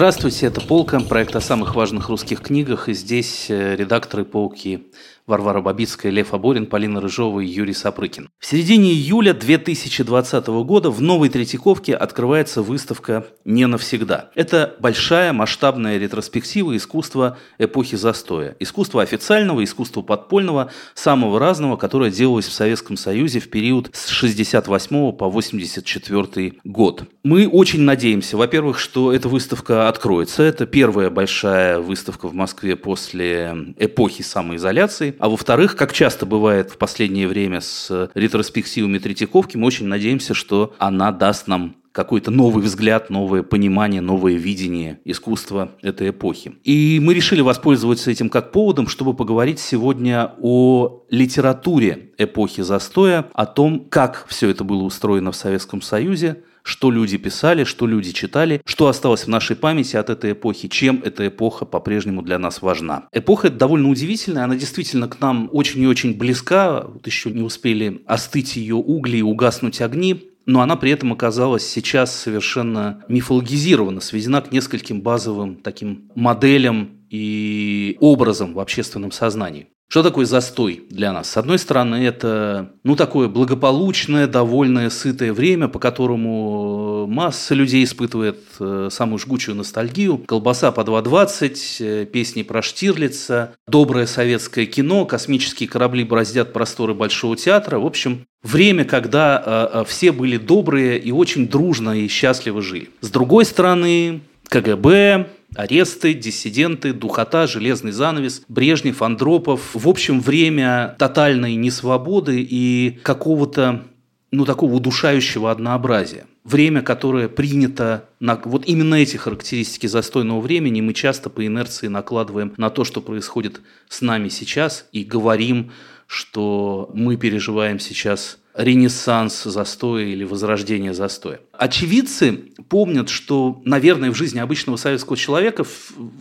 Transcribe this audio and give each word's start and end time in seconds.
Здравствуйте, 0.00 0.46
это 0.46 0.62
Полка, 0.62 0.98
проект 1.00 1.36
о 1.36 1.42
самых 1.42 1.74
важных 1.74 2.08
русских 2.08 2.40
книгах, 2.40 2.88
и 2.88 2.94
здесь 2.94 3.50
э, 3.50 3.76
редакторы 3.76 4.24
Полки 4.24 4.86
Варвара 5.26 5.60
Бабицкая, 5.60 6.12
Лев 6.12 6.34
Аборин, 6.34 6.66
Полина 6.66 7.00
Рыжова 7.00 7.40
и 7.40 7.46
Юрий 7.46 7.74
Сапрыкин. 7.74 8.30
В 8.38 8.46
середине 8.46 8.90
июля 8.90 9.32
2020 9.32 10.46
года 10.64 10.90
в 10.90 11.00
Новой 11.00 11.28
Третьяковке 11.28 11.94
открывается 11.94 12.62
выставка 12.62 13.26
«Не 13.44 13.66
навсегда». 13.66 14.30
Это 14.34 14.74
большая 14.80 15.32
масштабная 15.32 15.98
ретроспектива 15.98 16.76
искусства 16.76 17.38
эпохи 17.58 17.96
застоя. 17.96 18.56
Искусства 18.58 19.02
официального, 19.02 19.62
искусства 19.62 20.02
подпольного, 20.02 20.70
самого 20.94 21.38
разного, 21.38 21.76
которое 21.76 22.10
делалось 22.10 22.46
в 22.46 22.52
Советском 22.52 22.96
Союзе 22.96 23.40
в 23.40 23.50
период 23.50 23.90
с 23.92 24.08
68 24.08 25.12
по 25.12 25.28
84 25.28 26.54
год. 26.64 27.04
Мы 27.22 27.46
очень 27.46 27.82
надеемся, 27.82 28.36
во-первых, 28.36 28.78
что 28.78 29.12
эта 29.12 29.28
выставка 29.28 29.88
откроется. 29.88 30.42
Это 30.42 30.66
первая 30.66 31.10
большая 31.10 31.78
выставка 31.78 32.28
в 32.28 32.34
Москве 32.34 32.76
после 32.76 33.74
эпохи 33.78 34.22
самоизоляции. 34.22 35.14
А 35.20 35.28
во-вторых, 35.28 35.76
как 35.76 35.92
часто 35.92 36.24
бывает 36.24 36.70
в 36.70 36.78
последнее 36.78 37.28
время 37.28 37.60
с 37.60 38.10
ретроспективами 38.14 38.98
Третьяковки, 38.98 39.58
мы 39.58 39.66
очень 39.66 39.86
надеемся, 39.86 40.32
что 40.32 40.74
она 40.78 41.12
даст 41.12 41.46
нам 41.46 41.76
какой-то 41.92 42.30
новый 42.30 42.62
взгляд, 42.64 43.10
новое 43.10 43.42
понимание, 43.42 44.00
новое 44.00 44.34
видение 44.34 45.00
искусства 45.04 45.72
этой 45.82 46.08
эпохи. 46.08 46.54
И 46.64 47.00
мы 47.02 47.12
решили 47.12 47.42
воспользоваться 47.42 48.10
этим 48.10 48.30
как 48.30 48.50
поводом, 48.50 48.88
чтобы 48.88 49.12
поговорить 49.12 49.58
сегодня 49.58 50.32
о 50.40 51.04
литературе 51.10 52.12
эпохи 52.16 52.62
застоя, 52.62 53.26
о 53.34 53.44
том, 53.44 53.86
как 53.90 54.24
все 54.26 54.48
это 54.48 54.64
было 54.64 54.84
устроено 54.84 55.32
в 55.32 55.36
Советском 55.36 55.82
Союзе, 55.82 56.44
что 56.62 56.90
люди 56.90 57.16
писали, 57.16 57.64
что 57.64 57.86
люди 57.86 58.12
читали, 58.12 58.62
что 58.64 58.88
осталось 58.88 59.24
в 59.24 59.28
нашей 59.28 59.56
памяти 59.56 59.96
от 59.96 60.10
этой 60.10 60.32
эпохи, 60.32 60.68
чем 60.68 61.02
эта 61.04 61.28
эпоха 61.28 61.64
по-прежнему 61.64 62.22
для 62.22 62.38
нас 62.38 62.62
важна. 62.62 63.08
Эпоха 63.12 63.50
довольно 63.50 63.88
удивительная, 63.88 64.44
она 64.44 64.56
действительно 64.56 65.08
к 65.08 65.20
нам 65.20 65.48
очень 65.52 65.82
и 65.82 65.86
очень 65.86 66.16
близка, 66.16 66.82
вот 66.82 67.06
еще 67.06 67.30
не 67.30 67.42
успели 67.42 68.02
остыть 68.06 68.56
ее 68.56 68.76
угли 68.76 69.18
и 69.18 69.22
угаснуть 69.22 69.80
огни, 69.80 70.30
но 70.46 70.60
она 70.62 70.76
при 70.76 70.90
этом 70.90 71.12
оказалась 71.12 71.66
сейчас 71.66 72.14
совершенно 72.14 73.04
мифологизирована, 73.08 74.00
сведена 74.00 74.40
к 74.40 74.52
нескольким 74.52 75.00
базовым 75.00 75.56
таким 75.56 76.10
моделям 76.14 76.99
и 77.10 77.96
образом 78.00 78.54
в 78.54 78.60
общественном 78.60 79.12
сознании. 79.12 79.66
Что 79.90 80.04
такое 80.04 80.24
застой 80.24 80.84
для 80.88 81.12
нас? 81.12 81.28
С 81.30 81.36
одной 81.36 81.58
стороны, 81.58 81.96
это 81.96 82.74
ну, 82.84 82.94
такое 82.94 83.26
благополучное, 83.26 84.28
довольное, 84.28 84.88
сытое 84.88 85.32
время, 85.32 85.66
по 85.66 85.80
которому 85.80 87.08
масса 87.08 87.56
людей 87.56 87.82
испытывает 87.82 88.38
э, 88.60 88.88
самую 88.92 89.18
жгучую 89.18 89.56
ностальгию. 89.56 90.18
Колбаса 90.18 90.70
по 90.70 90.82
2.20, 90.82 91.56
э, 91.80 92.06
песни 92.06 92.44
про 92.44 92.62
Штирлица, 92.62 93.56
доброе 93.66 94.06
советское 94.06 94.64
кино, 94.64 95.06
космические 95.06 95.68
корабли 95.68 96.04
бороздят 96.04 96.52
просторы 96.52 96.94
Большого 96.94 97.36
театра. 97.36 97.80
В 97.80 97.86
общем, 97.86 98.26
время, 98.44 98.84
когда 98.84 99.42
э, 99.72 99.84
все 99.88 100.12
были 100.12 100.36
добрые 100.36 101.00
и 101.00 101.10
очень 101.10 101.48
дружно 101.48 101.98
и 101.98 102.06
счастливо 102.06 102.62
жили. 102.62 102.90
С 103.00 103.10
другой 103.10 103.44
стороны, 103.44 104.20
КГБ, 104.48 105.26
аресты, 105.54 106.14
диссиденты, 106.14 106.92
духота, 106.92 107.46
железный 107.46 107.92
занавес, 107.92 108.42
Брежнев, 108.48 109.02
Андропов. 109.02 109.70
В 109.74 109.88
общем, 109.88 110.20
время 110.20 110.94
тотальной 110.98 111.54
несвободы 111.54 112.40
и 112.40 112.98
какого-то 113.02 113.84
ну, 114.30 114.44
такого 114.44 114.74
удушающего 114.74 115.50
однообразия. 115.50 116.26
Время, 116.44 116.82
которое 116.82 117.28
принято 117.28 118.08
на 118.18 118.40
вот 118.44 118.66
именно 118.66 118.94
эти 118.94 119.16
характеристики 119.16 119.86
застойного 119.86 120.40
времени 120.40 120.80
мы 120.80 120.94
часто 120.94 121.28
по 121.28 121.44
инерции 121.46 121.88
накладываем 121.88 122.54
на 122.56 122.70
то, 122.70 122.84
что 122.84 123.00
происходит 123.00 123.60
с 123.88 124.00
нами 124.00 124.28
сейчас, 124.28 124.86
и 124.92 125.04
говорим, 125.04 125.72
что 126.06 126.90
мы 126.94 127.16
переживаем 127.16 127.78
сейчас 127.78 128.39
ренессанс 128.54 129.44
застоя 129.44 130.04
или 130.04 130.24
возрождение 130.24 130.94
застоя. 130.94 131.40
Очевидцы 131.52 132.32
помнят, 132.68 133.08
что, 133.08 133.60
наверное, 133.64 134.10
в 134.10 134.16
жизни 134.16 134.38
обычного 134.38 134.76
советского 134.76 135.16
человека 135.16 135.64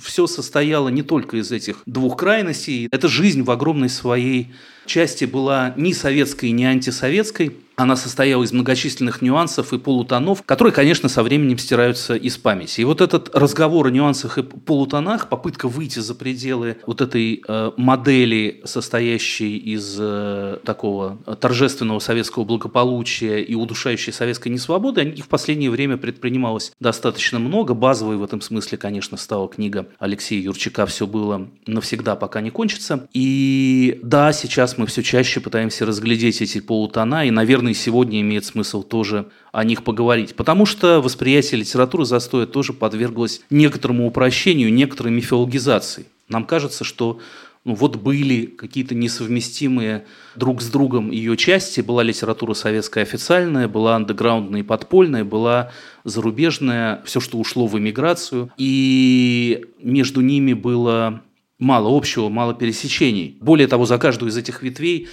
все 0.02 0.28
состояло 0.28 0.90
не 0.90 1.02
только 1.02 1.38
из 1.38 1.52
этих 1.52 1.82
двух 1.86 2.18
крайностей. 2.18 2.88
Эта 2.92 3.08
жизнь 3.08 3.44
в 3.44 3.52
огромной 3.52 3.90
своей 3.90 4.52
части 4.86 5.26
была 5.26 5.74
ни 5.78 5.94
советской, 5.94 6.52
ни 6.52 6.64
антисоветской. 6.64 7.56
Она 7.80 7.96
состояла 7.96 8.44
из 8.44 8.52
многочисленных 8.52 9.22
нюансов 9.22 9.72
и 9.72 9.78
полутонов, 9.78 10.44
которые, 10.44 10.74
конечно, 10.74 11.08
со 11.08 11.24
временем 11.24 11.58
стираются 11.58 12.14
из 12.14 12.38
памяти. 12.38 12.82
И 12.82 12.84
вот 12.84 13.00
этот 13.00 13.34
разговор 13.34 13.88
о 13.88 13.90
нюансах 13.90 14.38
и 14.38 14.44
полутонах, 14.44 15.30
попытка 15.30 15.70
выйти 15.70 16.00
за 16.00 16.14
пределы 16.14 16.76
вот 16.86 17.00
этой 17.00 17.42
э, 17.48 17.72
модели, 17.78 18.62
состоящей 18.66 19.56
из 19.56 19.96
э, 19.98 20.58
такого 20.66 21.20
торжественного 21.40 22.00
советского 22.00 22.44
благополучия 22.44 23.42
и 23.42 23.56
удушающей 23.56 24.12
советской 24.12 24.50
несвободы, 24.50 25.00
они 25.00 25.22
в 25.22 25.30
последнее 25.30 25.72
время 25.72 25.96
предпринималось 25.96 26.74
достаточно 26.82 27.40
много. 27.40 27.74
Базовой 27.74 28.18
в 28.18 28.24
этом 28.26 28.42
смысле, 28.42 28.78
конечно, 28.78 29.16
стала 29.16 29.48
книга 29.48 29.88
Алексея 30.00 30.42
Юрчака 30.42 30.86
«Все 30.86 31.08
было 31.08 31.48
навсегда, 31.66 32.18
пока 32.18 32.42
не 32.42 32.50
кончится». 32.50 33.08
И 33.14 34.02
да, 34.04 34.34
сейчас 34.34 34.78
мы 34.78 34.86
все 34.86 35.02
чаще 35.02 35.40
пытаемся 35.40 35.86
разглядеть 35.86 36.42
эти 36.42 36.60
полутона, 36.60 37.26
и, 37.26 37.32
наверное, 37.32 37.69
сегодня 37.74 38.22
имеет 38.22 38.46
смысл 38.46 38.84
тоже 38.84 39.28
о 39.52 39.64
них 39.64 39.84
поговорить. 39.84 40.36
Потому 40.36 40.66
что 40.66 41.02
восприятие 41.02 41.60
литературы 41.60 42.06
застоя 42.06 42.46
тоже 42.46 42.74
подверглось 42.74 43.42
некоторому 43.50 44.08
упрощению, 44.08 44.74
некоторой 44.74 45.12
мифологизации. 45.12 46.06
Нам 46.28 46.46
кажется, 46.46 46.84
что 46.84 47.20
ну, 47.66 47.76
вот 47.76 47.98
были 47.98 48.46
какие-то 48.46 48.96
несовместимые 48.96 50.06
друг 50.36 50.62
с 50.62 50.70
другом 50.70 51.12
ее 51.12 51.36
части. 51.36 51.82
Была 51.82 52.04
литература 52.04 52.54
советская 52.54 53.04
официальная, 53.04 53.68
была 53.68 53.96
андеграундная 53.96 54.62
и 54.62 54.64
подпольная, 54.64 55.26
была 55.26 55.72
зарубежная, 56.06 57.04
все, 57.06 57.20
что 57.20 57.38
ушло 57.38 57.68
в 57.68 57.78
эмиграцию. 57.78 58.52
И 58.58 59.66
между 59.82 60.22
ними 60.22 60.54
было 60.54 61.22
мало 61.60 61.96
общего, 61.96 62.30
мало 62.30 62.54
пересечений. 62.54 63.38
Более 63.42 63.68
того, 63.68 63.86
за 63.86 63.98
каждую 63.98 64.30
из 64.32 64.38
этих 64.38 64.64
ветвей 64.64 65.10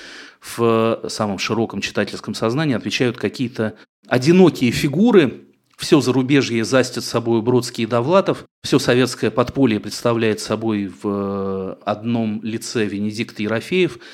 в 0.46 1.04
самом 1.08 1.38
широком 1.38 1.80
читательском 1.80 2.34
сознании 2.34 2.76
отвечают 2.76 3.16
какие-то 3.16 3.74
одинокие 4.06 4.70
фигуры, 4.70 5.42
все 5.76 6.00
зарубежье 6.00 6.64
застит 6.64 7.04
собой 7.04 7.42
Бродский 7.42 7.84
и 7.84 7.86
Довлатов, 7.86 8.44
все 8.62 8.78
советское 8.78 9.30
подполье 9.30 9.80
представляет 9.80 10.40
собой 10.40 10.90
в 11.02 11.78
одном 11.84 12.40
лице 12.42 12.84
Венедикт 12.86 13.40
Ерофеев– 13.40 13.98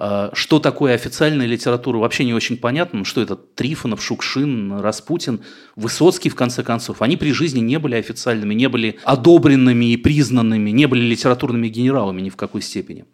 а, 0.00 0.30
что 0.32 0.60
такое 0.60 0.94
официальная 0.94 1.46
литература, 1.46 1.98
вообще 1.98 2.24
не 2.24 2.32
очень 2.32 2.56
понятно. 2.56 3.04
Что 3.04 3.20
это 3.20 3.34
Трифонов, 3.34 4.00
Шукшин, 4.00 4.80
Распутин, 4.80 5.40
Высоцкий, 5.74 6.28
в 6.28 6.36
конце 6.36 6.62
концов. 6.62 7.02
Они 7.02 7.16
при 7.16 7.32
жизни 7.32 7.58
не 7.58 7.80
были 7.80 7.96
официальными, 7.96 8.54
не 8.54 8.68
были 8.68 9.00
одобренными 9.02 9.86
и 9.86 9.96
признанными, 9.96 10.70
не 10.70 10.86
были 10.86 11.00
литературными 11.00 11.66
генералами 11.66 12.20
ни 12.20 12.30
в 12.30 12.36
какой 12.36 12.62
степени. 12.62 13.06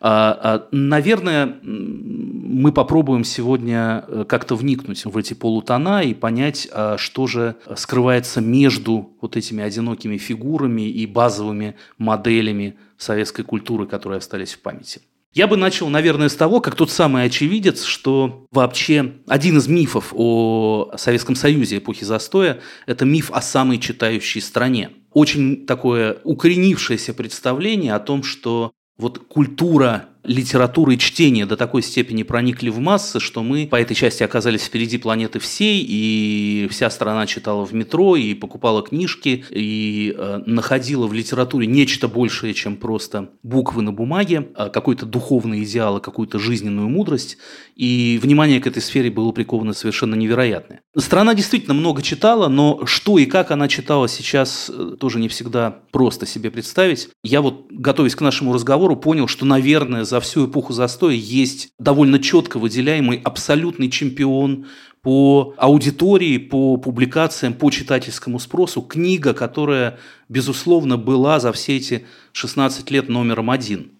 А, 0.00 0.38
а, 0.42 0.68
наверное, 0.72 1.58
мы 1.62 2.72
попробуем 2.72 3.24
сегодня 3.24 4.04
э, 4.06 4.24
как-то 4.28 4.54
вникнуть 4.54 5.04
в 5.04 5.16
эти 5.16 5.34
полутона 5.34 6.02
и 6.02 6.14
понять, 6.14 6.68
что 6.96 7.26
же 7.26 7.56
скрывается 7.76 8.40
между 8.40 9.16
вот 9.20 9.36
этими 9.36 9.62
одинокими 9.62 10.16
фигурами 10.16 10.88
и 10.88 11.06
базовыми 11.06 11.76
моделями 11.98 12.76
советской 12.96 13.42
культуры, 13.42 13.86
которые 13.86 14.18
остались 14.18 14.54
в 14.54 14.60
памяти. 14.60 15.00
Я 15.34 15.46
бы 15.46 15.56
начал, 15.56 15.88
наверное, 15.88 16.28
с 16.28 16.34
того, 16.34 16.60
как 16.60 16.74
тот 16.74 16.90
самый 16.90 17.24
очевидец, 17.24 17.84
что 17.84 18.46
вообще 18.50 19.12
один 19.26 19.58
из 19.58 19.68
мифов 19.68 20.12
о 20.16 20.90
Советском 20.96 21.34
Союзе 21.34 21.78
эпохи 21.78 22.04
застоя– 22.04 22.60
это 22.86 23.04
миф 23.04 23.30
о 23.30 23.42
самой 23.42 23.78
читающей 23.78 24.40
стране. 24.40 24.90
Очень 25.12 25.66
такое 25.66 26.18
укоренившееся 26.24 27.12
представление 27.12 27.94
о 27.94 28.00
том, 28.00 28.22
что 28.22 28.72
вот 28.98 29.18
культура 29.28 30.06
литературы 30.24 30.94
и 30.94 30.98
чтения 30.98 31.46
до 31.46 31.56
такой 31.56 31.82
степени 31.82 32.22
проникли 32.22 32.70
в 32.70 32.78
массы, 32.78 33.20
что 33.20 33.42
мы 33.42 33.66
по 33.66 33.76
этой 33.76 33.94
части 33.94 34.22
оказались 34.22 34.62
впереди 34.62 34.98
планеты 34.98 35.38
всей, 35.38 35.84
и 35.86 36.68
вся 36.70 36.90
страна 36.90 37.26
читала 37.26 37.64
в 37.64 37.72
метро, 37.72 38.16
и 38.16 38.34
покупала 38.34 38.82
книжки, 38.82 39.44
и 39.50 40.14
э, 40.16 40.42
находила 40.46 41.06
в 41.06 41.12
литературе 41.12 41.66
нечто 41.66 42.08
большее, 42.08 42.54
чем 42.54 42.76
просто 42.76 43.30
буквы 43.42 43.82
на 43.82 43.92
бумаге, 43.92 44.48
э, 44.56 44.70
какой-то 44.70 45.06
духовный 45.06 45.62
идеал, 45.64 46.00
какую-то 46.00 46.38
жизненную 46.38 46.88
мудрость, 46.88 47.38
и 47.76 48.18
внимание 48.22 48.60
к 48.60 48.66
этой 48.66 48.82
сфере 48.82 49.10
было 49.10 49.32
приковано 49.32 49.72
совершенно 49.72 50.14
невероятное. 50.14 50.80
Страна 50.96 51.34
действительно 51.34 51.74
много 51.74 52.02
читала, 52.02 52.48
но 52.48 52.84
что 52.86 53.18
и 53.18 53.26
как 53.26 53.50
она 53.50 53.68
читала 53.68 54.08
сейчас 54.08 54.68
э, 54.68 54.96
тоже 54.98 55.20
не 55.20 55.28
всегда 55.28 55.78
просто 55.92 56.26
себе 56.26 56.50
представить. 56.50 57.08
Я 57.22 57.40
вот, 57.40 57.66
готовясь 57.70 58.16
к 58.16 58.20
нашему 58.20 58.52
разговору, 58.52 58.96
понял, 58.96 59.28
что, 59.28 59.46
наверное, 59.46 60.04
за 60.08 60.20
всю 60.20 60.46
эпоху 60.46 60.72
застоя 60.72 61.14
есть 61.14 61.70
довольно 61.78 62.18
четко 62.18 62.58
выделяемый 62.58 63.20
абсолютный 63.22 63.90
чемпион 63.90 64.66
по 65.02 65.54
аудитории, 65.56 66.38
по 66.38 66.76
публикациям, 66.76 67.54
по 67.54 67.70
читательскому 67.70 68.38
спросу 68.38 68.82
книга, 68.82 69.34
которая, 69.34 69.98
безусловно, 70.28 70.96
была 70.96 71.40
за 71.40 71.52
все 71.52 71.76
эти 71.76 72.06
16 72.32 72.90
лет 72.90 73.08
номером 73.08 73.50
один. 73.50 73.92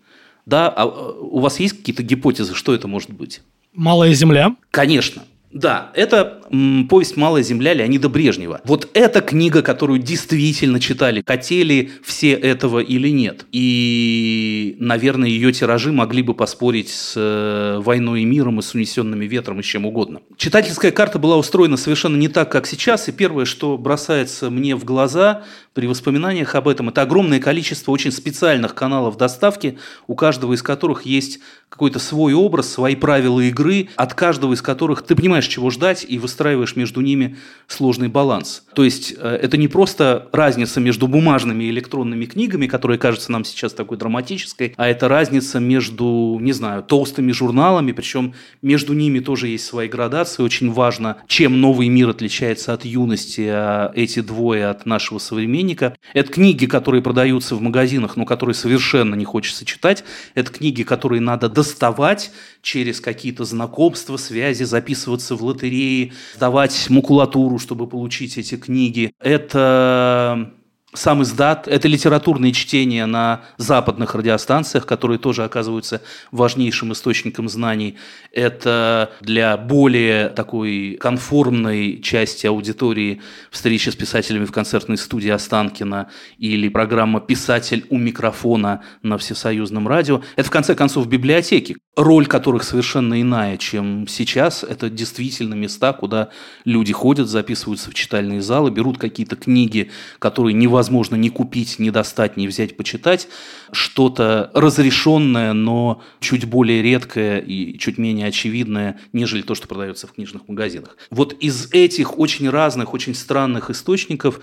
Да, 0.45 0.69
а 0.69 0.87
у 0.87 1.41
вас 1.41 1.61
есть 1.61 1.79
какие-то 1.79 2.03
гипотезы, 2.03 2.55
что 2.55 2.75
это 2.75 2.89
может 2.89 3.11
быть? 3.11 3.43
«Малая 3.75 4.13
земля». 4.13 4.57
Конечно. 4.71 5.23
Да, 5.59 5.91
это 5.95 6.39
м, 6.53 6.87
повесть 6.89 7.17
«Малая 7.17 7.43
земля» 7.43 7.75
Леонида 7.75 8.09
Брежнева. 8.09 8.61
Вот 8.63 8.89
эта 8.95 9.21
книга, 9.21 9.61
которую 9.63 9.99
действительно 9.99 10.79
читали, 10.79 11.25
хотели 11.27 11.91
все 12.05 12.33
этого 12.33 12.79
или 12.79 13.09
нет. 13.09 13.45
И, 13.51 14.77
наверное, 14.79 15.29
ее 15.29 15.51
тиражи 15.53 15.91
могли 15.91 16.23
бы 16.23 16.35
поспорить 16.35 16.91
с 16.91 17.15
э, 17.17 17.81
«Войной 17.81 18.23
и 18.23 18.25
миром» 18.25 18.61
и 18.61 18.63
с 18.63 18.73
«Унесенными 18.73 19.25
ветром» 19.25 19.59
и 19.59 19.65
с 19.65 19.67
чем 19.67 19.85
угодно. 19.85 20.21
Читательская 20.37 20.93
карта 20.93 21.19
была 21.19 21.37
устроена 21.37 21.77
совершенно 21.77 22.17
не 22.17 22.29
так, 22.29 22.53
как 22.53 22.69
сейчас. 22.69 23.09
И 23.09 23.13
первое, 23.13 23.45
что 23.45 23.77
бросается 23.77 24.51
мне 24.51 24.77
в 24.77 24.85
глаза 24.85 25.43
при 25.75 25.89
воспоминаниях 25.89 26.55
об 26.55 26.69
этом, 26.69 26.89
это 26.91 27.03
огромное 27.03 27.41
количество 27.41 27.91
очень 27.91 28.13
специальных 28.13 28.77
каналов 28.77 29.17
доставки, 29.17 29.77
у 30.07 30.15
каждого 30.15 30.53
из 30.53 30.63
которых 30.63 31.03
есть 31.03 31.41
какой-то 31.69 31.99
свой 31.99 32.33
образ, 32.33 32.73
свои 32.73 32.97
правила 32.97 33.41
игры, 33.41 33.89
от 33.97 34.15
каждого 34.15 34.55
из 34.55 34.63
которых 34.63 35.03
ты 35.03 35.15
понимаешь, 35.15 35.48
чего 35.49 35.71
ждать, 35.71 36.07
и 36.09 36.19
выстраиваешь 36.19 36.77
между 36.77 37.01
ними 37.01 37.37
сложный 37.67 38.09
баланс. 38.09 38.65
То 38.75 38.85
есть 38.85 39.15
э, 39.17 39.39
это 39.43 39.57
не 39.57 39.69
просто 39.69 40.29
разница 40.33 40.81
между 40.81 41.09
бумажными 41.09 41.65
и 41.65 41.71
электронными 41.71 42.27
книгами, 42.27 42.67
которая 42.67 42.99
кажется 42.99 43.33
нам 43.33 43.45
сейчас 43.45 43.73
такой 43.73 43.99
драматической, 43.99 44.75
а 44.77 44.89
это 44.89 45.09
разница 45.09 45.61
между, 45.61 46.39
не 46.41 46.53
знаю, 46.53 46.83
толстыми 46.83 47.33
журналами, 47.33 47.93
причем 47.93 48.35
между 48.63 48.93
ними 48.93 49.21
тоже 49.21 49.49
есть 49.49 49.65
свои 49.65 49.89
градации. 49.89 50.43
Очень 50.43 50.71
важно, 50.73 51.19
чем 51.27 51.61
новый 51.61 51.89
мир 51.89 52.11
отличается 52.11 52.73
от 52.73 52.85
юности, 52.85 53.49
а 53.51 53.93
эти 53.95 54.21
двое 54.21 54.67
от 54.67 54.87
нашего 54.87 55.19
современника. 55.19 55.97
Это 56.15 56.33
книги, 56.33 56.67
которые 56.67 57.03
продаются 57.03 57.55
в 57.55 57.61
магазинах, 57.61 58.17
но 58.17 58.25
которые 58.25 58.55
совершенно 58.55 59.15
не 59.15 59.25
хочется 59.25 59.65
читать. 59.65 60.05
Это 60.35 60.53
книги, 60.53 60.83
которые 60.83 61.21
надо 61.21 61.49
доставать 61.49 62.31
через 62.63 63.01
какие-то 63.01 63.45
знакомства, 63.45 64.17
связи, 64.17 64.65
записываться 64.65 65.28
в 65.37 65.45
лотереи, 65.45 66.13
сдавать 66.35 66.89
макулатуру, 66.91 67.59
чтобы 67.59 67.87
получить 67.87 68.39
эти 68.39 68.57
книги. 68.57 69.13
Это 69.21 70.53
сам 70.95 71.23
издат, 71.23 71.69
это 71.69 71.87
литературные 71.87 72.53
чтения 72.53 73.05
на 73.05 73.43
западных 73.59 74.15
радиостанциях, 74.15 74.87
которые 74.87 75.19
тоже 75.19 75.45
оказываются 75.45 76.01
важнейшим 76.33 76.93
источником 76.93 77.51
знаний. 77.51 77.99
Это 78.33 79.13
для 79.21 79.59
более 79.59 80.31
такой 80.31 80.97
конформной 80.99 82.01
части 82.01 82.47
аудитории 82.47 83.21
встречи 83.51 83.91
с 83.91 83.97
писателями 83.97 84.47
в 84.47 84.53
концертной 84.53 84.97
студии 84.97 85.29
Останкина 85.29 86.09
или 86.39 86.71
программа 86.71 87.21
«Писатель 87.21 87.85
у 87.91 87.99
микрофона» 87.99 88.83
на 89.03 89.19
Всесоюзном 89.19 89.89
радио. 89.89 90.23
Это, 90.37 90.49
в 90.49 90.51
конце 90.51 90.75
концов, 90.75 91.07
библиотеки, 91.07 91.77
роль 91.97 92.27
которых 92.27 92.63
совершенно 92.63 93.21
иная, 93.21 93.59
чем 93.59 94.09
сейчас. 94.09 94.65
Это 94.65 94.89
действительно 94.89 95.53
места, 95.53 95.93
куда 95.93 96.31
люди 96.65 96.95
ходят, 96.95 97.29
записываются 97.29 97.91
в 97.91 97.95
читальные 97.95 98.41
залы, 98.41 98.71
берут 98.71 98.97
какие-то 98.97 99.37
книги, 99.37 99.91
которые 100.19 100.55
невозможно 100.55 100.78
ни 101.17 101.29
купить, 101.29 101.79
ни 101.79 101.91
достать, 101.91 102.37
ни 102.37 102.47
взять 102.47 102.77
почитать. 102.77 103.29
Что-то 103.73 104.51
разрешенное, 104.55 105.53
но 105.53 106.03
чуть 106.21 106.45
более 106.45 106.83
редкое 106.83 107.39
и 107.39 107.79
чуть 107.79 107.99
менее 107.99 108.29
очевидное, 108.29 109.01
нежели 109.13 109.43
то, 109.43 109.55
что 109.55 109.69
продается 109.69 110.07
в 110.07 110.13
книжных 110.13 110.49
магазинах. 110.49 110.97
Вот 111.11 111.33
из 111.41 111.73
этих 111.73 112.19
очень 112.19 112.49
разных, 112.49 112.95
очень 112.95 113.15
странных 113.15 113.71
источников 113.71 114.41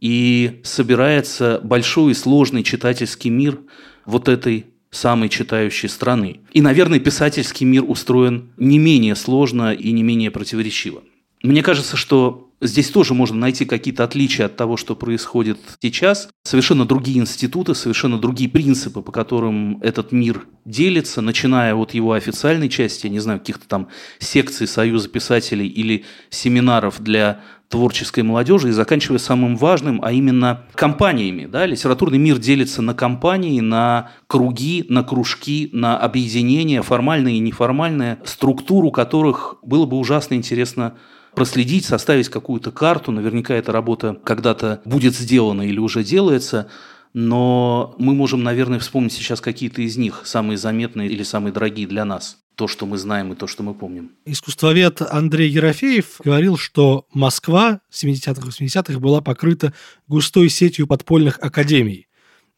и 0.00 0.60
собирается 0.64 1.60
большой 1.62 2.12
и 2.12 2.14
сложный 2.14 2.62
читательский 2.62 3.30
мир 3.30 3.58
вот 4.04 4.28
этой 4.28 4.66
самой 4.90 5.28
читающей 5.28 5.88
страны. 5.88 6.40
И, 6.52 6.60
наверное, 6.60 6.98
писательский 6.98 7.66
мир 7.66 7.84
устроен 7.86 8.50
не 8.56 8.78
менее 8.78 9.14
сложно 9.16 9.72
и 9.72 9.92
не 9.92 10.02
менее 10.02 10.30
противоречиво. 10.30 11.02
Мне 11.42 11.62
кажется, 11.62 11.96
что 11.96 12.47
здесь 12.60 12.90
тоже 12.90 13.14
можно 13.14 13.36
найти 13.36 13.64
какие-то 13.64 14.04
отличия 14.04 14.46
от 14.46 14.56
того, 14.56 14.76
что 14.76 14.96
происходит 14.96 15.58
сейчас. 15.80 16.28
Совершенно 16.42 16.84
другие 16.84 17.18
институты, 17.18 17.74
совершенно 17.74 18.18
другие 18.18 18.50
принципы, 18.50 19.02
по 19.02 19.12
которым 19.12 19.80
этот 19.82 20.12
мир 20.12 20.46
делится, 20.64 21.20
начиная 21.20 21.74
от 21.74 21.94
его 21.94 22.12
официальной 22.12 22.68
части, 22.68 23.06
я 23.06 23.12
не 23.12 23.20
знаю, 23.20 23.38
каких-то 23.38 23.66
там 23.66 23.88
секций 24.18 24.66
Союза 24.66 25.08
писателей 25.08 25.66
или 25.66 26.04
семинаров 26.30 27.00
для 27.00 27.42
творческой 27.68 28.22
молодежи 28.22 28.68
и 28.68 28.72
заканчивая 28.72 29.18
самым 29.18 29.56
важным, 29.56 30.00
а 30.02 30.12
именно 30.12 30.64
компаниями. 30.74 31.46
Да? 31.46 31.66
Литературный 31.66 32.18
мир 32.18 32.38
делится 32.38 32.82
на 32.82 32.94
компании, 32.94 33.60
на 33.60 34.10
круги, 34.26 34.86
на 34.88 35.04
кружки, 35.04 35.68
на 35.72 35.98
объединения, 35.98 36.82
формальные 36.82 37.36
и 37.36 37.40
неформальные, 37.40 38.18
структуру 38.24 38.90
которых 38.90 39.56
было 39.62 39.84
бы 39.84 39.98
ужасно 39.98 40.34
интересно 40.34 40.96
проследить, 41.38 41.84
составить 41.84 42.28
какую-то 42.28 42.72
карту. 42.72 43.12
Наверняка 43.12 43.54
эта 43.54 43.70
работа 43.70 44.18
когда-то 44.24 44.82
будет 44.84 45.14
сделана 45.14 45.62
или 45.62 45.78
уже 45.78 46.02
делается. 46.02 46.68
Но 47.14 47.94
мы 47.96 48.12
можем, 48.12 48.42
наверное, 48.42 48.80
вспомнить 48.80 49.12
сейчас 49.12 49.40
какие-то 49.40 49.80
из 49.82 49.96
них, 49.96 50.22
самые 50.24 50.56
заметные 50.56 51.08
или 51.08 51.22
самые 51.22 51.52
дорогие 51.52 51.86
для 51.86 52.04
нас 52.04 52.38
то, 52.56 52.66
что 52.66 52.86
мы 52.86 52.98
знаем 52.98 53.32
и 53.32 53.36
то, 53.36 53.46
что 53.46 53.62
мы 53.62 53.72
помним. 53.72 54.10
Искусствовед 54.24 55.00
Андрей 55.00 55.48
Ерофеев 55.48 56.20
говорил, 56.24 56.56
что 56.56 57.06
Москва 57.14 57.82
70-х 57.92 58.42
80-х 58.42 58.98
была 58.98 59.20
покрыта 59.20 59.72
густой 60.08 60.48
сетью 60.48 60.88
подпольных 60.88 61.38
академий. 61.40 62.08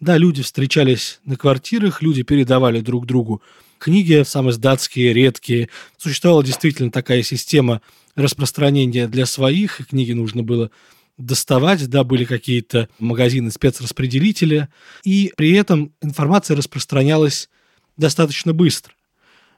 Да, 0.01 0.17
люди 0.17 0.43
встречались 0.43 1.21
на 1.27 1.37
квартирах, 1.37 2.01
люди 2.01 2.23
передавали 2.23 2.81
друг 2.81 3.05
другу 3.05 3.43
книги, 3.81 4.23
самые 4.25 4.57
датские, 4.57 5.13
редкие. 5.13 5.69
Существовала 5.99 6.45
действительно 6.45 6.93
такая 6.93 7.23
система 7.23 7.81
распространения 8.15 9.09
для 9.09 9.27
своих, 9.27 9.81
и 9.81 9.85
книги 9.85 10.13
нужно 10.13 10.43
было 10.43 10.71
доставать, 11.19 11.87
да, 11.89 12.03
были 12.03 12.25
какие-то 12.25 12.89
магазины, 12.99 13.51
спецраспределители, 13.51 14.69
и 15.05 15.33
при 15.37 15.53
этом 15.53 15.93
информация 16.01 16.57
распространялась 16.57 17.51
достаточно 17.97 18.55
быстро 18.55 18.95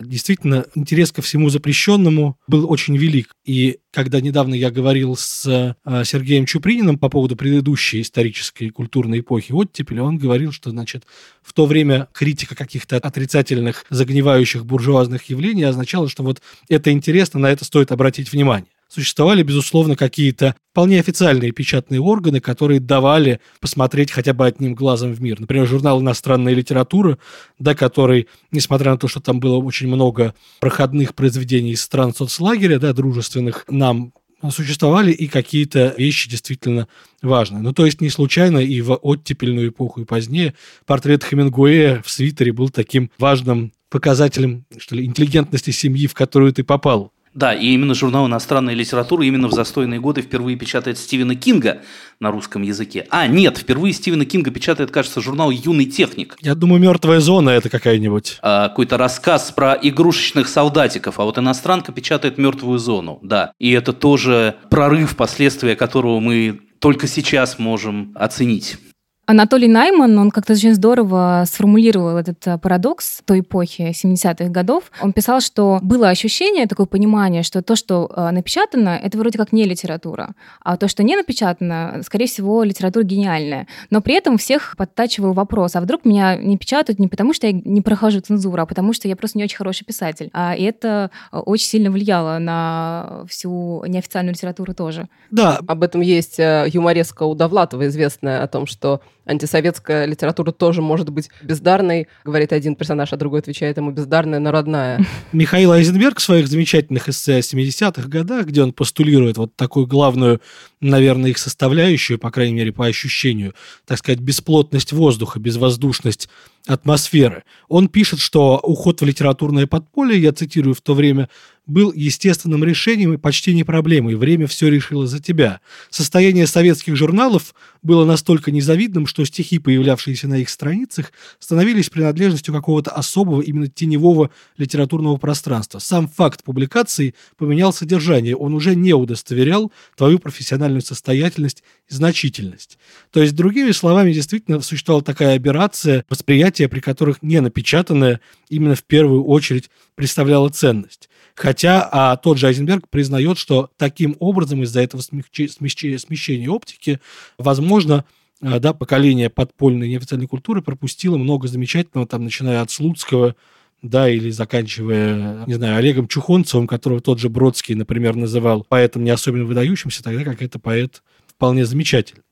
действительно 0.06 0.66
интерес 0.75 1.12
ко 1.12 1.22
всему 1.22 1.50
запрещенному 1.50 2.38
был 2.47 2.71
очень 2.71 2.97
велик. 2.97 3.32
И 3.44 3.78
когда 3.90 4.21
недавно 4.21 4.54
я 4.54 4.71
говорил 4.71 5.16
с 5.16 5.47
э, 5.47 6.04
Сергеем 6.04 6.47
Чуприниным 6.47 6.99
по 6.99 7.09
поводу 7.09 7.37
предыдущей 7.37 8.00
исторической 8.00 8.64
и 8.64 8.71
культурной 8.71 9.21
эпохи 9.21 9.52
оттепеля, 9.52 10.02
он 10.02 10.18
говорил, 10.18 10.52
что, 10.52 10.71
значит, 10.71 11.06
в 11.42 11.52
то 11.52 11.66
время 11.66 12.09
критика 12.12 12.54
каких-то 12.54 12.97
отрицательных, 12.97 13.85
загнивающих 13.90 14.64
буржуазных 14.64 15.25
явлений 15.25 15.64
означала, 15.64 16.09
что 16.09 16.23
вот 16.23 16.40
это 16.68 16.90
интересно, 16.90 17.40
на 17.40 17.50
это 17.50 17.64
стоит 17.64 17.92
обратить 17.92 18.32
внимание 18.32 18.72
существовали, 18.92 19.42
безусловно, 19.42 19.96
какие-то 19.96 20.54
вполне 20.72 21.00
официальные 21.00 21.52
печатные 21.52 22.00
органы, 22.00 22.40
которые 22.40 22.78
давали 22.78 23.40
посмотреть 23.61 24.11
хотя 24.11 24.34
бы 24.34 24.46
одним 24.46 24.75
глазом 24.75 25.14
в 25.14 25.22
мир. 25.22 25.40
Например, 25.40 25.66
журнал 25.66 26.00
«Иностранная 26.02 26.52
литература», 26.52 27.18
да, 27.58 27.75
который, 27.75 28.28
несмотря 28.50 28.92
на 28.92 28.99
то, 28.99 29.08
что 29.08 29.20
там 29.20 29.40
было 29.40 29.56
очень 29.56 29.88
много 29.88 30.34
проходных 30.61 31.14
произведений 31.14 31.72
из 31.72 31.80
стран 31.80 32.14
соцлагеря, 32.14 32.78
да, 32.78 32.92
дружественных 32.92 33.64
нам, 33.68 34.12
существовали 34.50 35.12
и 35.12 35.28
какие-то 35.28 35.94
вещи 35.96 36.28
действительно 36.28 36.88
важные. 37.22 37.62
Ну, 37.62 37.72
то 37.72 37.87
есть 37.87 38.00
не 38.00 38.11
случайно 38.11 38.58
и 38.58 38.80
в 38.80 38.99
оттепельную 39.00 39.68
эпоху 39.68 40.00
и 40.00 40.04
позднее 40.04 40.54
портрет 40.84 41.22
Хемингуэя 41.22 42.02
в 42.04 42.11
свитере 42.11 42.52
был 42.52 42.68
таким 42.68 43.11
важным 43.18 43.72
показателем, 43.88 44.64
что 44.78 44.96
ли, 44.96 45.04
интеллигентности 45.04 45.70
семьи, 45.70 46.08
в 46.08 46.14
которую 46.14 46.52
ты 46.52 46.64
попал. 46.64 47.12
Да, 47.35 47.55
и 47.55 47.69
именно 47.69 47.95
журнал 47.95 48.27
«Иностранная 48.27 48.75
литература» 48.75 49.25
именно 49.25 49.49
в 49.49 49.53
застойные 49.53 50.01
годы 50.01 50.21
впервые 50.21 50.57
печатает 50.57 50.99
Стивена 50.99 51.35
Кинга 51.35 51.81
на 52.21 52.31
русском 52.31 52.62
языке. 52.62 53.07
А, 53.11 53.27
нет, 53.27 53.57
впервые 53.57 53.95
Стивена 53.95 54.25
Кинга 54.25 54.51
печатает, 54.51 54.91
кажется, 54.91 55.21
журнал 55.21 55.51
«Юный 55.51 55.87
техник». 55.87 56.37
Я 56.41 56.55
думаю, 56.55 56.81
«Мертвая 56.81 57.21
зона» 57.21 57.51
это 57.51 57.71
какая-нибудь. 57.71 58.39
А, 58.43 58.69
какой-то 58.69 58.99
рассказ 58.99 59.51
про 59.51 59.79
игрушечных 59.81 60.47
солдатиков, 60.47 61.19
а 61.19 61.25
вот 61.25 61.39
«Иностранка» 61.39 61.91
печатает 61.93 62.37
«Мертвую 62.37 62.79
зону», 62.79 63.19
да. 63.23 63.53
И 63.59 63.71
это 63.73 63.93
тоже 63.93 64.57
прорыв, 64.69 65.17
последствия 65.17 65.75
которого 65.75 66.21
мы 66.21 66.61
только 66.81 67.07
сейчас 67.07 67.59
можем 67.59 68.12
оценить. 68.15 68.77
Анатолий 69.25 69.69
Найман, 69.69 70.19
он 70.19 70.33
как-то 70.33 70.55
очень 70.55 70.75
здорово 70.75 71.45
сформулировал 71.47 72.17
этот 72.17 72.45
э, 72.45 72.59
парадокс 72.59 73.23
той 73.25 73.41
эпохи 73.41 73.93
70-х 73.95 74.49
годов. 74.49 74.91
Он 75.00 75.12
писал, 75.12 75.41
что 75.41 75.79
было 75.81 76.09
ощущение, 76.09 76.67
такое 76.67 76.87
понимание, 76.87 77.45
что 77.45 77.62
то, 77.62 77.76
что 77.76 78.11
э, 78.14 78.31
напечатано, 78.33 78.99
это 79.00 79.17
вроде 79.17 79.38
как 79.38 79.52
не 79.52 79.62
литература, 79.62 80.31
а 80.61 80.76
то, 80.76 80.88
что 80.88 81.05
не 81.05 81.14
напечатано, 81.14 82.00
скорее 82.05 82.26
всего, 82.26 82.64
литература 82.64 83.05
гениальная. 83.05 83.69
Но 83.91 84.00
при 84.00 84.17
этом 84.17 84.38
всех 84.38 84.75
подтачивал 84.76 85.35
вопрос, 85.35 85.76
а 85.76 85.81
вдруг 85.81 86.05
меня 86.05 86.35
не 86.35 86.59
печатают 86.59 86.99
не 86.99 87.07
потому, 87.07 87.33
что 87.33 87.47
я 87.47 87.52
не 87.52 87.81
прохожу 87.81 88.21
цензуру, 88.21 88.61
а 88.61 88.67
потому 88.67 88.93
что 88.93 89.07
я 89.07 89.14
просто 89.14 89.38
не 89.38 89.45
очень 89.45 89.57
хороший 89.57 89.85
писатель. 89.85 90.31
А, 90.33 90.57
и 90.57 90.64
это 90.64 91.12
э, 91.31 91.38
очень 91.38 91.69
сильно 91.69 91.93
влияло 91.93 92.41
на 92.41 93.25
всю 93.29 93.85
неофициальную 93.87 94.35
литературу 94.35 94.75
тоже. 94.75 95.09
Да. 95.31 95.61
Об 95.69 95.85
этом 95.85 96.00
есть 96.00 96.38
юмореска 96.38 97.23
у 97.23 97.37
Довлатова 97.37 97.87
известная 97.87 98.43
о 98.43 98.49
том, 98.49 98.67
что 98.67 99.00
антисоветская 99.25 100.07
литература 100.07 100.52
тоже 100.52 100.83
может 100.83 101.11
быть 101.11 101.31
бездарной, 101.43 102.09
говорит 102.25 102.52
один 102.52 102.75
персонаж, 102.75 103.12
а 103.12 103.17
другой 103.17 103.41
отвечает 103.41 103.76
ему 103.76 103.91
бездарная, 103.91 104.38
но 104.38 104.50
родная. 104.50 105.05
Михаил 105.33 105.73
Айзенберг 105.73 106.19
в 106.19 106.23
своих 106.23 106.49
замечательных 106.49 107.09
эссе 107.09 107.37
о 107.37 107.41
70-х 107.41 108.09
годах, 108.09 108.47
где 108.47 108.62
он 108.62 108.73
постулирует 108.73 109.37
вот 109.37 109.55
такую 109.57 109.87
главную, 109.87 110.41
наверное, 110.81 111.31
их 111.31 111.38
составляющую, 111.38 112.19
по 112.19 112.31
крайней 112.31 112.55
мере, 112.55 112.73
по 112.73 112.87
ощущению, 112.87 113.55
так 113.87 113.99
сказать, 113.99 114.21
бесплотность 114.21 114.93
воздуха, 114.93 115.38
безвоздушность 115.38 116.29
атмосферы. 116.67 117.45
Он 117.69 117.88
пишет, 117.88 118.21
что 118.21 118.59
уход 118.62 119.00
в 119.00 119.05
литературное 119.05 119.67
подполье, 119.67 120.21
я 120.21 120.33
цитирую, 120.33 120.75
в 120.75 120.81
то 120.81 120.95
время 120.95 121.29
был 121.66 121.92
естественным 121.92 122.64
решением 122.64 123.14
и 123.14 123.19
почти 123.19 123.54
не 123.54 123.64
проблемой. 123.64 124.16
Время 124.16 124.47
все 124.47 124.69
решило 124.69 125.07
за 125.07 125.21
тебя. 125.21 125.61
Состояние 125.90 126.47
советских 126.47 126.97
журналов 126.97 127.54
было 127.83 128.04
настолько 128.04 128.50
незавидным, 128.50 129.07
что 129.07 129.25
стихи, 129.25 129.59
появлявшиеся 129.59 130.28
на 130.28 130.38
их 130.38 130.49
страницах, 130.50 131.12
становились 131.38 131.90
принадлежностью 131.90 132.52
какого-то 132.52 132.90
особого, 132.90 133.42
именно 133.42 133.69
теневого 133.69 134.31
литературного 134.57 135.16
пространства. 135.16 135.78
Сам 135.78 136.09
факт 136.09 136.42
публикации 136.42 137.14
поменял 137.37 137.73
содержание, 137.73 138.37
он 138.37 138.54
уже 138.54 138.75
не 138.75 138.92
удостоверял 138.92 139.73
твою 139.97 140.19
профессиональную 140.19 140.83
состоятельность 140.83 141.62
значительность. 141.92 142.78
То 143.11 143.20
есть, 143.20 143.34
другими 143.34 143.70
словами, 143.72 144.12
действительно 144.12 144.61
существовала 144.61 145.02
такая 145.02 145.37
операция 145.37 146.04
восприятия, 146.08 146.68
при 146.68 146.80
которых 146.80 147.22
не 147.22 147.40
напечатанное 147.40 148.20
именно 148.49 148.75
в 148.75 148.84
первую 148.84 149.25
очередь 149.25 149.70
представляло 149.94 150.49
ценность. 150.49 151.08
Хотя 151.34 151.88
а 151.90 152.16
тот 152.16 152.38
же 152.38 152.46
Айзенберг 152.46 152.88
признает, 152.88 153.38
что 153.38 153.70
таким 153.76 154.16
образом 154.20 154.62
из-за 154.62 154.80
этого 154.80 155.00
смещения, 155.00 156.50
оптики, 156.50 157.00
возможно, 157.38 158.04
а, 158.42 158.58
да, 158.58 158.72
поколение 158.72 159.30
подпольной 159.30 159.88
неофициальной 159.88 160.26
культуры 160.26 160.62
пропустило 160.62 161.16
много 161.16 161.49
замечательного, 161.49 162.06
там, 162.06 162.25
начиная 162.25 162.61
от 162.61 162.70
Слуцкого, 162.70 163.37
да, 163.82 164.08
или 164.08 164.30
заканчивая, 164.30 165.44
не 165.46 165.54
знаю, 165.54 165.76
Олегом 165.76 166.06
Чухонцевым, 166.06 166.66
которого 166.66 167.00
тот 167.00 167.18
же 167.18 167.28
Бродский, 167.28 167.75
например, 167.75 168.14
называл 168.14 168.64
поэтом 168.68 169.04
не 169.04 169.11
особенно 169.11 169.44
выдающимся, 169.44 170.02
тогда 170.02 170.25
как 170.25 170.42
это 170.42 170.58
поэт 170.58 171.02
вполне 171.42 171.64
замечательный. 171.64 172.22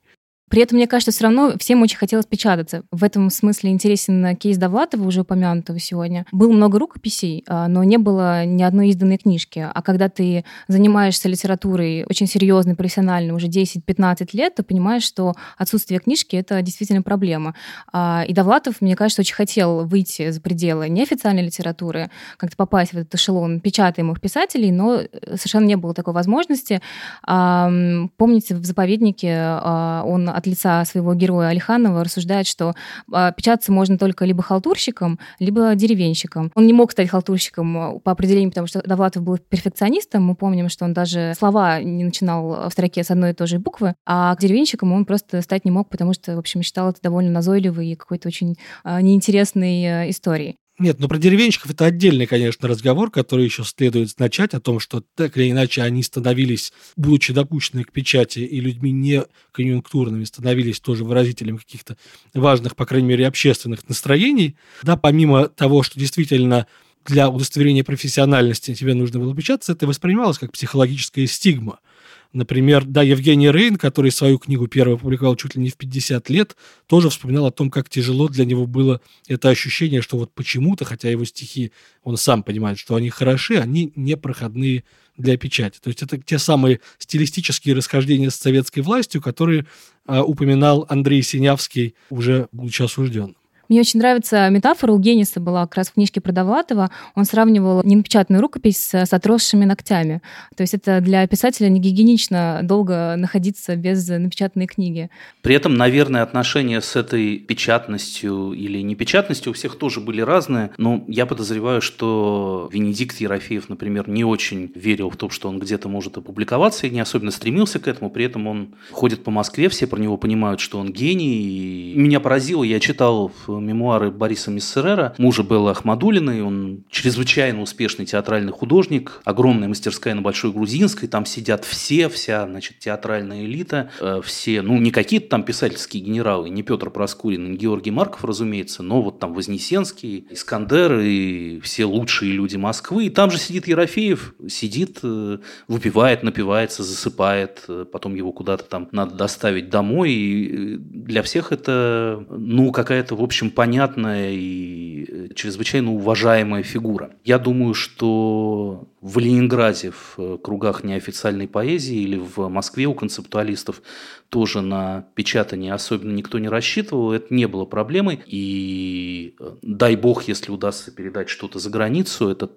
При 0.50 0.62
этом, 0.62 0.78
мне 0.78 0.88
кажется, 0.88 1.12
все 1.12 1.24
равно 1.24 1.54
всем 1.58 1.80
очень 1.80 1.96
хотелось 1.96 2.26
печататься. 2.26 2.82
В 2.90 3.04
этом 3.04 3.30
смысле 3.30 3.70
интересен 3.70 4.36
кейс 4.36 4.58
Довлатова, 4.58 5.06
уже 5.06 5.20
упомянутого 5.20 5.78
сегодня. 5.78 6.26
Было 6.32 6.50
много 6.50 6.80
рукописей, 6.80 7.44
а, 7.46 7.68
но 7.68 7.84
не 7.84 7.98
было 7.98 8.44
ни 8.44 8.64
одной 8.64 8.88
изданной 8.88 9.16
книжки. 9.18 9.64
А 9.72 9.80
когда 9.80 10.08
ты 10.08 10.44
занимаешься 10.66 11.28
литературой 11.28 12.04
очень 12.10 12.26
серьезно, 12.26 12.74
профессионально, 12.74 13.34
уже 13.34 13.46
10-15 13.46 14.30
лет, 14.32 14.56
ты 14.56 14.64
понимаешь, 14.64 15.04
что 15.04 15.34
отсутствие 15.56 16.00
книжки— 16.00 16.34
это 16.36 16.60
действительно 16.62 17.02
проблема. 17.02 17.54
А, 17.92 18.24
и 18.26 18.32
Довлатов, 18.32 18.80
мне 18.80 18.96
кажется, 18.96 19.22
очень 19.22 19.36
хотел 19.36 19.86
выйти 19.86 20.30
за 20.30 20.40
пределы 20.40 20.88
неофициальной 20.88 21.44
литературы, 21.44 22.10
как-то 22.36 22.56
попасть 22.56 22.92
в 22.92 22.96
этот 22.96 23.14
эшелон 23.14 23.60
печатаемых 23.60 24.20
писателей, 24.20 24.72
но 24.72 24.96
э, 24.96 25.06
совершенно 25.36 25.66
не 25.66 25.76
было 25.76 25.94
такой 25.94 26.12
возможности. 26.12 26.80
Помните, 27.24 28.56
в 28.56 28.64
«Заповеднике» 28.64 29.32
а, 29.32 30.02
он 30.04 30.28
от 30.40 30.46
лица 30.46 30.84
своего 30.84 31.14
героя 31.14 31.48
Алиханова 31.48 32.04
рассуждает, 32.04 32.46
что 32.46 32.74
а, 33.12 33.32
печататься 33.32 33.72
можно 33.72 33.96
только 33.96 34.24
либо 34.24 34.42
халтурщиком, 34.42 35.18
либо 35.38 35.74
деревенщиком. 35.74 36.50
Он 36.54 36.66
не 36.66 36.72
мог 36.72 36.92
стать 36.92 37.08
халтурщиком 37.08 37.78
а, 37.78 37.98
по 38.00 38.12
определению, 38.12 38.50
потому 38.50 38.66
что 38.66 38.82
Довлатов 38.82 39.22
был 39.22 39.38
перфекционистом. 39.38 40.24
Мы 40.24 40.34
помним, 40.34 40.68
что 40.68 40.84
он 40.84 40.92
даже 40.92 41.34
слова 41.38 41.80
не 41.80 42.04
начинал 42.04 42.68
в 42.68 42.72
строке 42.72 43.04
с 43.04 43.10
одной 43.10 43.30
и 43.30 43.34
той 43.34 43.46
же 43.46 43.58
буквы, 43.58 43.94
а 44.06 44.34
к 44.34 44.40
деревенщикам 44.40 44.92
он 44.92 45.04
просто 45.04 45.42
стать 45.42 45.64
не 45.64 45.70
мог, 45.70 45.88
потому 45.88 46.12
что, 46.14 46.34
в 46.36 46.38
общем, 46.38 46.62
считал 46.62 46.90
это 46.90 47.00
довольно 47.02 47.30
назойливой 47.30 47.88
и 47.88 47.96
какой-то 47.96 48.28
очень 48.28 48.56
а, 48.82 49.00
неинтересной 49.00 49.82
э, 49.82 50.10
историей. 50.10 50.56
Нет, 50.80 50.98
ну 50.98 51.08
про 51.08 51.18
деревенщиков 51.18 51.70
это 51.70 51.84
отдельный, 51.84 52.26
конечно, 52.26 52.66
разговор, 52.66 53.10
который 53.10 53.44
еще 53.44 53.64
следует 53.64 54.18
начать, 54.18 54.54
о 54.54 54.60
том, 54.60 54.80
что 54.80 55.04
так 55.14 55.36
или 55.36 55.50
иначе 55.50 55.82
они 55.82 56.02
становились, 56.02 56.72
будучи 56.96 57.34
допущены 57.34 57.84
к 57.84 57.92
печати 57.92 58.38
и 58.38 58.60
людьми 58.60 58.90
не 58.90 59.24
конъюнктурными, 59.52 60.24
становились 60.24 60.80
тоже 60.80 61.04
выразителем 61.04 61.58
каких-то 61.58 61.98
важных, 62.32 62.76
по 62.76 62.86
крайней 62.86 63.08
мере, 63.08 63.26
общественных 63.26 63.86
настроений. 63.90 64.56
Да, 64.82 64.96
помимо 64.96 65.48
того, 65.48 65.82
что 65.82 66.00
действительно 66.00 66.66
для 67.04 67.28
удостоверения 67.28 67.84
профессиональности 67.84 68.74
тебе 68.74 68.94
нужно 68.94 69.20
было 69.20 69.36
печататься, 69.36 69.72
это 69.72 69.86
воспринималось 69.86 70.38
как 70.38 70.52
психологическая 70.52 71.26
стигма– 71.26 71.80
Например, 72.32 72.84
да, 72.84 73.02
Евгений 73.02 73.50
Рейн, 73.50 73.76
который 73.76 74.12
свою 74.12 74.38
книгу 74.38 74.68
первую 74.68 74.96
опубликовал 74.96 75.34
чуть 75.34 75.56
ли 75.56 75.62
не 75.62 75.70
в 75.70 75.76
50 75.76 76.30
лет, 76.30 76.56
тоже 76.86 77.10
вспоминал 77.10 77.46
о 77.46 77.50
том, 77.50 77.70
как 77.70 77.88
тяжело 77.88 78.28
для 78.28 78.44
него 78.44 78.66
было 78.66 79.00
это 79.26 79.48
ощущение, 79.48 80.00
что 80.00 80.16
вот 80.16 80.32
почему-то, 80.32 80.84
хотя 80.84 81.10
его 81.10 81.24
стихи, 81.24 81.72
он 82.04 82.16
сам 82.16 82.44
понимает, 82.44 82.78
что 82.78 82.94
они 82.94 83.10
хороши, 83.10 83.56
они 83.56 83.92
не 83.96 84.16
проходные 84.16 84.84
для 85.16 85.36
печати. 85.36 85.80
То 85.80 85.88
есть 85.88 86.02
это 86.02 86.18
те 86.18 86.38
самые 86.38 86.80
стилистические 86.98 87.74
расхождения 87.74 88.30
с 88.30 88.36
советской 88.36 88.80
властью, 88.80 89.20
которые 89.20 89.66
а, 90.06 90.22
упоминал 90.22 90.86
Андрей 90.88 91.22
Синявский, 91.22 91.94
уже 92.10 92.48
будучи 92.52 92.82
осужден. 92.82 93.36
Мне 93.70 93.82
очень 93.82 94.00
нравится 94.00 94.50
метафора 94.50 94.90
у 94.90 94.98
Гениса 94.98 95.38
была 95.38 95.62
как 95.62 95.76
раз 95.76 95.90
в 95.90 95.92
книжке 95.94 96.20
про 96.20 96.32
Довлатова. 96.32 96.90
Он 97.14 97.24
сравнивал 97.24 97.84
ненапечатанную 97.84 98.42
рукопись 98.42 98.92
с 98.92 99.12
отросшими 99.12 99.64
ногтями. 99.64 100.22
То 100.56 100.62
есть 100.62 100.74
это 100.74 101.00
для 101.00 101.24
писателя 101.28 101.68
не 101.68 101.78
гигиенично 101.78 102.62
долго 102.64 103.14
находиться 103.16 103.76
без 103.76 104.08
напечатанной 104.08 104.66
книги. 104.66 105.08
При 105.40 105.54
этом, 105.54 105.74
наверное, 105.74 106.24
отношения 106.24 106.80
с 106.80 106.96
этой 106.96 107.38
печатностью 107.38 108.54
или 108.54 108.80
непечатностью 108.80 109.50
у 109.50 109.54
всех 109.54 109.78
тоже 109.78 110.00
были 110.00 110.20
разные. 110.20 110.72
Но 110.76 111.04
я 111.06 111.24
подозреваю, 111.24 111.80
что 111.80 112.68
Венедикт 112.72 113.20
Ерофеев, 113.20 113.68
например, 113.68 114.08
не 114.08 114.24
очень 114.24 114.72
верил 114.74 115.10
в 115.10 115.16
то, 115.16 115.30
что 115.30 115.48
он 115.48 115.60
где-то 115.60 115.88
может 115.88 116.18
опубликоваться 116.18 116.88
и 116.88 116.90
не 116.90 116.98
особенно 116.98 117.30
стремился 117.30 117.78
к 117.78 117.86
этому. 117.86 118.10
При 118.10 118.24
этом 118.24 118.48
он 118.48 118.74
ходит 118.90 119.22
по 119.22 119.30
Москве, 119.30 119.68
все 119.68 119.86
про 119.86 120.00
него 120.00 120.16
понимают, 120.16 120.58
что 120.58 120.80
он 120.80 120.90
гений. 120.90 121.92
И 121.92 121.94
меня 121.96 122.18
поразило, 122.18 122.64
я 122.64 122.80
читал 122.80 123.30
в 123.46 123.59
мемуары 123.60 124.10
Бориса 124.10 124.50
Миссерера, 124.50 125.14
мужа 125.18 125.42
Беллы 125.42 125.70
Ахмадулиной. 125.70 126.42
Он 126.42 126.84
чрезвычайно 126.90 127.62
успешный 127.62 128.06
театральный 128.06 128.52
художник, 128.52 129.20
огромная 129.24 129.68
мастерская 129.68 130.14
на 130.14 130.22
Большой 130.22 130.52
Грузинской. 130.52 131.08
Там 131.08 131.26
сидят 131.26 131.64
все, 131.64 132.08
вся 132.08 132.46
значит, 132.46 132.78
театральная 132.78 133.44
элита, 133.44 133.90
э, 134.00 134.20
все, 134.24 134.62
ну, 134.62 134.78
не 134.78 134.90
какие-то 134.90 135.28
там 135.28 135.42
писательские 135.42 136.02
генералы, 136.02 136.50
не 136.50 136.62
Петр 136.62 136.90
Проскурин, 136.90 137.52
не 137.52 137.56
Георгий 137.56 137.90
Марков, 137.90 138.24
разумеется, 138.24 138.82
но 138.82 139.02
вот 139.02 139.18
там 139.18 139.34
Вознесенский, 139.34 140.26
Искандер 140.30 141.00
и 141.00 141.60
все 141.60 141.84
лучшие 141.84 142.32
люди 142.32 142.56
Москвы. 142.56 143.06
И 143.06 143.10
там 143.10 143.30
же 143.30 143.38
сидит 143.38 143.66
Ерофеев, 143.66 144.34
сидит, 144.48 145.00
э, 145.02 145.38
выпивает, 145.68 146.22
напивается, 146.22 146.82
засыпает, 146.82 147.64
э, 147.68 147.84
потом 147.90 148.14
его 148.14 148.32
куда-то 148.32 148.64
там 148.64 148.88
надо 148.92 149.14
доставить 149.14 149.70
домой. 149.70 150.12
И 150.12 150.76
для 150.76 151.22
всех 151.22 151.52
это, 151.52 152.24
ну, 152.30 152.72
какая-то, 152.72 153.16
в 153.16 153.22
общем, 153.22 153.49
понятная 153.50 154.30
и 154.32 155.04
э, 155.08 155.28
чрезвычайно 155.34 155.92
уважаемая 155.92 156.62
фигура. 156.62 157.10
Я 157.24 157.38
думаю, 157.38 157.74
что 157.74 158.88
в 159.00 159.18
Ленинграде 159.18 159.90
в 159.90 160.14
э, 160.18 160.38
кругах 160.42 160.84
неофициальной 160.84 161.48
поэзии 161.48 161.98
или 161.98 162.16
в 162.16 162.48
Москве 162.48 162.86
у 162.86 162.94
концептуалистов 162.94 163.82
тоже 164.28 164.60
на 164.60 165.06
печатание 165.14 165.74
особенно 165.74 166.12
никто 166.12 166.38
не 166.38 166.48
рассчитывал, 166.48 167.12
это 167.12 167.34
не 167.34 167.46
было 167.46 167.64
проблемой. 167.64 168.20
И 168.26 169.34
э, 169.38 169.56
дай 169.62 169.96
бог, 169.96 170.24
если 170.24 170.50
удастся 170.50 170.90
передать 170.90 171.28
что-то 171.28 171.58
за 171.58 171.70
границу, 171.70 172.28
это 172.28 172.50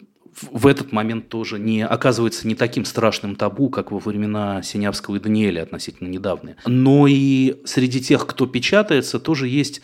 в 0.52 0.68
этот 0.68 0.92
момент 0.92 1.30
тоже 1.30 1.60
не 1.60 1.86
оказывается 1.86 2.48
не 2.48 2.56
таким 2.56 2.86
страшным 2.86 3.36
табу, 3.36 3.70
как 3.70 3.92
во 3.92 4.00
времена 4.00 4.62
Синявского 4.64 5.18
и 5.18 5.20
Даниэля 5.20 5.62
относительно 5.62 6.08
недавние. 6.08 6.56
Но 6.66 7.08
и 7.08 7.62
среди 7.66 8.02
тех, 8.02 8.26
кто 8.26 8.48
печатается, 8.48 9.20
тоже 9.20 9.48
есть 9.48 9.82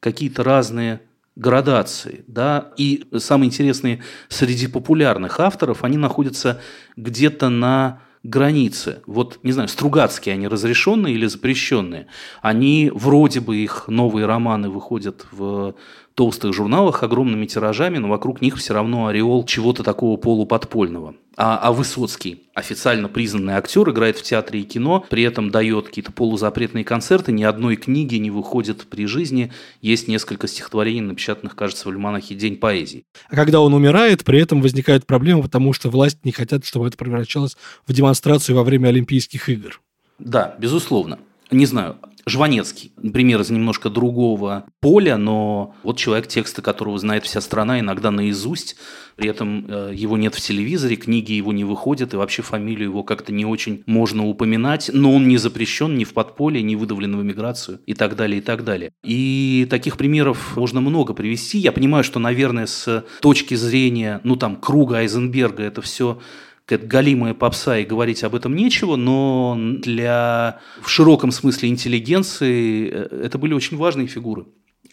какие-то 0.00 0.44
разные 0.44 1.00
градации, 1.36 2.24
да, 2.26 2.72
и 2.76 3.04
самые 3.18 3.48
интересные 3.48 4.02
среди 4.28 4.66
популярных 4.66 5.38
авторов, 5.40 5.84
они 5.84 5.96
находятся 5.96 6.60
где-то 6.96 7.48
на 7.48 8.00
границы? 8.24 9.02
Вот, 9.06 9.38
не 9.42 9.52
знаю, 9.52 9.68
Стругацкие, 9.68 10.34
они 10.34 10.48
разрешенные 10.48 11.14
или 11.14 11.26
запрещенные? 11.26 12.08
Они, 12.42 12.90
вроде 12.92 13.40
бы, 13.40 13.56
их 13.56 13.86
новые 13.88 14.26
романы 14.26 14.68
выходят 14.68 15.26
в 15.30 15.74
толстых 16.18 16.52
журналах 16.52 17.04
огромными 17.04 17.46
тиражами, 17.46 17.98
но 17.98 18.08
вокруг 18.08 18.40
них 18.40 18.56
все 18.56 18.74
равно 18.74 19.06
ореол 19.06 19.44
чего-то 19.44 19.84
такого 19.84 20.16
полуподпольного. 20.16 21.14
А, 21.36 21.56
а 21.58 21.70
Высоцкий, 21.70 22.48
официально 22.54 23.06
признанный 23.08 23.54
актер, 23.54 23.88
играет 23.88 24.18
в 24.18 24.24
театре 24.24 24.62
и 24.62 24.64
кино, 24.64 25.06
при 25.08 25.22
этом 25.22 25.52
дает 25.52 25.86
какие-то 25.86 26.10
полузапретные 26.10 26.82
концерты, 26.82 27.30
ни 27.30 27.44
одной 27.44 27.76
книги 27.76 28.16
не 28.16 28.32
выходит 28.32 28.88
при 28.90 29.06
жизни. 29.06 29.52
Есть 29.80 30.08
несколько 30.08 30.48
стихотворений, 30.48 31.02
напечатанных, 31.02 31.54
кажется, 31.54 31.84
в 31.84 31.92
«Альманахе 31.92 32.34
День 32.34 32.56
поэзии». 32.56 33.04
А 33.30 33.36
когда 33.36 33.60
он 33.60 33.72
умирает, 33.72 34.24
при 34.24 34.40
этом 34.40 34.60
возникают 34.60 35.06
проблемы, 35.06 35.42
потому 35.42 35.72
что 35.72 35.88
власть 35.88 36.24
не 36.24 36.32
хотят, 36.32 36.66
чтобы 36.66 36.88
это 36.88 36.96
превращалось 36.96 37.56
в 37.86 37.92
демонстрацию 37.92 38.56
во 38.56 38.64
время 38.64 38.88
Олимпийских 38.88 39.48
игр. 39.48 39.80
Да, 40.18 40.56
безусловно. 40.58 41.20
Не 41.52 41.64
знаю, 41.64 41.96
Жванецкий, 42.28 42.92
пример 43.12 43.40
из 43.40 43.50
немножко 43.50 43.90
другого 43.90 44.66
поля, 44.80 45.16
но 45.16 45.74
вот 45.82 45.96
человек, 45.96 46.28
тексты 46.28 46.62
которого 46.62 46.98
знает 46.98 47.24
вся 47.24 47.40
страна, 47.40 47.80
иногда 47.80 48.10
наизусть, 48.10 48.76
при 49.16 49.28
этом 49.28 49.66
э, 49.68 49.92
его 49.94 50.16
нет 50.16 50.34
в 50.34 50.40
телевизоре, 50.40 50.94
книги 50.96 51.32
его 51.32 51.52
не 51.52 51.64
выходят, 51.64 52.14
и 52.14 52.16
вообще 52.16 52.42
фамилию 52.42 52.90
его 52.90 53.02
как-то 53.02 53.32
не 53.32 53.44
очень 53.44 53.82
можно 53.86 54.26
упоминать, 54.26 54.90
но 54.92 55.12
он 55.12 55.26
не 55.26 55.38
запрещен 55.38 55.96
ни 55.96 56.04
в 56.04 56.12
подполье, 56.12 56.62
ни 56.62 56.76
выдавлен 56.76 57.16
в 57.16 57.22
эмиграцию 57.22 57.80
и 57.86 57.94
так 57.94 58.14
далее, 58.14 58.38
и 58.38 58.42
так 58.42 58.64
далее. 58.64 58.92
И 59.02 59.66
таких 59.70 59.96
примеров 59.96 60.56
можно 60.56 60.80
много 60.80 61.14
привести. 61.14 61.58
Я 61.58 61.72
понимаю, 61.72 62.04
что, 62.04 62.20
наверное, 62.20 62.66
с 62.66 63.04
точки 63.20 63.54
зрения, 63.54 64.20
ну 64.22 64.36
там, 64.36 64.56
круга 64.56 64.98
Айзенберга 64.98 65.64
это 65.64 65.82
все 65.82 66.20
какая-то 66.68 66.86
галимая 66.86 67.32
попса 67.32 67.78
и 67.78 67.86
говорить 67.86 68.22
об 68.24 68.34
этом 68.34 68.54
нечего, 68.54 68.96
но 68.96 69.56
для 69.58 70.60
в 70.82 70.88
широком 70.90 71.30
смысле 71.30 71.70
интеллигенции 71.70 72.90
э, 72.90 73.22
это 73.24 73.38
были 73.38 73.54
очень 73.54 73.78
важные 73.78 74.06
фигуры. 74.06 74.44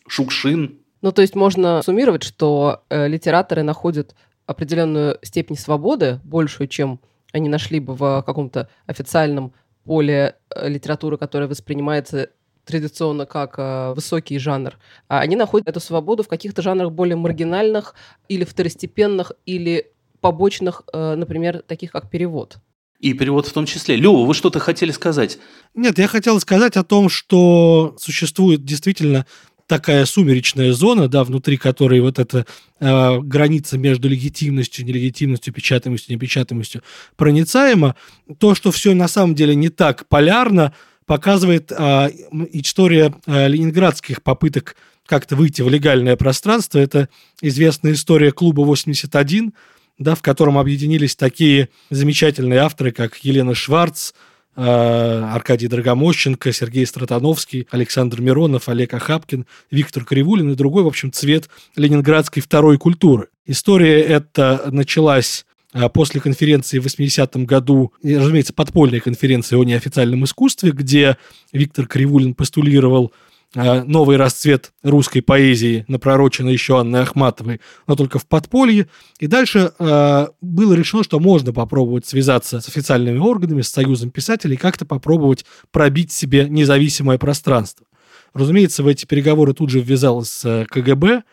Шукшин. 0.08 0.80
Ну, 1.02 1.12
то 1.12 1.22
есть 1.22 1.36
можно 1.36 1.82
суммировать, 1.84 2.24
что 2.24 2.84
э, 2.90 3.10
литераторы 3.10 3.62
находят 3.64 4.16
определенную 4.46 5.20
степень 5.22 5.58
свободы, 5.58 6.22
большую, 6.24 6.70
чем 6.70 7.02
они 7.34 7.50
нашли 7.50 7.82
бы 7.82 7.94
в 7.94 8.24
каком-то 8.26 8.70
официальном 8.86 9.52
поле 9.84 10.38
э, 10.56 10.70
литературы, 10.70 11.18
которая 11.18 11.50
воспринимается 11.50 12.30
традиционно 12.64 13.26
как 13.26 13.56
э, 13.58 13.94
высокий 13.94 14.40
жанр, 14.40 14.78
а 15.10 15.20
они 15.20 15.36
находят 15.36 15.68
эту 15.68 15.82
свободу 15.82 16.24
в 16.24 16.30
каких-то 16.30 16.62
жанрах 16.62 16.94
более 16.94 17.18
маргинальных 17.18 17.96
или 18.30 18.46
второстепенных, 18.46 19.34
или 19.46 19.92
побочных, 20.26 20.82
э, 20.92 21.16
например, 21.16 21.62
таких 21.68 21.92
как 21.92 22.10
перевод. 22.10 22.58
И 23.00 23.14
перевод 23.14 23.46
в 23.46 23.54
том 23.54 23.66
числе. 23.66 23.96
Лёва, 23.96 24.26
вы 24.26 24.34
что-то 24.34 24.60
хотели 24.60 24.92
сказать? 24.92 25.38
Нет, 25.76 26.00
я 26.00 26.08
хотел 26.08 26.40
сказать 26.40 26.78
о 26.78 26.84
том, 26.84 27.10
что 27.10 27.96
существует 28.00 28.66
действительно 28.66 29.28
такая 29.68 30.06
сумеречная 30.06 30.74
зона, 30.74 31.08
да, 31.08 31.24
внутри 31.24 31.58
которой 31.58 32.00
вот 32.00 32.18
эта 32.18 32.48
э, 32.80 33.20
граница 33.20 33.78
между 33.78 34.10
легитимностью, 34.10 34.84
нелегитимностью, 34.86 35.54
печатаемостью, 35.54 36.16
непечатаемостью 36.16 36.82
проницаема. 37.16 37.96
То, 38.40 38.56
что 38.56 38.72
все 38.72 38.96
на 38.96 39.08
самом 39.08 39.36
деле 39.36 39.54
не 39.54 39.70
так 39.70 40.08
полярно, 40.08 40.74
показывает 41.06 41.72
э, 41.72 42.10
история 42.52 43.14
э, 43.28 43.48
ленинградских 43.48 44.24
попыток 44.24 44.76
как-то 45.06 45.36
выйти 45.36 45.62
в 45.62 45.70
легальное 45.70 46.16
пространство. 46.16 46.80
Это 46.80 47.10
известная 47.42 47.94
история 47.94 48.32
клуба 48.32 48.62
81, 48.62 49.54
да, 49.98 50.16
в 50.16 50.22
котором 50.22 50.58
объединились 50.58 51.16
такие 51.16 51.70
замечательные 51.90 52.60
авторы, 52.60 52.92
как 52.92 53.18
Елена 53.18 53.56
Шварц, 53.56 54.12
э, 54.56 54.62
Аркадий 54.62 55.68
Драгомощенко, 55.68 56.52
Сергей 56.52 56.86
Стратановский, 56.86 57.68
Александр 57.72 58.22
Миронов, 58.22 58.70
Олег 58.70 58.94
Ахапкин, 58.94 59.46
Виктор 59.72 60.04
Кривулин 60.04 60.52
и 60.52 60.56
другой, 60.56 60.84
в 60.84 60.88
общем, 60.88 61.12
цвет 61.12 61.50
ленинградской 61.76 62.42
второй 62.42 62.78
культуры. 62.78 63.30
История 63.46 64.02
эта 64.02 64.70
началась 64.72 65.46
э, 65.74 65.88
после 65.90 66.20
конференции 66.20 66.80
в 66.80 66.86
80-м 66.86 67.46
году, 67.46 67.94
разумеется, 68.04 68.54
подпольной 68.54 69.00
конференции 69.00 69.56
о 69.56 69.64
неофициальном 69.64 70.26
искусстве, 70.26 70.72
где 70.72 71.18
Виктор 71.54 71.88
Кривулин 71.88 72.34
постулировал 72.34 73.14
новый 73.54 74.18
расцвет 74.18 74.74
русской 74.84 75.22
поэзии, 75.22 75.86
напророченный 75.88 76.54
еще 76.54 76.80
Анной 76.80 77.02
Ахматовой, 77.02 77.62
но 77.88 77.96
только 77.96 78.20
в 78.20 78.26
подполье. 78.26 78.88
И 79.20 79.28
дальше 79.28 79.72
э, 79.78 80.28
было 80.42 80.74
решено, 80.74 81.04
что 81.04 81.20
можно 81.20 81.54
попробовать 81.54 82.06
связаться 82.06 82.60
с 82.60 82.68
официальными 82.68 83.20
органами, 83.20 83.62
с 83.62 83.70
Союзом 83.70 84.12
писателей, 84.12 84.58
как-то 84.58 84.86
попробовать 84.86 85.46
пробить 85.72 86.12
себе 86.12 86.48
независимое 86.50 87.18
пространство. 87.18 87.86
Разумеется, 88.34 88.84
в 88.84 88.88
эти 88.88 89.06
переговоры 89.06 89.54
тут 89.54 89.70
же 89.70 89.80
ввязалась 89.80 90.42
э, 90.44 90.66
КГБ, 90.70 91.24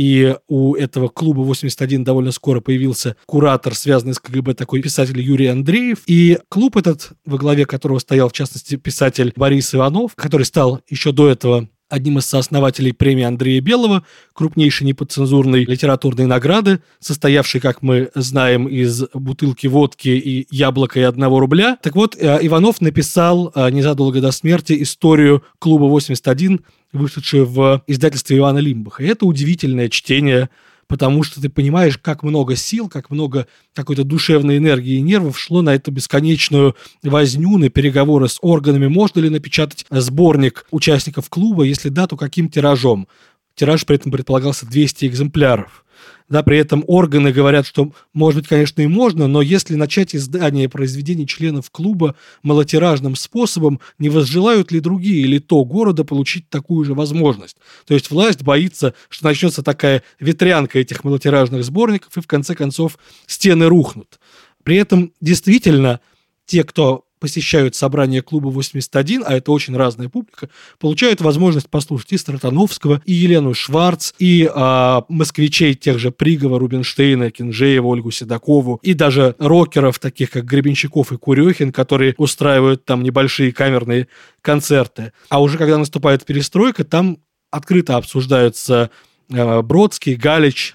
и 0.00 0.34
у 0.48 0.76
этого 0.76 1.08
клуба 1.08 1.40
81 1.40 2.04
довольно 2.04 2.32
скоро 2.32 2.62
появился 2.62 3.16
куратор, 3.26 3.74
связанный 3.74 4.14
с 4.14 4.18
КГБ, 4.18 4.54
такой 4.54 4.80
писатель 4.80 5.20
Юрий 5.20 5.48
Андреев. 5.48 5.98
И 6.06 6.38
клуб 6.48 6.78
этот, 6.78 7.10
во 7.26 7.36
главе 7.36 7.66
которого 7.66 7.98
стоял, 7.98 8.30
в 8.30 8.32
частности, 8.32 8.76
писатель 8.76 9.34
Борис 9.36 9.74
Иванов, 9.74 10.14
который 10.16 10.44
стал 10.44 10.80
еще 10.88 11.12
до 11.12 11.28
этого 11.28 11.68
одним 11.90 12.18
из 12.18 12.26
сооснователей 12.26 12.94
премии 12.94 13.24
Андрея 13.24 13.60
Белого, 13.60 14.04
крупнейшей 14.32 14.86
неподцензурной 14.86 15.64
литературной 15.64 16.26
награды, 16.26 16.80
состоявшей, 17.00 17.60
как 17.60 17.82
мы 17.82 18.10
знаем, 18.14 18.66
из 18.66 19.04
бутылки 19.12 19.66
водки 19.66 20.08
и 20.08 20.46
яблока 20.50 21.00
и 21.00 21.02
одного 21.02 21.40
рубля. 21.40 21.76
Так 21.82 21.96
вот, 21.96 22.16
э, 22.16 22.38
Иванов 22.42 22.80
написал 22.80 23.52
э, 23.54 23.70
незадолго 23.70 24.20
до 24.20 24.30
смерти 24.30 24.82
историю 24.82 25.42
клуба 25.58 25.84
81, 25.84 26.60
вышедшую 26.92 27.46
в 27.46 27.82
издательстве 27.86 28.38
Ивана 28.38 28.58
Лимбаха. 28.58 29.02
И 29.02 29.06
это 29.06 29.26
удивительное 29.26 29.88
чтение 29.88 30.48
потому 30.90 31.22
что 31.22 31.40
ты 31.40 31.48
понимаешь, 31.48 31.98
как 31.98 32.24
много 32.24 32.56
сил, 32.56 32.88
как 32.88 33.10
много 33.10 33.46
какой-то 33.74 34.02
душевной 34.02 34.56
энергии 34.56 34.96
и 34.96 35.00
нервов 35.00 35.38
шло 35.38 35.62
на 35.62 35.72
эту 35.72 35.92
бесконечную 35.92 36.74
возню, 37.04 37.58
на 37.58 37.68
переговоры 37.68 38.28
с 38.28 38.38
органами. 38.42 38.88
Можно 38.88 39.20
ли 39.20 39.30
напечатать 39.30 39.86
сборник 39.88 40.66
участников 40.72 41.30
клуба? 41.30 41.62
Если 41.62 41.90
да, 41.90 42.08
то 42.08 42.16
каким 42.16 42.48
тиражом? 42.48 43.06
Тираж 43.54 43.86
при 43.86 43.96
этом 43.96 44.10
предполагался 44.10 44.66
200 44.66 45.06
экземпляров. 45.06 45.84
Да, 46.30 46.44
при 46.44 46.58
этом 46.58 46.84
органы 46.86 47.32
говорят, 47.32 47.66
что, 47.66 47.92
может 48.14 48.40
быть, 48.40 48.48
конечно, 48.48 48.80
и 48.80 48.86
можно, 48.86 49.26
но 49.26 49.42
если 49.42 49.74
начать 49.74 50.14
издание 50.14 50.68
произведений 50.68 51.26
членов 51.26 51.72
клуба 51.72 52.14
малотиражным 52.44 53.16
способом, 53.16 53.80
не 53.98 54.08
возжелают 54.08 54.70
ли 54.70 54.78
другие 54.78 55.22
или 55.22 55.40
то 55.40 55.64
города 55.64 56.04
получить 56.04 56.48
такую 56.48 56.84
же 56.84 56.94
возможность? 56.94 57.56
То 57.84 57.94
есть 57.94 58.12
власть 58.12 58.42
боится, 58.42 58.94
что 59.08 59.24
начнется 59.24 59.64
такая 59.64 60.04
ветрянка 60.20 60.78
этих 60.78 61.02
малотиражных 61.02 61.64
сборников, 61.64 62.16
и 62.16 62.20
в 62.20 62.28
конце 62.28 62.54
концов 62.54 62.96
стены 63.26 63.66
рухнут. 63.66 64.20
При 64.62 64.76
этом 64.76 65.12
действительно 65.20 65.98
те, 66.46 66.62
кто 66.62 67.06
посещают 67.20 67.76
собрание 67.76 68.22
клуба 68.22 68.48
81, 68.48 69.22
а 69.26 69.34
это 69.34 69.52
очень 69.52 69.76
разная 69.76 70.08
публика, 70.08 70.48
получают 70.78 71.20
возможность 71.20 71.68
послушать 71.68 72.12
и 72.12 72.16
Стратановского, 72.16 73.02
и 73.04 73.12
Елену 73.12 73.54
Шварц, 73.54 74.12
и 74.18 74.50
а, 74.52 75.04
москвичей 75.08 75.74
тех 75.74 75.98
же 75.98 76.10
Пригова, 76.10 76.58
Рубинштейна, 76.58 77.30
Кинжеева, 77.30 77.86
Ольгу 77.86 78.10
Седокову, 78.10 78.80
и 78.82 78.94
даже 78.94 79.36
рокеров, 79.38 79.98
таких 79.98 80.30
как 80.30 80.46
Гребенщиков 80.46 81.12
и 81.12 81.16
Курехин, 81.16 81.72
которые 81.72 82.14
устраивают 82.16 82.84
там 82.84 83.02
небольшие 83.02 83.52
камерные 83.52 84.08
концерты. 84.40 85.12
А 85.28 85.42
уже 85.42 85.58
когда 85.58 85.76
наступает 85.78 86.24
перестройка, 86.24 86.84
там 86.84 87.18
открыто 87.50 87.96
обсуждаются 87.96 88.90
а, 89.30 89.62
Бродский, 89.62 90.14
Галич, 90.14 90.72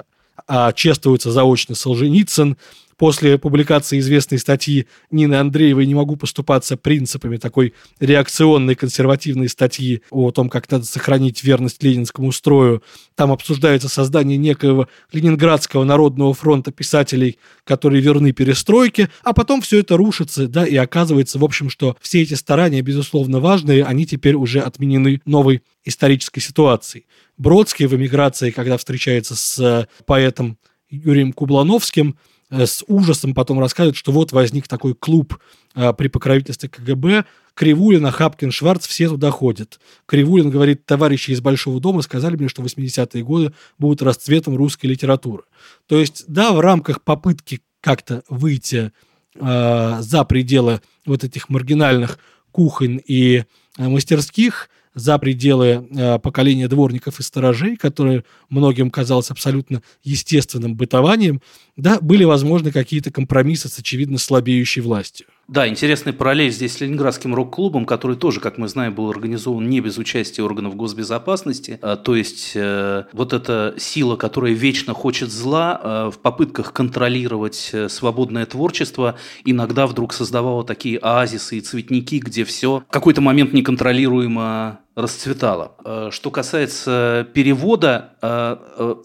а, 0.48 0.74
чествуется 0.74 1.32
заочно 1.32 1.74
Солженицын, 1.74 2.58
после 2.98 3.38
публикации 3.38 4.00
известной 4.00 4.40
статьи 4.40 4.88
Нины 5.12 5.36
Андреевой 5.36 5.86
«Не 5.86 5.96
могу 5.96 6.16
поступаться 6.16 6.78
принципами» 6.78 7.38
такой 7.38 7.74
реакционной 8.00 8.76
консервативной 8.76 9.50
статьи 9.50 10.02
о 10.12 10.32
том, 10.32 10.50
как 10.50 10.70
надо 10.72 10.86
сохранить 10.86 11.44
верность 11.44 11.82
ленинскому 11.84 12.32
строю. 12.32 12.84
Там 13.16 13.32
обсуждается 13.32 13.90
создание 13.90 14.38
некоего 14.38 14.88
Ленинградского 15.12 15.84
народного 15.84 16.34
фронта 16.34 16.72
писателей, 16.72 17.38
которые 17.64 18.02
верны 18.02 18.32
перестройке, 18.32 19.10
а 19.24 19.34
потом 19.34 19.62
все 19.62 19.80
это 19.80 19.98
рушится, 19.98 20.48
да, 20.48 20.66
и 20.66 20.76
оказывается, 20.76 21.40
в 21.40 21.44
общем, 21.44 21.70
что 21.70 21.98
все 22.02 22.22
эти 22.22 22.34
старания, 22.34 22.82
безусловно, 22.82 23.40
важные, 23.40 23.84
они 23.84 24.06
теперь 24.06 24.36
уже 24.36 24.60
отменены 24.60 25.22
новой 25.26 25.64
исторической 25.84 26.40
ситуацией. 26.42 27.06
Бродский 27.38 27.86
в 27.86 27.96
эмиграции, 27.96 28.52
когда 28.52 28.78
встречается 28.78 29.36
с 29.36 29.60
э, 29.60 29.88
поэтом 30.06 30.58
Юрием 30.90 31.34
Кублановским, 31.34 32.18
с 32.64 32.84
ужасом 32.88 33.34
потом 33.34 33.60
рассказывают, 33.60 33.98
что 33.98 34.12
вот 34.12 34.32
возник 34.32 34.68
такой 34.68 34.94
клуб 34.94 35.38
а, 35.74 35.94
при 35.94 36.08
покровительстве 36.08 36.70
КГБ, 36.70 37.26
Кривулин, 37.56 38.10
Хапкин, 38.12 38.52
Шварц, 38.52 38.86
все 38.86 39.08
туда 39.08 39.32
ходят. 39.32 39.80
Кривулин 40.06 40.50
говорит, 40.50 40.86
товарищи 40.86 41.32
из 41.32 41.42
Большого 41.42 41.80
дома 41.80 42.02
сказали 42.02 42.36
мне, 42.36 42.50
что 42.50 42.62
80-е 42.62 43.24
годы 43.24 43.54
будут 43.80 44.02
расцветом 44.02 44.56
русской 44.56 44.88
литературы. 44.88 45.44
То 45.88 45.98
есть, 45.98 46.26
да, 46.28 46.52
в 46.52 46.60
рамках 46.60 47.02
попытки 47.02 47.62
как-то 47.82 48.24
выйти 48.30 48.92
э, 49.36 49.98
за 50.00 50.24
пределы 50.26 50.82
вот 51.06 51.24
этих 51.24 51.50
маргинальных 51.50 52.20
кухонь 52.52 53.02
и 53.06 53.46
э, 53.78 53.88
мастерских, 53.88 54.70
за 54.96 55.20
пределы 55.20 55.88
э, 55.92 56.20
поколения 56.20 56.68
дворников 56.68 57.20
и 57.20 57.24
сторожей, 57.24 57.76
которые 57.76 58.24
многим 58.50 58.90
казалось 58.90 59.30
абсолютно 59.30 59.84
естественным 60.04 60.76
бытованием, 60.76 61.42
да, 61.76 62.00
были 62.00 62.24
возможны 62.24 62.72
какие-то 62.72 63.12
компромиссы 63.12 63.68
с 63.68 63.78
очевидно 63.78 64.18
слабеющей 64.18 64.82
властью. 64.82 65.28
Да, 65.48 65.68
интересный 65.68 66.12
параллель 66.12 66.50
здесь 66.50 66.74
с 66.74 66.82
Ленинградским 66.82 67.36
рок-клубом, 67.36 67.86
который 67.86 68.18
тоже, 68.18 68.40
как 68.40 68.58
мы 68.58 68.68
знаем, 68.68 68.96
был 68.96 69.12
организован 69.12 69.70
не 69.70 69.80
без 69.80 70.00
участия 70.00 70.42
органов 70.42 70.76
госбезопасности. 70.76 71.78
А, 71.84 71.98
то 71.98 72.16
есть 72.16 72.54
э, 72.56 73.04
вот 73.12 73.32
эта 73.32 73.76
сила, 73.78 74.16
которая 74.16 74.54
вечно 74.54 74.96
хочет 74.96 75.30
зла, 75.30 75.80
э, 75.84 76.12
в 76.12 76.18
попытках 76.18 76.74
контролировать 76.74 77.70
э, 77.74 77.90
свободное 77.90 78.48
творчество, 78.48 79.18
иногда 79.44 79.86
вдруг 79.86 80.14
создавала 80.14 80.64
такие 80.64 80.98
оазисы 80.98 81.60
и 81.60 81.62
цветники, 81.62 82.18
где 82.18 82.44
все 82.44 82.80
в 82.80 82.92
какой-то 82.92 83.22
момент 83.22 83.54
неконтролируемо 83.54 84.80
расцветало. 84.96 86.10
Что 86.10 86.32
касается 86.32 87.28
перевода, 87.34 88.14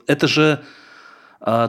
это 0.07 0.29
же 0.29 0.62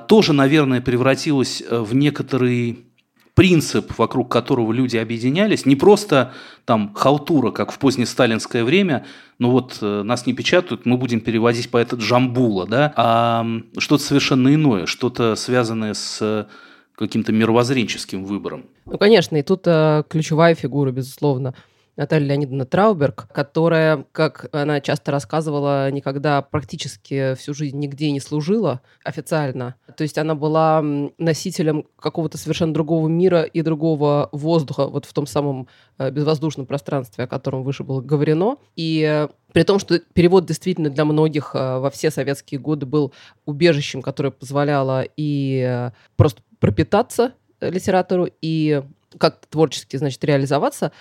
тоже, 0.07 0.33
наверное, 0.33 0.79
превратилось 0.79 1.63
в 1.67 1.95
некоторый 1.95 2.90
принцип, 3.33 3.97
вокруг 3.97 4.29
которого 4.29 4.71
люди 4.71 4.97
объединялись, 4.97 5.65
не 5.65 5.75
просто 5.75 6.33
там 6.65 6.93
халтура, 6.93 7.51
как 7.51 7.71
в 7.71 7.79
позднее 7.79 8.05
сталинское 8.05 8.63
время, 8.63 9.05
ну 9.39 9.51
вот 9.51 9.77
нас 9.81 10.25
не 10.25 10.33
печатают, 10.33 10.85
мы 10.85 10.97
будем 10.97 11.21
переводить 11.21 11.69
по 11.71 11.77
этот 11.77 11.99
Джамбула, 11.99 12.67
да, 12.67 12.93
а 12.95 13.45
что-то 13.77 14.03
совершенно 14.03 14.53
иное, 14.53 14.85
что-то 14.85 15.35
связанное 15.35 15.93
с 15.93 16.47
каким-то 16.95 17.31
мировоззренческим 17.31 18.23
выбором. 18.23 18.65
Ну, 18.85 18.97
конечно, 18.97 19.35
и 19.35 19.41
тут 19.41 19.63
э, 19.65 20.03
ключевая 20.07 20.53
фигура, 20.53 20.91
безусловно, 20.91 21.55
Наталья 21.97 22.29
Леонидовна 22.29 22.65
Трауберг, 22.65 23.27
которая, 23.33 24.05
как 24.11 24.47
она 24.53 24.79
часто 24.79 25.11
рассказывала, 25.11 25.91
никогда 25.91 26.41
практически 26.41 27.35
всю 27.35 27.53
жизнь 27.53 27.77
нигде 27.77 28.11
не 28.11 28.19
служила 28.19 28.81
официально. 29.03 29.75
То 29.97 30.03
есть 30.03 30.17
она 30.17 30.35
была 30.35 30.81
носителем 31.17 31.85
какого-то 31.99 32.37
совершенно 32.37 32.73
другого 32.73 33.07
мира 33.07 33.43
и 33.43 33.61
другого 33.61 34.29
воздуха 34.31 34.87
вот 34.87 35.05
в 35.05 35.13
том 35.13 35.27
самом 35.27 35.67
э, 35.97 36.09
безвоздушном 36.11 36.65
пространстве, 36.65 37.25
о 37.25 37.27
котором 37.27 37.63
выше 37.63 37.83
было 37.83 38.01
говорено. 38.01 38.57
И 38.75 39.05
э, 39.07 39.27
при 39.51 39.63
том, 39.63 39.79
что 39.79 39.99
перевод 39.99 40.45
действительно 40.45 40.89
для 40.89 41.03
многих 41.05 41.51
э, 41.53 41.79
во 41.79 41.89
все 41.89 42.09
советские 42.09 42.59
годы 42.59 42.85
был 42.85 43.13
убежищем, 43.45 44.01
которое 44.01 44.31
позволяло 44.31 45.05
и 45.17 45.89
просто 46.15 46.41
пропитаться 46.59 47.33
литературу, 47.59 48.27
и 48.41 48.81
как-то 49.17 49.47
творчески, 49.49 49.97
значит, 49.97 50.23
реализоваться, 50.23 50.91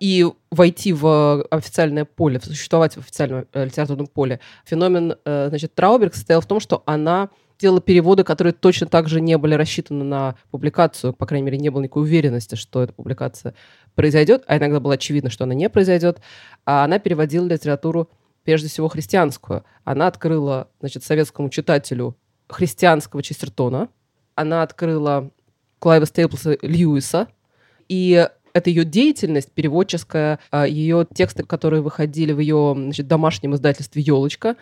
и 0.00 0.26
войти 0.50 0.92
в 0.92 1.42
официальное 1.50 2.04
поле, 2.04 2.40
существовать 2.40 2.94
в 2.94 2.98
официальном 2.98 3.46
э, 3.52 3.64
литературном 3.64 4.06
поле. 4.06 4.40
Феномен, 4.64 5.16
э, 5.24 5.48
значит, 5.48 5.74
Трауберг 5.74 6.14
состоял 6.14 6.40
в 6.40 6.46
том, 6.46 6.60
что 6.60 6.82
она 6.86 7.30
делала 7.58 7.80
переводы, 7.80 8.24
которые 8.24 8.52
точно 8.52 8.86
так 8.86 9.08
же 9.08 9.20
не 9.20 9.38
были 9.38 9.54
рассчитаны 9.54 10.04
на 10.04 10.34
публикацию, 10.50 11.12
по 11.12 11.26
крайней 11.26 11.46
мере, 11.46 11.58
не 11.58 11.70
было 11.70 11.82
никакой 11.82 12.02
уверенности, 12.02 12.56
что 12.56 12.82
эта 12.82 12.92
публикация 12.92 13.54
произойдет, 13.94 14.44
а 14.46 14.58
иногда 14.58 14.80
было 14.80 14.94
очевидно, 14.94 15.30
что 15.30 15.44
она 15.44 15.54
не 15.54 15.68
произойдет. 15.70 16.20
А 16.66 16.84
она 16.84 16.98
переводила 16.98 17.46
литературу, 17.46 18.10
прежде 18.42 18.68
всего, 18.68 18.88
христианскую. 18.88 19.64
Она 19.84 20.08
открыла, 20.08 20.68
значит, 20.80 21.04
советскому 21.04 21.48
читателю 21.48 22.16
христианского 22.48 23.22
Честертона, 23.22 23.88
она 24.34 24.62
открыла 24.62 25.30
Клайва 25.78 26.06
Стейплса 26.06 26.58
Льюиса, 26.60 27.28
и 27.88 28.28
это 28.54 28.70
ее 28.70 28.84
деятельность 28.84 29.50
переводческая, 29.50 30.38
а, 30.50 30.66
ее 30.66 31.06
тексты, 31.12 31.42
которые 31.42 31.82
выходили 31.82 32.32
в 32.32 32.38
ее 32.38 32.72
значит, 32.74 33.06
домашнем 33.06 33.54
издательстве 33.54 34.00
«Елочка», 34.00 34.56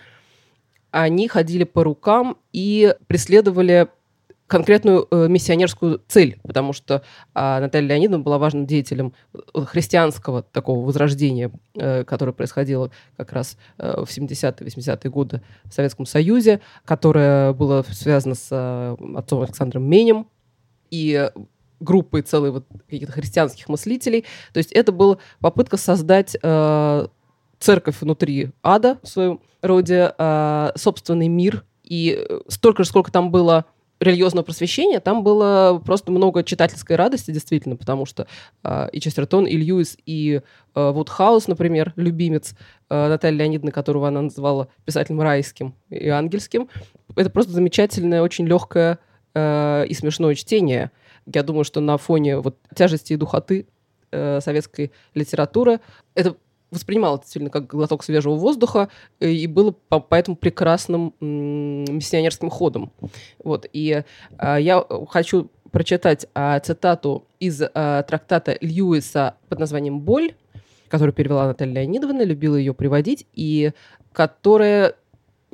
они 0.90 1.28
ходили 1.28 1.64
по 1.64 1.84
рукам 1.84 2.36
и 2.52 2.94
преследовали 3.06 3.88
конкретную 4.46 5.08
э, 5.10 5.28
миссионерскую 5.28 6.02
цель, 6.08 6.38
потому 6.42 6.74
что 6.74 6.96
э, 6.96 7.00
Наталья 7.34 7.88
Леонидовна 7.88 8.22
была 8.22 8.36
важным 8.36 8.66
деятелем 8.66 9.14
э, 9.32 9.64
христианского 9.64 10.42
такого 10.42 10.84
возрождения, 10.84 11.50
э, 11.74 12.04
которое 12.04 12.32
происходило 12.32 12.90
как 13.16 13.32
раз 13.32 13.56
э, 13.78 14.04
в 14.04 14.10
70-е, 14.10 14.66
80-е 14.66 15.10
годы 15.10 15.40
в 15.64 15.72
Советском 15.72 16.04
Союзе, 16.04 16.60
которое 16.84 17.54
было 17.54 17.82
связано 17.90 18.34
с 18.34 18.48
э, 18.50 18.96
отцом 19.16 19.40
Александром 19.40 19.84
Менем. 19.84 20.26
И 20.90 21.30
группой 21.82 22.22
целой 22.22 22.50
вот 22.50 22.66
каких-то 22.88 23.12
христианских 23.12 23.68
мыслителей. 23.68 24.24
То 24.52 24.58
есть 24.58 24.72
это 24.72 24.92
была 24.92 25.18
попытка 25.40 25.76
создать 25.76 26.36
э, 26.42 27.06
церковь 27.58 28.00
внутри 28.00 28.50
ада 28.62 28.98
в 29.02 29.08
своем 29.08 29.40
роде, 29.62 30.14
э, 30.16 30.72
собственный 30.76 31.28
мир. 31.28 31.64
И 31.84 32.26
столько 32.48 32.84
же, 32.84 32.88
сколько 32.88 33.10
там 33.12 33.30
было 33.30 33.66
религиозного 34.02 34.44
просвещения, 34.44 35.00
там 35.00 35.22
было 35.22 35.80
просто 35.84 36.10
много 36.10 36.42
читательской 36.42 36.96
радости, 36.96 37.30
действительно, 37.30 37.76
потому 37.76 38.04
что 38.04 38.26
э, 38.64 38.88
и 38.92 39.00
Честертон, 39.00 39.46
и 39.46 39.56
Льюис, 39.56 39.96
и 40.04 40.40
э, 40.74 40.90
Вудхаус, 40.90 41.46
например, 41.46 41.92
любимец 41.96 42.54
э, 42.90 43.08
Натальи 43.08 43.38
Леонидовны, 43.38 43.70
которого 43.70 44.08
она 44.08 44.22
называла 44.22 44.68
писателем 44.84 45.20
райским 45.20 45.74
и 45.88 46.08
ангельским, 46.08 46.68
это 47.14 47.30
просто 47.30 47.52
замечательное, 47.52 48.22
очень 48.22 48.46
легкое 48.46 48.98
э, 49.34 49.86
и 49.88 49.94
смешное 49.94 50.34
чтение– 50.34 50.90
я 51.26 51.42
думаю, 51.42 51.64
что 51.64 51.80
на 51.80 51.96
фоне 51.98 52.38
вот 52.38 52.56
тяжести 52.74 53.12
и 53.12 53.16
духоты 53.16 53.66
э, 54.10 54.40
советской 54.40 54.92
литературы 55.14 55.80
это 56.14 56.36
воспринималось 56.70 57.20
действительно 57.20 57.50
как 57.50 57.66
глоток 57.66 58.02
свежего 58.02 58.34
воздуха 58.34 58.88
э, 59.20 59.30
и 59.30 59.46
было 59.46 59.72
по, 59.88 60.00
поэтому 60.00 60.36
прекрасным 60.36 61.14
миссионерским 61.20 62.50
ходом. 62.50 62.92
Вот. 63.44 63.66
И 63.72 64.02
э, 64.38 64.56
я 64.60 64.84
хочу 65.08 65.50
прочитать 65.70 66.26
э, 66.34 66.60
цитату 66.60 67.26
из 67.40 67.60
э, 67.60 67.68
трактата 68.06 68.56
Льюиса 68.60 69.36
под 69.48 69.58
названием 69.58 70.00
«Боль», 70.00 70.34
которую 70.88 71.14
перевела 71.14 71.46
Наталья 71.46 71.74
Леонидовна, 71.74 72.22
любила 72.22 72.56
ее 72.56 72.74
приводить, 72.74 73.26
и 73.32 73.72
которая 74.12 74.94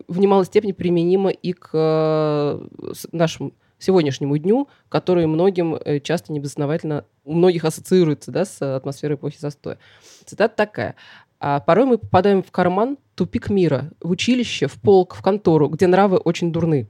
в 0.06 0.18
немалой 0.18 0.44
степени 0.44 0.72
применима 0.72 1.30
и 1.30 1.52
к 1.52 1.70
э, 1.72 2.66
нашим 3.12 3.52
сегодняшнему 3.78 4.36
дню, 4.38 4.68
который 4.88 5.26
многим 5.26 5.74
э, 5.74 6.00
часто 6.00 6.32
небезосновательно, 6.32 7.04
у 7.24 7.34
многих 7.34 7.64
ассоциируется 7.64 8.30
да, 8.30 8.44
с 8.44 8.76
атмосферой 8.76 9.16
эпохи 9.16 9.38
застоя. 9.38 9.78
Цитата 10.24 10.54
такая. 10.56 10.94
А 11.40 11.60
порой 11.60 11.86
мы 11.86 11.98
попадаем 11.98 12.42
в 12.42 12.50
карман, 12.50 12.98
тупик 13.14 13.50
мира, 13.50 13.90
в 14.00 14.10
училище, 14.10 14.66
в 14.66 14.74
полк, 14.74 15.14
в 15.14 15.22
контору, 15.22 15.68
где 15.68 15.86
нравы 15.86 16.18
очень 16.18 16.52
дурны. 16.52 16.88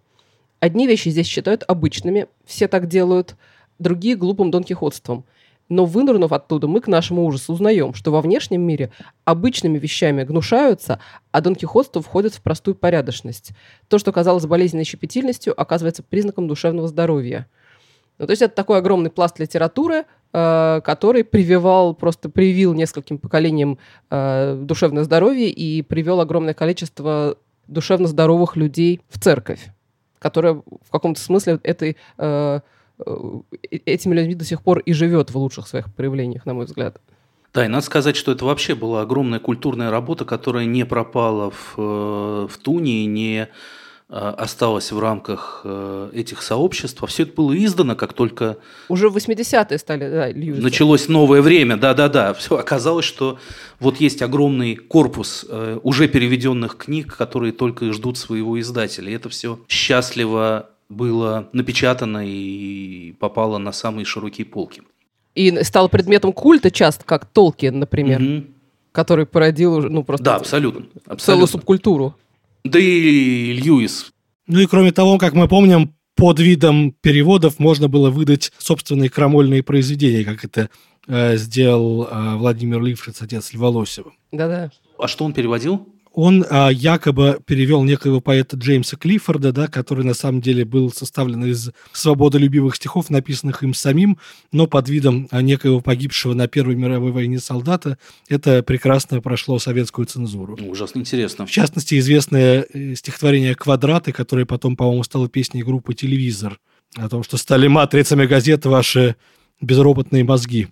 Одни 0.61 0.87
вещи 0.87 1.11
здесь 1.11 1.27
считают 1.27 1.65
обычными, 1.69 2.27
все 2.45 2.67
так 2.67 2.87
делают, 2.89 3.37
другие– 3.79 4.15
глупым 4.17 4.51
донкихотством– 4.51 5.25
но 5.69 5.85
вынырнув 5.85 6.33
оттуда, 6.33 6.67
мы 6.67 6.81
к 6.81 6.89
нашему 6.89 7.25
ужасу 7.27 7.53
узнаем, 7.53 7.95
что 7.95 8.11
во 8.11 8.21
внешнем 8.21 8.63
мире 8.63 8.91
обычными 9.25 9.79
вещами 9.79 10.25
гнушаются, 10.25 11.01
а 11.31 11.41
донкихотство 11.41 12.03
входит 12.03 12.35
в 12.35 12.43
простую 12.43 12.75
порядочность. 12.75 13.53
То, 13.89 13.99
что 13.99 14.13
казалось 14.13 14.47
болезненной 14.47 14.85
щепетильностью, 14.85 15.59
оказывается 15.61 16.03
признаком 16.03 16.49
душевного 16.49 16.89
здоровья. 16.89 17.47
Ну, 18.19 18.27
то 18.27 18.33
есть 18.33 18.43
это 18.43 18.55
такой 18.55 18.79
огромный 18.79 19.11
пласт 19.11 19.39
литературы, 19.39 20.05
э, 20.33 20.81
который 20.83 21.23
прививал, 21.23 21.95
просто 21.95 22.29
привил 22.29 22.75
нескольким 22.75 23.19
поколениям 23.19 23.79
э, 24.11 24.61
душевное 24.61 25.05
здоровье 25.05 25.51
и 25.51 25.83
привел 25.83 26.21
огромное 26.21 26.55
количество 26.55 27.37
душевно 27.69 28.09
здоровых 28.09 28.57
людей 28.57 29.03
в 29.09 29.21
церковь, 29.21 29.69
которая 30.19 30.55
в 30.55 30.91
каком-то 30.91 31.21
смысле 31.21 31.61
этой 31.63 31.97
Э, 32.17 32.61
этими 33.63 34.15
людьми 34.15 34.35
до 34.35 34.45
сих 34.45 34.63
пор 34.63 34.81
и 34.81 34.93
живет 34.93 35.31
в 35.31 35.39
лучших 35.39 35.69
своих 35.69 35.93
проявлениях, 35.93 36.47
на 36.47 36.55
мой 36.55 36.67
взгляд. 36.67 37.01
Да, 37.55 37.65
и 37.65 37.69
надо 37.69 37.85
сказать, 37.85 38.17
что 38.17 38.33
это 38.33 38.45
вообще 38.45 38.75
была 38.75 39.03
огромная 39.03 39.39
культурная 39.39 39.91
работа, 39.91 40.25
которая 40.25 40.67
не 40.67 40.85
пропала 40.85 41.51
в, 41.51 41.75
э, 41.79 42.47
в 42.51 42.59
туне, 42.59 43.07
не 43.07 43.49
э, 44.11 44.15
осталась 44.15 44.93
в 44.93 44.99
рамках 44.99 45.65
этих 46.13 46.43
сообществ. 46.43 47.03
А 47.03 47.07
все 47.07 47.23
это 47.23 47.33
было 47.33 47.57
издано, 47.57 47.97
как 47.97 48.13
только... 48.13 48.59
Уже 48.89 49.09
в 49.09 49.17
80-е 49.17 49.79
стали, 49.79 50.11
да, 50.11 50.31
Льюисы. 50.31 50.63
Началось 50.63 51.09
новое 51.09 51.41
время, 51.41 51.77
да-да-да. 51.77 52.35
Все 52.35 52.57
оказалось, 52.57 53.07
что 53.07 53.39
вот 53.81 53.99
есть 53.99 54.21
огромный 54.21 54.77
корпус 54.77 55.47
уже 55.83 56.09
переведенных 56.09 56.77
книг, 56.77 57.17
которые 57.17 57.53
только 57.53 57.87
и 57.87 57.91
ждут 57.93 58.19
своего 58.19 58.61
издателя. 58.61 59.11
И 59.11 59.15
это 59.15 59.31
все 59.31 59.59
счастливо 59.69 60.71
было 60.89 61.49
напечатано 61.53 62.27
и 62.27 63.13
попало 63.13 63.59
на 63.59 63.73
самые 63.73 64.05
широкие 64.05 64.47
полки. 64.47 64.83
И 65.35 65.63
стало 65.63 65.89
предметом 65.89 66.33
культа 66.33 66.71
часто, 66.71 67.05
как 67.05 67.27
Толкин, 67.27 67.79
например, 67.79 68.21
угу. 68.21 68.47
который 68.93 69.27
породил 69.27 69.75
уже, 69.75 69.89
ну, 69.89 70.03
просто 70.03 70.25
да, 70.25 70.37
абсолютно, 70.37 70.87
абсолютно. 71.05 71.19
целую 71.19 71.47
субкультуру. 71.47 72.15
Да 72.65 72.79
и 72.79 73.53
Льюис. 73.53 74.13
Ну 74.47 74.61
и 74.61 74.67
кроме 74.67 74.93
того, 74.93 75.19
как 75.19 75.35
мы 75.35 75.47
помним, 75.47 75.95
под 76.17 76.41
видом 76.41 76.93
переводов 77.01 77.61
можно 77.61 77.89
было 77.89 78.11
выдать 78.11 78.53
собственные 78.59 79.09
крамольные 79.09 79.63
произведения, 79.63 80.25
как 80.25 80.45
это 80.45 80.69
э, 81.07 81.37
сделал 81.37 82.09
э, 82.11 82.35
Владимир 82.37 82.83
Лившиц, 82.83 83.23
отец 83.23 83.53
Льва 83.53 83.69
Лосева. 83.69 84.13
Да-да. 84.33 84.73
А 84.99 85.07
что 85.07 85.25
он 85.25 85.33
переводил? 85.33 85.87
Он 86.21 86.45
а, 86.51 86.69
якобы 86.69 87.39
перевел 87.47 87.85
некоего 87.85 88.21
поэта 88.21 88.57
Джеймса 88.57 88.97
Клиффорда, 88.97 89.53
да, 89.53 89.69
который 89.69 90.05
на 90.05 90.15
самом 90.15 90.41
деле 90.41 90.65
был 90.65 90.91
составлен 90.91 91.45
из 91.45 91.71
свободолюбивых 91.93 92.75
стихов, 92.75 93.09
написанных 93.09 93.63
им 93.63 93.73
самим, 93.73 94.19
но 94.51 94.67
под 94.67 94.89
видом 94.89 95.29
а, 95.31 95.43
некоего 95.43 95.81
погибшего 95.81 96.35
на 96.35 96.49
Первой 96.49 96.75
мировой 96.75 97.13
войне 97.13 97.39
солдата. 97.39 97.99
Это 98.29 98.65
прекрасно 98.65 99.21
прошло 99.21 99.61
советскую 99.61 100.07
цензуру. 100.07 100.57
Ну, 100.59 100.71
ужасно 100.71 100.99
интересно. 100.99 101.47
В 101.47 101.53
частности, 101.53 101.97
известное 101.97 102.67
э, 102.75 102.97
стихотворение 102.97 103.55
«Квадраты», 103.55 104.11
которое 104.11 104.45
потом, 104.45 104.75
по-моему, 104.75 105.05
стало 105.05 105.29
песней 105.29 105.63
группы 105.63 105.95
«Телевизор», 105.95 106.59
о 106.97 107.09
том, 107.09 107.23
что 107.23 107.37
стали 107.37 107.69
матрицами 107.69 108.27
газет 108.27 108.67
ваши 108.67 109.15
безропотные 109.61 110.25
мозги. 110.25 110.67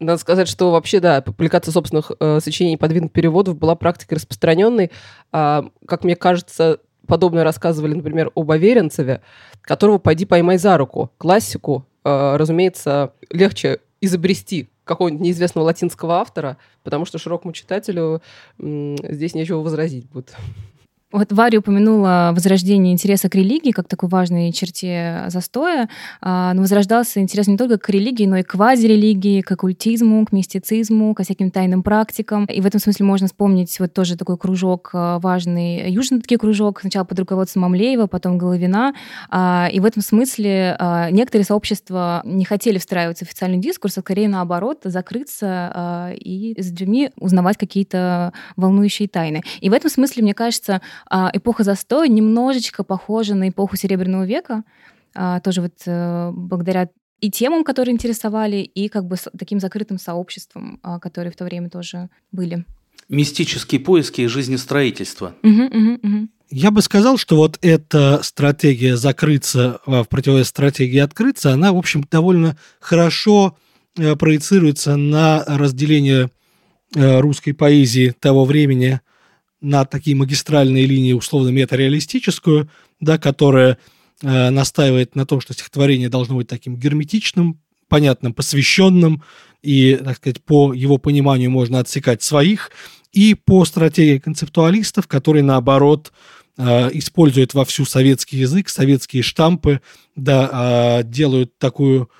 Надо 0.00 0.18
сказать, 0.18 0.48
что 0.48 0.70
вообще, 0.70 0.98
да, 0.98 1.20
публикация 1.20 1.72
собственных 1.72 2.10
э, 2.18 2.40
сочинений 2.40 2.78
под 2.78 2.90
видом 2.92 3.10
переводов 3.10 3.58
была 3.58 3.74
практикой 3.74 4.14
распространенной. 4.14 4.90
А, 5.30 5.66
как 5.86 6.04
мне 6.04 6.16
кажется, 6.16 6.78
подобное 7.06 7.44
рассказывали, 7.44 7.92
например, 7.94 8.30
об 8.34 8.50
Аверинцеве, 8.50 9.20
которого 9.60 9.98
«Пойди 9.98 10.24
поймай 10.24 10.56
за 10.56 10.78
руку». 10.78 11.10
Классику, 11.18 11.84
э, 12.04 12.36
разумеется, 12.36 13.12
легче 13.30 13.80
изобрести 14.00 14.70
какого-нибудь 14.84 15.22
неизвестного 15.22 15.66
латинского 15.66 16.14
автора, 16.14 16.56
потому 16.82 17.04
что 17.04 17.18
широкому 17.18 17.52
читателю 17.52 18.22
м, 18.58 18.96
здесь 18.96 19.34
нечего 19.34 19.60
возразить 19.60 20.08
будет. 20.08 20.34
Вот 21.12 21.32
Варя 21.32 21.58
упомянула 21.58 22.30
возрождение 22.32 22.92
интереса 22.92 23.28
к 23.28 23.34
религии 23.34 23.72
как 23.72 23.88
такой 23.88 24.08
важной 24.08 24.52
черте 24.52 25.24
застоя. 25.26 25.88
А, 26.20 26.54
но 26.54 26.60
возрождался 26.62 27.18
интерес 27.18 27.48
не 27.48 27.56
только 27.56 27.78
к 27.78 27.88
религии, 27.88 28.26
но 28.26 28.36
и 28.36 28.42
к 28.44 28.50
квазирелигии, 28.52 29.40
к 29.40 29.50
оккультизму, 29.50 30.24
к 30.24 30.30
мистицизму, 30.30 31.12
ко 31.14 31.24
всяким 31.24 31.50
тайным 31.50 31.82
практикам. 31.82 32.44
И 32.44 32.60
в 32.60 32.66
этом 32.66 32.80
смысле 32.80 33.06
можно 33.06 33.26
вспомнить 33.26 33.80
вот 33.80 33.92
тоже 33.92 34.16
такой 34.16 34.38
кружок 34.38 34.90
а, 34.92 35.18
важный, 35.18 35.90
южный 35.90 36.20
кружок, 36.20 36.80
сначала 36.80 37.02
под 37.02 37.18
руководством 37.18 37.64
Амлеева, 37.64 38.06
потом 38.06 38.38
Головина. 38.38 38.94
А, 39.30 39.68
и 39.72 39.80
в 39.80 39.84
этом 39.84 40.02
смысле 40.02 40.76
некоторые 41.10 41.44
сообщества 41.44 42.22
не 42.24 42.44
хотели 42.44 42.78
встраиваться 42.78 43.24
в 43.24 43.28
официальный 43.28 43.58
дискурс, 43.58 43.98
а 43.98 44.00
скорее 44.00 44.28
наоборот, 44.28 44.82
закрыться 44.84 46.14
и 46.14 46.54
с 46.56 46.70
людьми 46.70 47.10
узнавать 47.16 47.56
какие-то 47.56 48.32
волнующие 48.54 49.08
тайны. 49.08 49.42
И 49.60 49.68
в 49.70 49.72
этом 49.72 49.90
смысле, 49.90 50.22
мне 50.22 50.34
кажется, 50.34 50.80
эпоха 51.08 51.64
застоя 51.64 52.08
немножечко 52.08 52.84
похожа 52.84 53.34
на 53.34 53.48
эпоху 53.48 53.76
Серебряного 53.76 54.24
века, 54.24 54.64
а, 55.14 55.40
тоже 55.40 55.62
вот 55.62 55.74
э, 55.86 56.30
благодаря 56.32 56.88
и 57.20 57.30
темам, 57.30 57.64
которые 57.64 57.92
интересовали, 57.92 58.56
и 58.58 58.88
как 58.88 59.06
бы 59.06 59.16
таким 59.38 59.60
закрытым 59.60 59.98
сообществом, 59.98 60.80
а, 60.82 60.98
которые 60.98 61.32
в 61.32 61.36
то 61.36 61.44
время 61.44 61.68
тоже 61.68 62.08
были. 62.32 62.64
Мистические 63.08 63.80
поиски 63.80 64.22
и 64.22 64.26
жизнестроительство. 64.26 65.34
Угу, 65.42 65.62
угу, 65.64 65.98
угу. 66.02 66.28
Я 66.48 66.70
бы 66.70 66.80
сказал, 66.80 67.18
что 67.18 67.36
вот 67.36 67.58
эта 67.60 68.20
стратегия 68.22 68.96
закрыться 68.96 69.80
в 69.86 70.04
противовес 70.04 70.48
стратегии 70.48 70.98
открыться, 70.98 71.52
она, 71.52 71.72
в 71.72 71.76
общем, 71.76 72.04
довольно 72.10 72.56
хорошо 72.80 73.56
э, 73.96 74.16
проецируется 74.16 74.96
на 74.96 75.44
разделение 75.46 76.30
э, 76.96 77.20
русской 77.20 77.52
поэзии 77.52 78.14
того 78.18 78.44
времени 78.44 79.00
на 79.60 79.84
такие 79.84 80.16
магистральные 80.16 80.86
линии, 80.86 81.12
условно 81.12 81.50
метареалистическую, 81.50 82.70
да, 83.00 83.18
которая 83.18 83.78
э, 84.22 84.50
настаивает 84.50 85.14
на 85.14 85.26
том, 85.26 85.40
что 85.40 85.52
стихотворение 85.52 86.08
должно 86.08 86.36
быть 86.36 86.48
таким 86.48 86.76
герметичным, 86.76 87.60
понятным, 87.88 88.32
посвященным, 88.32 89.22
и, 89.62 89.98
так 90.02 90.16
сказать, 90.16 90.42
по 90.42 90.72
его 90.72 90.96
пониманию 90.98 91.50
можно 91.50 91.80
отсекать 91.80 92.22
своих, 92.22 92.70
и 93.12 93.34
по 93.34 93.64
стратегии 93.64 94.18
концептуалистов, 94.18 95.06
которые, 95.06 95.42
наоборот, 95.42 96.12
э, 96.56 96.90
используют 96.94 97.54
вовсю 97.54 97.84
советский 97.84 98.38
язык, 98.38 98.68
советские 98.68 99.22
штампы, 99.22 99.80
да, 100.16 101.00
э, 101.00 101.04
делают 101.04 101.58
такую, 101.58 102.10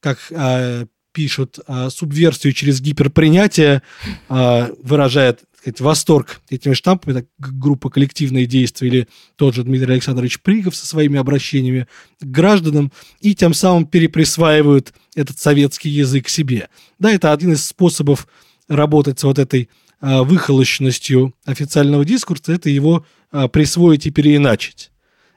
как 0.00 0.18
э, 0.30 0.86
пишут, 1.12 1.58
э, 1.66 1.88
субверсию 1.90 2.52
через 2.52 2.80
гиперпринятие, 2.80 3.82
выражает 4.28 5.40
сказать, 5.60 5.80
восторг 5.80 6.40
этими 6.48 6.72
штампами, 6.72 7.18
это 7.18 7.28
группа 7.38 7.90
«Коллективные 7.90 8.46
действия» 8.46 8.88
или 8.88 9.08
тот 9.36 9.54
же 9.54 9.62
Дмитрий 9.62 9.92
Александрович 9.92 10.40
Пригов 10.40 10.74
со 10.74 10.86
своими 10.86 11.18
обращениями 11.18 11.86
к 12.20 12.24
гражданам, 12.24 12.92
и 13.20 13.34
тем 13.34 13.52
самым 13.52 13.86
переприсваивают 13.86 14.94
этот 15.14 15.38
советский 15.38 15.90
язык 15.90 16.28
себе. 16.28 16.68
Да, 16.98 17.12
это 17.12 17.32
один 17.32 17.52
из 17.52 17.66
способов 17.66 18.26
работать 18.68 19.20
с 19.20 19.24
вот 19.24 19.38
этой 19.38 19.68
а, 20.00 20.22
выхолощенностью 20.22 21.34
официального 21.44 22.04
дискурса, 22.04 22.52
это 22.52 22.70
его 22.70 23.04
а, 23.30 23.48
присвоить 23.48 24.06
и 24.06 24.10
переиначить. 24.10 24.90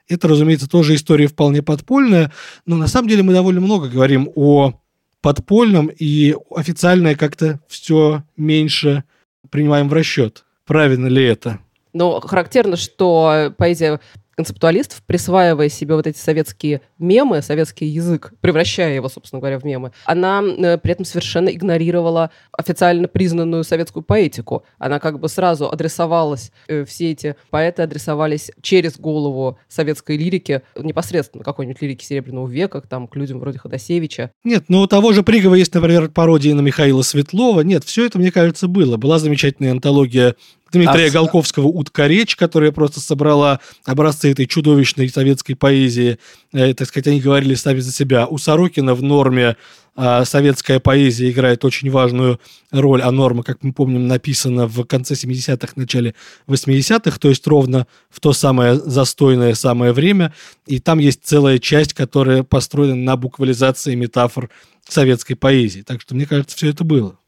Это, 0.08 0.28
разумеется, 0.28 0.68
тоже 0.68 0.94
история 0.94 1.26
вполне 1.26 1.62
подпольная, 1.62 2.32
но 2.64 2.76
на 2.76 2.86
самом 2.86 3.08
деле 3.08 3.22
мы 3.22 3.32
довольно 3.34 3.60
много 3.60 3.88
говорим 3.88 4.30
о 4.34 4.80
подпольном, 5.20 5.90
и 5.98 6.34
официальное 6.54 7.14
как-то 7.14 7.60
все 7.68 8.24
меньше 8.36 9.04
принимаем 9.50 9.88
в 9.88 9.92
расчет. 9.92 10.44
Правильно 10.66 11.06
ли 11.06 11.24
это? 11.24 11.58
Но 11.92 12.20
характерно, 12.20 12.76
что 12.76 13.54
поэзия 13.56 14.00
концептуалистов, 14.36 15.02
присваивая 15.02 15.68
себе 15.68 15.94
вот 15.94 16.06
эти 16.06 16.18
советские 16.18 16.80
мемы, 16.98 17.42
советский 17.42 17.86
язык, 17.86 18.32
превращая 18.40 18.94
его, 18.94 19.08
собственно 19.08 19.40
говоря, 19.40 19.58
в 19.58 19.64
мемы, 19.64 19.92
она 20.04 20.42
э, 20.42 20.78
при 20.78 20.92
этом 20.92 21.04
совершенно 21.04 21.48
игнорировала 21.48 22.30
официально 22.52 23.08
признанную 23.08 23.64
советскую 23.64 24.02
поэтику. 24.02 24.64
Она 24.78 24.98
как 24.98 25.20
бы 25.20 25.28
сразу 25.28 25.70
адресовалась, 25.70 26.52
э, 26.68 26.84
все 26.84 27.12
эти 27.12 27.36
поэты 27.50 27.82
адресовались 27.82 28.50
через 28.62 28.98
голову 28.98 29.58
советской 29.68 30.16
лирики, 30.16 30.62
непосредственно 30.76 31.44
какой-нибудь 31.44 31.80
лирики 31.82 32.04
Серебряного 32.04 32.48
века, 32.48 32.80
там, 32.80 33.08
к 33.08 33.16
людям 33.16 33.38
вроде 33.38 33.58
Ходосевича. 33.58 34.30
Нет, 34.44 34.64
ну 34.68 34.80
у 34.80 34.86
того 34.86 35.12
же 35.12 35.22
Пригова 35.22 35.54
есть, 35.54 35.74
например, 35.74 36.08
пародия 36.08 36.54
на 36.54 36.60
Михаила 36.60 37.02
Светлова. 37.02 37.60
Нет, 37.60 37.84
все 37.84 38.06
это, 38.06 38.18
мне 38.18 38.30
кажется, 38.30 38.68
было. 38.68 38.96
Была 38.96 39.18
замечательная 39.18 39.72
антология 39.72 40.34
Дмитрия 40.74 41.06
а 41.06 41.10
Голковского 41.10 41.66
«Утка 41.66 42.06
речь», 42.06 42.36
которая 42.36 42.72
просто 42.72 43.00
собрала 43.00 43.60
образцы 43.84 44.32
этой 44.32 44.46
чудовищной 44.46 45.08
советской 45.08 45.54
поэзии. 45.54 46.18
Э, 46.52 46.74
так 46.74 46.88
сказать, 46.88 47.06
они 47.06 47.20
говорили 47.20 47.54
сами 47.54 47.78
за 47.78 47.92
себя. 47.92 48.26
У 48.26 48.38
Сорокина 48.38 48.94
в 48.94 49.02
норме 49.02 49.56
э, 49.96 50.24
советская 50.24 50.80
поэзия 50.80 51.30
играет 51.30 51.64
очень 51.64 51.90
важную 51.90 52.40
роль, 52.72 53.02
а 53.02 53.10
норма, 53.10 53.42
как 53.44 53.62
мы 53.62 53.72
помним, 53.72 54.08
написана 54.08 54.66
в 54.66 54.84
конце 54.84 55.14
70-х, 55.14 55.72
начале 55.76 56.14
80-х, 56.48 57.18
то 57.18 57.28
есть 57.28 57.46
ровно 57.46 57.86
в 58.10 58.20
то 58.20 58.32
самое 58.32 58.74
застойное 58.74 59.54
самое 59.54 59.92
время. 59.92 60.34
И 60.66 60.80
там 60.80 60.98
есть 60.98 61.20
целая 61.22 61.58
часть, 61.58 61.94
которая 61.94 62.42
построена 62.42 62.96
на 62.96 63.16
буквализации 63.16 63.94
метафор 63.94 64.50
советской 64.88 65.34
поэзии. 65.34 65.82
Так 65.82 66.00
что, 66.00 66.14
мне 66.14 66.26
кажется, 66.26 66.56
все 66.56 66.70
это 66.70 66.84
было. 66.84 67.18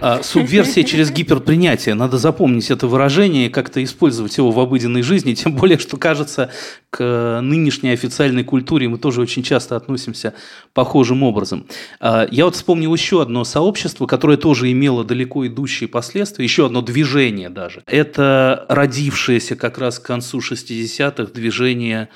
А, 0.00 0.22
субверсия 0.22 0.84
через 0.84 1.10
гиперпринятие. 1.10 1.94
Надо 1.94 2.18
запомнить 2.18 2.70
это 2.70 2.86
выражение 2.86 3.46
и 3.46 3.48
как-то 3.48 3.82
использовать 3.82 4.36
его 4.36 4.50
в 4.50 4.58
обыденной 4.60 5.02
жизни. 5.02 5.34
Тем 5.34 5.54
более, 5.54 5.78
что 5.78 5.96
кажется, 5.96 6.50
к 6.90 7.40
нынешней 7.42 7.90
официальной 7.90 8.44
культуре 8.44 8.88
мы 8.88 8.98
тоже 8.98 9.20
очень 9.20 9.42
часто 9.42 9.76
относимся 9.76 10.34
похожим 10.72 11.22
образом. 11.22 11.66
А, 12.00 12.26
я 12.30 12.44
вот 12.44 12.56
вспомнил 12.56 12.92
еще 12.94 13.22
одно 13.22 13.44
сообщество, 13.44 14.06
которое 14.06 14.36
тоже 14.36 14.70
имело 14.70 15.04
далеко 15.04 15.46
идущие 15.46 15.88
последствия, 15.88 16.44
еще 16.44 16.66
одно 16.66 16.82
движение 16.82 17.50
даже. 17.50 17.82
Это 17.86 18.66
родившееся 18.68 19.56
как 19.56 19.78
раз 19.78 19.98
к 19.98 20.06
концу 20.06 20.38
60-х 20.38 21.32
движение 21.32 22.08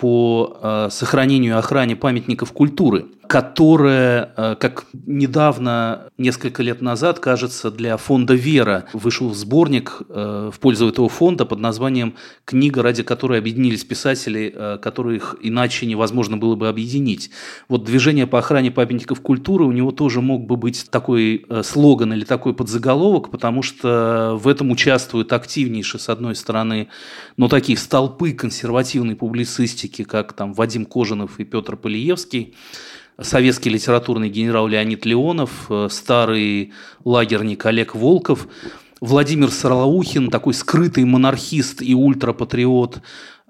по 0.00 0.58
э, 0.62 0.88
сохранению 0.90 1.54
и 1.54 1.58
охране 1.58 1.94
памятников 1.94 2.52
культуры, 2.52 3.06
которая, 3.30 4.32
э, 4.36 4.56
как 4.58 4.86
недавно, 5.06 6.08
несколько 6.18 6.64
лет 6.64 6.82
назад, 6.82 7.20
кажется, 7.20 7.70
для 7.70 7.96
фонда 7.96 8.34
«Вера» 8.34 8.86
вышел 8.92 9.32
сборник 9.32 10.02
э, 10.08 10.50
в 10.52 10.58
пользу 10.58 10.88
этого 10.88 11.08
фонда 11.08 11.46
под 11.46 11.60
названием 11.60 12.16
«Книга, 12.44 12.82
ради 12.82 13.04
которой 13.04 13.38
объединились 13.38 13.84
писатели, 13.84 14.52
которых 14.82 15.36
иначе 15.40 15.86
невозможно 15.86 16.38
было 16.38 16.56
бы 16.56 16.68
объединить». 16.68 17.30
Вот 17.68 17.84
движение 17.84 18.26
по 18.26 18.40
охране 18.40 18.72
памятников 18.72 19.20
культуры, 19.20 19.64
у 19.64 19.70
него 19.70 19.92
тоже 19.92 20.20
мог 20.20 20.44
бы 20.46 20.56
быть 20.56 20.90
такой 20.90 21.46
слоган 21.62 22.12
или 22.12 22.24
такой 22.24 22.52
подзаголовок, 22.52 23.30
потому 23.30 23.62
что 23.62 24.36
в 24.42 24.48
этом 24.48 24.72
участвуют 24.72 25.32
активнейшие, 25.32 26.00
с 26.00 26.08
одной 26.08 26.34
стороны, 26.34 26.88
но 27.36 27.46
такие 27.46 27.78
столпы 27.78 28.32
консервативной 28.32 29.14
публицистики, 29.14 30.02
как 30.02 30.32
там 30.32 30.52
Вадим 30.52 30.84
Кожанов 30.84 31.38
и 31.38 31.44
Петр 31.44 31.76
Полиевский, 31.76 32.56
советский 33.22 33.70
литературный 33.70 34.28
генерал 34.28 34.66
Леонид 34.66 35.04
Леонов, 35.04 35.66
э, 35.68 35.88
старый 35.90 36.72
лагерник 37.04 37.64
Олег 37.66 37.94
Волков, 37.94 38.48
Владимир 39.00 39.50
Сарлаухин, 39.50 40.30
такой 40.30 40.54
скрытый 40.54 41.04
монархист 41.04 41.80
и 41.82 41.94
ультрапатриот, 41.94 43.00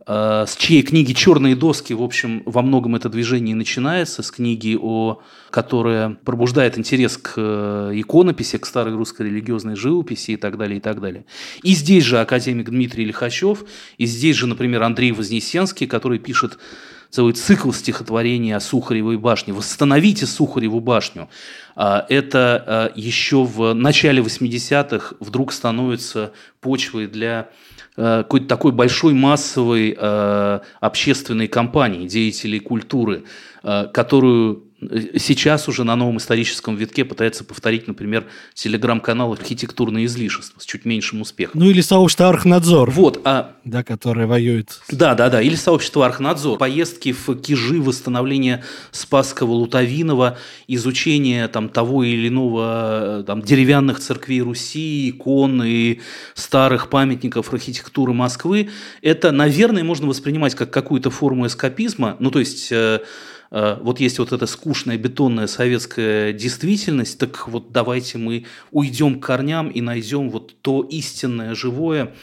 э, 0.07 0.45
с 0.47 0.57
чьей 0.57 0.83
книги 0.83 1.13
«Черные 1.13 1.57
доски», 1.57 1.93
в 1.93 2.03
общем, 2.03 2.43
во 2.47 2.63
многом 2.63 2.97
это 2.97 3.09
движение 3.09 3.55
начинается, 3.55 4.23
с 4.23 4.31
книги, 4.31 4.79
о, 4.81 5.21
которая 5.51 6.11
пробуждает 6.25 6.79
интерес 6.79 7.17
к 7.17 7.35
э, 7.37 7.93
иконописи, 7.95 8.59
к 8.59 8.67
старой 8.67 8.95
русской 8.95 9.27
религиозной 9.27 9.77
живописи 9.77 10.33
и 10.33 10.37
так 10.37 10.57
далее, 10.57 10.79
и 10.79 10.81
так 10.81 11.01
далее. 11.01 11.25
И 11.63 11.75
здесь 11.75 12.05
же 12.05 12.21
академик 12.21 12.71
Дмитрий 12.71 13.05
Лихачев, 13.05 13.65
и 13.99 14.07
здесь 14.07 14.37
же, 14.37 14.47
например, 14.47 14.83
Андрей 14.83 15.13
Вознесенский, 15.13 15.87
который 15.87 16.19
пишет 16.19 16.59
целый 17.11 17.33
цикл 17.35 17.73
стихотворений 17.73 18.53
о 18.53 18.61
Сухаревой 18.61 19.19
башне. 19.19 19.53
«Восстановите 19.53 20.27
Сухареву 20.27 20.81
башню». 20.81 21.29
А, 21.77 22.07
это 22.09 22.65
а, 22.67 22.93
еще 22.95 23.45
в 23.45 23.73
начале 23.75 24.23
80-х 24.23 25.17
вдруг 25.21 25.53
становится 25.53 26.33
почвой 26.61 27.07
для 27.07 27.49
а, 27.97 28.23
какой-то 28.23 28.47
такой 28.47 28.73
большой 28.73 29.15
массовой 29.15 29.97
общественной 30.81 31.49
кампании 31.49 32.07
деятелей 32.07 32.61
культуры, 32.61 33.25
которую 33.63 34.70
сейчас 35.19 35.69
уже 35.69 35.85
на 35.85 35.97
новом 35.97 36.19
историческом 36.19 36.77
витке 36.77 37.05
пытается 37.05 37.45
повторить, 37.45 37.87
например, 37.87 38.27
телеграм-канал 38.55 39.33
«Архитектурное 39.33 40.05
излишество» 40.07 40.61
с 40.61 40.65
чуть 40.65 40.85
меньшим 40.85 41.21
успехом. 41.21 41.61
Ну 41.61 41.69
или 41.69 41.81
сообщество 41.81 42.29
«Архнадзор». 42.29 42.91
Вот. 42.91 43.21
А... 43.25 43.57
Да, 43.65 43.83
которое 43.83 44.27
воюет. 44.27 44.81
Да, 44.91 45.15
да, 45.15 45.29
да. 45.29 45.43
Или 45.43 45.55
сообщество 45.55 46.07
«Архнадзор». 46.07 46.59
Поездки 46.59 47.13
в 47.13 47.35
Кижи, 47.37 47.81
восстановление 47.81 48.65
Спасского 48.91 49.53
Лутовинова, 49.53 50.39
изучение 50.67 51.49
там, 51.49 51.69
того 51.69 52.05
или 52.05 52.29
иного 52.29 53.25
там, 53.27 53.43
деревянных 53.43 54.01
церквей 54.01 54.41
Руси, 54.41 55.11
икон 55.11 55.63
и 55.63 56.01
старых 56.35 56.89
памятников 56.89 57.53
архитектуры 57.53 58.13
Москвы. 58.13 58.71
Это, 59.03 59.31
наверное, 59.31 59.85
можно 59.85 60.07
воспринимать 60.07 60.55
как 60.55 60.71
какую-то 60.71 61.11
форму 61.11 61.47
эскапизма. 61.47 62.17
Ну, 62.19 62.31
то 62.31 62.39
есть 62.39 62.69
э, 62.71 62.91
Э, 62.91 63.01
вот 63.51 63.99
есть 63.99 64.19
вот 64.19 64.33
эта 64.33 64.47
скучная 64.47 64.97
бетонная 64.97 65.49
советская 65.49 66.33
действительность, 66.33 67.19
так 67.19 67.49
вот 67.49 67.73
давайте 67.73 68.17
мы 68.19 68.47
уйдем 68.71 69.19
к 69.19 69.27
корням 69.27 69.71
и 69.71 69.81
найдем 69.81 70.31
вот 70.31 70.55
то 70.63 70.83
истинное 70.83 71.55
живое, 71.57 72.15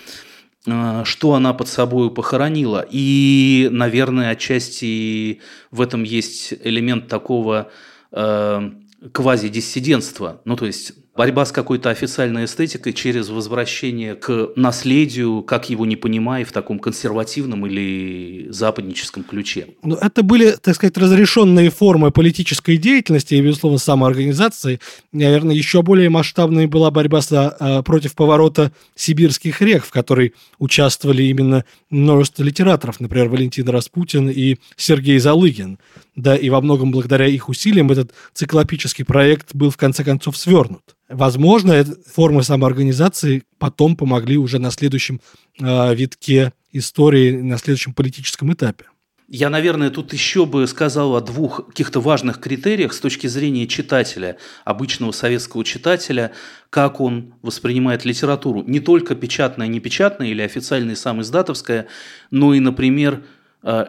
э, 0.66 1.02
что 1.04 1.34
она 1.34 1.54
под 1.54 1.68
собой 1.68 2.14
похоронила. 2.14 2.86
И, 2.90 3.68
наверное, 3.72 4.32
отчасти 4.32 5.42
в 5.72 5.82
этом 5.82 6.04
есть 6.04 6.54
элемент 6.64 7.10
такого 7.10 7.72
э, 8.12 8.72
квазидиссидентства. 9.12 10.42
Ну, 10.46 10.56
то 10.56 10.66
есть 10.66 10.94
борьба 11.18 11.46
с 11.46 11.52
какой-то 11.52 11.90
официальной 11.90 12.46
эстетикой 12.46 12.94
через 12.94 13.30
возвращение 13.30 14.16
к 14.16 14.52
наследию, 14.56 15.42
как 15.42 15.70
его 15.70 15.86
не 15.86 15.96
понимая, 15.96 16.46
в 16.46 16.52
таком 16.52 16.80
консервативном 16.80 17.66
или 17.66 18.48
западническом 18.50 19.24
ключе. 19.24 19.68
Ну, 19.84 19.96
это 19.96 20.22
были, 20.24 20.52
так 20.52 20.76
сказать, 20.76 20.98
разрешенные 20.98 21.72
формы 21.72 22.12
политической 22.12 22.78
деятельности 22.78 23.34
и, 23.34 23.42
безусловно, 23.42 23.80
самоорганизации. 23.80 24.80
Наверное, 25.12 25.56
еще 25.56 25.82
более 25.82 26.10
масштабной 26.10 26.68
была 26.68 26.92
борьба 26.92 27.22
за, 27.22 27.84
против 27.86 28.14
поворота 28.14 28.72
сибирских 28.96 29.62
рек, 29.62 29.84
в 29.84 29.92
которой 29.92 30.34
участвовали 30.60 31.24
именно 31.24 31.66
множество 31.90 32.44
литераторов, 32.44 33.00
например, 33.00 33.30
Валентин 33.30 33.68
Распутин 33.70 34.30
и 34.30 34.58
Сергей 34.76 35.18
Залыгин. 35.18 35.80
Да, 36.18 36.36
и 36.36 36.50
во 36.50 36.62
многом 36.62 36.90
благодаря 36.92 37.28
их 37.28 37.48
усилиям 37.48 37.92
этот 37.92 38.12
циклопический 38.34 39.06
проект 39.06 39.54
был 39.54 39.70
в 39.70 39.78
конце 39.78 40.04
концов 40.04 40.36
свернут. 40.36 40.96
Возможно, 41.08 41.86
формы 42.12 42.42
самоорганизации 42.42 43.44
потом 43.60 43.96
помогли 43.96 44.36
уже 44.36 44.58
на 44.58 44.72
следующем 44.72 45.22
э, 45.62 45.94
витке 45.94 46.54
истории, 46.72 47.40
на 47.40 47.60
следующем 47.60 47.94
политическом 47.94 48.52
этапе. 48.52 48.86
Я, 49.30 49.50
наверное, 49.50 49.92
тут 49.92 50.12
еще 50.12 50.48
бы 50.48 50.66
сказал 50.68 51.16
о 51.16 51.22
двух 51.22 51.68
каких-то 51.68 52.00
важных 52.00 52.40
критериях 52.40 52.94
с 52.94 53.00
точки 53.00 53.28
зрения 53.28 53.68
читателя, 53.68 54.38
обычного 54.66 55.12
советского 55.12 55.64
читателя, 55.64 56.32
как 56.72 57.00
он 57.00 57.34
воспринимает 57.44 58.06
литературу. 58.06 58.64
Не 58.66 58.80
только 58.80 59.16
печатная, 59.16 59.68
непечатная 59.68 60.30
или 60.30 60.42
официальная 60.42 60.96
сам 60.96 61.22
издатовская, 61.22 61.88
но 62.32 62.56
и, 62.56 62.60
например, 62.60 63.24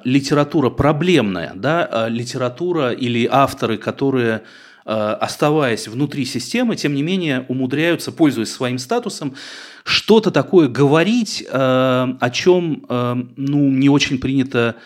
литература 0.04 0.70
проблемная, 0.70 1.52
да, 1.54 1.88
э, 1.90 2.11
литература 2.11 2.92
или 2.92 3.28
авторы, 3.31 3.76
которые 3.76 4.42
Э, 4.90 5.18
оставаясь 5.20 5.87
внутри 5.87 6.24
системы, 6.24 6.74
тем 6.74 6.94
не 6.94 7.02
менее 7.02 7.44
умудряются, 7.48 8.11
пользуясь 8.11 8.50
своим 8.50 8.78
статусом, 8.78 9.35
что-то 9.85 10.31
такое 10.31 10.66
говорить, 10.66 11.44
э, 11.46 11.52
о 11.52 12.31
чем 12.33 12.87
э, 12.88 13.16
ну, 13.37 13.68
не 13.68 13.90
очень 13.90 14.18
принято 14.18 14.76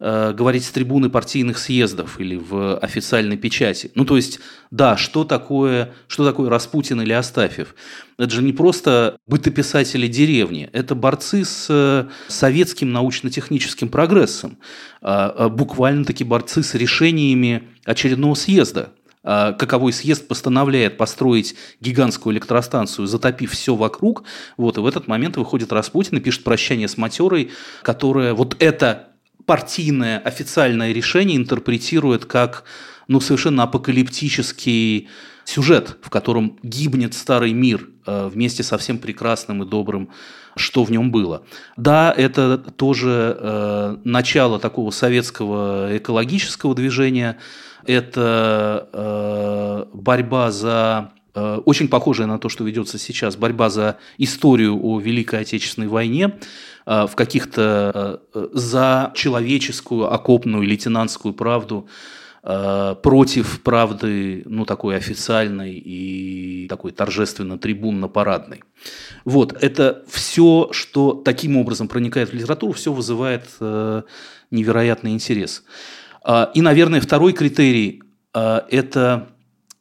говорить 0.00 0.64
с 0.64 0.70
трибуны 0.70 1.10
партийных 1.10 1.58
съездов 1.58 2.20
или 2.20 2.36
в 2.36 2.78
официальной 2.78 3.36
печати. 3.36 3.90
Ну, 3.96 4.04
то 4.04 4.16
есть, 4.16 4.38
да, 4.70 4.96
что 4.96 5.24
такое, 5.24 5.92
что 6.06 6.24
такое 6.24 6.48
Распутин 6.48 7.00
или 7.02 7.12
Астафьев? 7.12 7.74
Это 8.16 8.30
же 8.32 8.42
не 8.42 8.52
просто 8.52 9.18
бытописатели 9.26 10.06
деревни, 10.06 10.70
это 10.72 10.94
борцы 10.94 11.44
с 11.44 12.08
советским 12.28 12.92
научно-техническим 12.92 13.88
прогрессом, 13.88 14.58
буквально 15.02 16.04
таки 16.04 16.22
борцы 16.22 16.62
с 16.62 16.74
решениями 16.74 17.68
очередного 17.84 18.34
съезда, 18.34 18.92
а, 19.24 19.52
каковой 19.52 19.92
съезд 19.92 20.28
постановляет 20.28 20.96
построить 20.96 21.54
гигантскую 21.80 22.32
электростанцию, 22.34 23.06
затопив 23.06 23.52
все 23.52 23.74
вокруг, 23.74 24.24
вот, 24.56 24.78
и 24.78 24.80
в 24.80 24.86
этот 24.86 25.08
момент 25.08 25.36
выходит 25.36 25.72
Распутин 25.72 26.18
и 26.18 26.20
пишет 26.20 26.44
прощание 26.44 26.88
с 26.88 26.96
матерой, 26.96 27.50
которое 27.82 28.32
вот 28.32 28.56
это 28.58 29.07
партийное 29.48 30.18
официальное 30.18 30.92
решение 30.92 31.38
интерпретирует 31.38 32.26
как 32.26 32.64
ну, 33.08 33.18
совершенно 33.18 33.62
апокалиптический 33.62 35.08
сюжет, 35.46 35.96
в 36.02 36.10
котором 36.10 36.58
гибнет 36.62 37.14
старый 37.14 37.54
мир 37.54 37.88
э, 38.04 38.28
вместе 38.28 38.62
со 38.62 38.76
всем 38.76 38.98
прекрасным 38.98 39.62
и 39.62 39.66
добрым, 39.66 40.10
что 40.54 40.84
в 40.84 40.90
нем 40.90 41.10
было. 41.10 41.44
Да, 41.78 42.12
это 42.14 42.58
тоже 42.58 43.38
э, 43.40 43.96
начало 44.04 44.58
такого 44.58 44.90
советского 44.90 45.96
экологического 45.96 46.74
движения, 46.74 47.38
это 47.86 48.90
э, 48.92 49.84
борьба 49.94 50.50
за 50.50 51.12
э, 51.34 51.62
очень 51.64 51.88
похожая 51.88 52.26
на 52.26 52.38
то, 52.38 52.50
что 52.50 52.64
ведется 52.64 52.98
сейчас, 52.98 53.36
борьба 53.36 53.70
за 53.70 53.96
историю 54.18 54.78
о 54.82 55.00
Великой 55.00 55.40
Отечественной 55.40 55.88
войне, 55.88 56.34
в 57.06 57.14
каких-то 57.16 58.22
э, 58.32 58.48
за 58.54 59.12
человеческую 59.14 60.10
окопную 60.10 60.62
лейтенантскую 60.62 61.34
правду, 61.34 61.86
э, 62.42 62.94
против 63.02 63.60
правды, 63.62 64.42
ну, 64.46 64.64
такой 64.64 64.96
официальной 64.96 65.74
и 65.74 66.66
такой 66.66 66.92
торжественно-трибунно-парадной. 66.92 68.62
Вот, 69.26 69.52
это 69.62 70.02
все, 70.08 70.70
что 70.72 71.12
таким 71.12 71.58
образом 71.58 71.88
проникает 71.88 72.30
в 72.30 72.32
литературу, 72.32 72.72
все 72.72 72.90
вызывает 72.90 73.44
э, 73.60 74.02
невероятный 74.50 75.10
интерес. 75.12 75.64
А, 76.22 76.50
и, 76.54 76.62
наверное, 76.62 77.02
второй 77.02 77.34
критерий 77.34 78.02
это, 78.32 79.28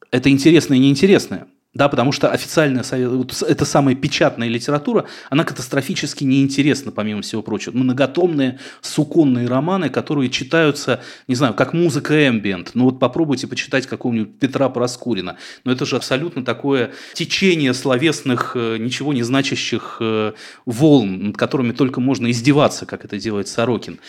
это 0.10 0.30
интересное 0.30 0.78
и 0.78 0.82
неинтересное. 0.82 1.48
Да, 1.78 1.90
потому 1.90 2.12
что 2.12 2.32
официальная, 2.32 2.84
вот 3.08 3.44
эта 3.44 3.64
самая 3.64 3.94
печатная 3.94 4.48
литература, 4.48 5.06
она 5.30 5.44
катастрофически 5.44 6.24
неинтересна, 6.24 6.92
помимо 6.92 7.22
всего 7.22 7.44
прочего. 7.44 7.78
Многотомные 7.78 8.58
суконные 8.82 9.48
романы, 9.48 9.90
которые 9.90 10.32
читаются, 10.32 11.02
не 11.28 11.36
знаю, 11.36 11.54
как 11.54 11.74
музыка 11.74 12.28
эмбиент. 12.28 12.72
Ну 12.74 12.86
вот 12.86 12.98
попробуйте 12.98 13.46
почитать 13.46 13.86
какого-нибудь 13.86 14.40
Петра 14.40 14.70
Проскурина. 14.70 15.38
Но 15.66 15.72
это 15.72 15.86
же 15.86 15.98
абсолютно 15.98 16.44
такое 16.44 16.94
течение 17.14 17.76
словесных, 17.76 18.54
э, 18.56 18.78
ничего 18.80 19.14
не 19.14 19.22
значащих 19.22 19.98
э, 20.00 20.32
волн, 20.66 21.28
над 21.28 21.38
которыми 21.38 21.74
только 21.74 22.02
можно 22.02 22.32
издеваться, 22.32 22.88
как 22.88 23.06
это 23.06 23.20
делает 23.20 23.50
Сорокин. 23.50 24.00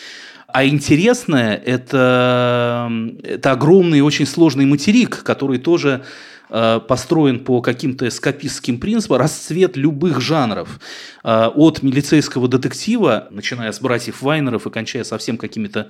А 0.51 0.65
интересное 0.65 1.55
это, 1.55 2.91
это 3.23 3.51
огромный 3.51 3.99
и 3.99 4.01
очень 4.01 4.25
сложный 4.25 4.65
материк, 4.65 5.21
который 5.21 5.59
тоже 5.59 6.01
э, 6.01 6.07
построен 6.49 7.39
по 7.39 7.61
каким-то 7.61 8.07
эскапистским 8.07 8.79
принципам, 8.79 9.17
расцвет 9.17 9.77
любых 9.77 10.19
жанров. 10.19 10.79
Э, 11.23 11.47
от 11.47 11.83
милицейского 11.83 12.47
детектива, 12.47 13.27
начиная 13.31 13.71
с 13.71 13.79
братьев 13.79 14.21
Вайнеров 14.21 14.65
и 14.65 14.69
кончая 14.69 15.03
совсем 15.03 15.37
какими-то 15.37 15.89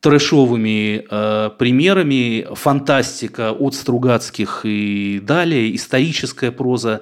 трэшовыми 0.00 1.04
э, 1.10 1.50
примерами, 1.58 2.46
фантастика 2.52 3.52
от 3.52 3.74
Стругацких 3.74 4.60
и 4.64 5.20
далее, 5.22 5.74
историческая 5.74 6.52
проза, 6.52 7.00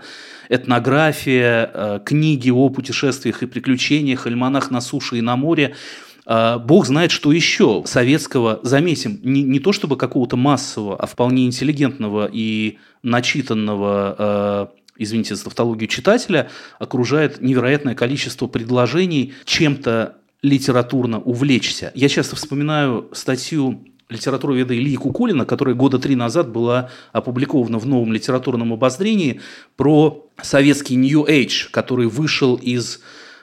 этнография, 0.48 1.70
э, 1.72 2.00
книги 2.04 2.50
о 2.50 2.68
путешествиях 2.70 3.42
и 3.42 3.46
приключениях, 3.46 4.26
альманах 4.26 4.70
на 4.70 4.80
суше 4.80 5.18
и 5.18 5.20
на 5.20 5.36
море– 5.36 5.74
бог 6.26 6.86
знает, 6.86 7.12
что 7.12 7.30
еще 7.32 7.84
советского, 7.86 8.60
заметим, 8.62 9.20
не, 9.22 9.42
не 9.42 9.60
то 9.60 9.72
чтобы 9.72 9.96
какого-то 9.96 10.36
массового, 10.36 10.96
а 10.96 11.06
вполне 11.06 11.46
интеллигентного 11.46 12.28
и 12.30 12.78
начитанного 13.02 14.16
а, 14.18 14.70
извините 14.98 15.34
за 15.34 15.44
тавтологию, 15.44 15.88
читателя, 15.88 16.50
окружает 16.78 17.40
невероятное 17.40 17.94
количество 17.94 18.46
предложений 18.46 19.34
чем-то 19.44 20.16
литературно 20.42 21.20
увлечься. 21.20 21.92
Я 21.94 22.08
часто 22.08 22.36
вспоминаю 22.36 23.08
статью 23.12 23.84
литературоведа 24.08 24.76
Ильи 24.76 24.96
Кукулина, 24.96 25.44
которая 25.44 25.74
года 25.74 25.98
три 25.98 26.14
назад 26.14 26.50
была 26.50 26.90
опубликована 27.12 27.78
в 27.78 27.86
новом 27.86 28.12
литературном 28.12 28.72
обозрении 28.72 29.40
про 29.76 30.28
советский 30.40 30.96
New 30.96 31.24
Age, 31.24 31.70
который 31.70 32.06
вышел 32.06 32.54
из 32.54 33.00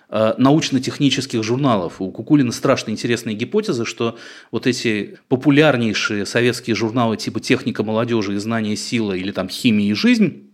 научно-технических 0.10 1.44
журналов. 1.44 2.00
У 2.00 2.12
Кукулина 2.12 2.52
страшно 2.52 2.92
интересная 2.92 3.34
гипотеза, 3.34 3.84
что 3.86 4.18
вот 4.52 4.68
эти 4.68 5.18
популярнейшие 5.28 6.26
советские 6.26 6.76
журналы 6.76 7.18
типа 7.18 7.40
«Техника 7.40 7.84
молодежи» 7.84 8.36
и 8.36 8.38
«Знание 8.38 8.76
сила» 8.76 9.14
или 9.14 9.32
там 9.32 9.50
«Химия 9.50 9.92
и 9.92 9.94
жизнь», 9.94 10.52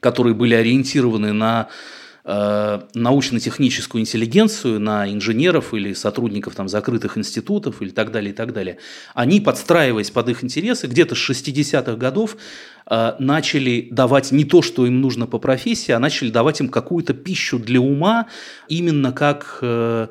которые 0.00 0.34
были 0.34 0.54
ориентированы 0.54 1.32
на 1.32 1.68
Э, 1.68 1.72
научно-техническую 2.24 4.02
интеллигенцию, 4.02 4.80
на 4.80 5.10
инженеров 5.10 5.72
или 5.72 5.94
сотрудников 5.94 6.54
там, 6.54 6.68
закрытых 6.68 7.16
институтов 7.16 7.80
или 7.80 7.90
так 7.90 8.12
далее, 8.12 8.32
и 8.32 8.34
так 8.34 8.52
далее, 8.52 8.78
они, 9.14 9.40
подстраиваясь 9.40 10.10
под 10.10 10.28
их 10.28 10.44
интересы, 10.44 10.88
где-то 10.88 11.14
с 11.14 11.30
60-х 11.30 11.94
годов 11.96 12.36
э, 12.86 13.14
начали 13.18 13.88
давать 13.90 14.30
не 14.32 14.44
то, 14.44 14.60
что 14.62 14.86
им 14.86 15.00
нужно 15.00 15.26
по 15.26 15.38
профессии, 15.38 15.92
а 15.92 15.98
начали 15.98 16.30
давать 16.30 16.60
им 16.60 16.68
какую-то 16.68 17.14
пищу 17.14 17.58
для 17.58 17.80
ума, 17.80 18.26
именно 18.68 19.12
как 19.12 19.58
э, 19.62 19.68
Э, 19.68 20.08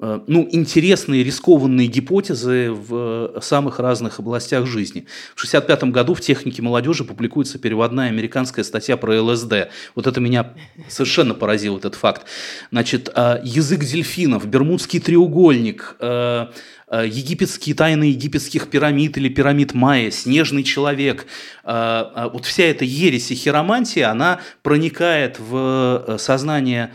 ну, 0.00 0.48
интересные, 0.50 1.22
рискованные 1.22 1.86
гипотезы 1.86 2.70
в 2.70 3.40
самых 3.42 3.78
разных 3.78 4.18
областях 4.18 4.66
жизни. 4.66 5.06
В 5.34 5.44
1965 5.44 5.84
году 5.92 6.14
в 6.14 6.20
«Технике 6.20 6.62
молодежи» 6.62 7.04
публикуется 7.04 7.58
переводная 7.58 8.08
американская 8.08 8.64
статья 8.64 8.96
про 8.96 9.20
ЛСД. 9.22 9.68
Вот 9.94 10.06
это 10.06 10.20
меня 10.20 10.54
совершенно 10.88 11.34
поразил, 11.34 11.76
этот 11.76 11.96
факт. 11.96 12.26
Значит, 12.70 13.10
э, 13.14 13.40
язык 13.44 13.84
дельфинов, 13.84 14.46
Бермудский 14.46 15.00
треугольник, 15.00 15.96
э, 16.00 16.46
египетские 16.90 17.76
тайны 17.76 18.04
египетских 18.04 18.68
пирамид 18.68 19.16
или 19.16 19.28
пирамид 19.28 19.74
Майя, 19.74 20.10
снежный 20.10 20.64
человек. 20.64 21.26
Вот 21.64 22.44
вся 22.44 22.64
эта 22.64 22.84
ересь 22.84 23.30
и 23.30 23.36
хиромантия, 23.36 24.10
она 24.10 24.40
проникает 24.62 25.38
в 25.38 26.16
сознание 26.18 26.92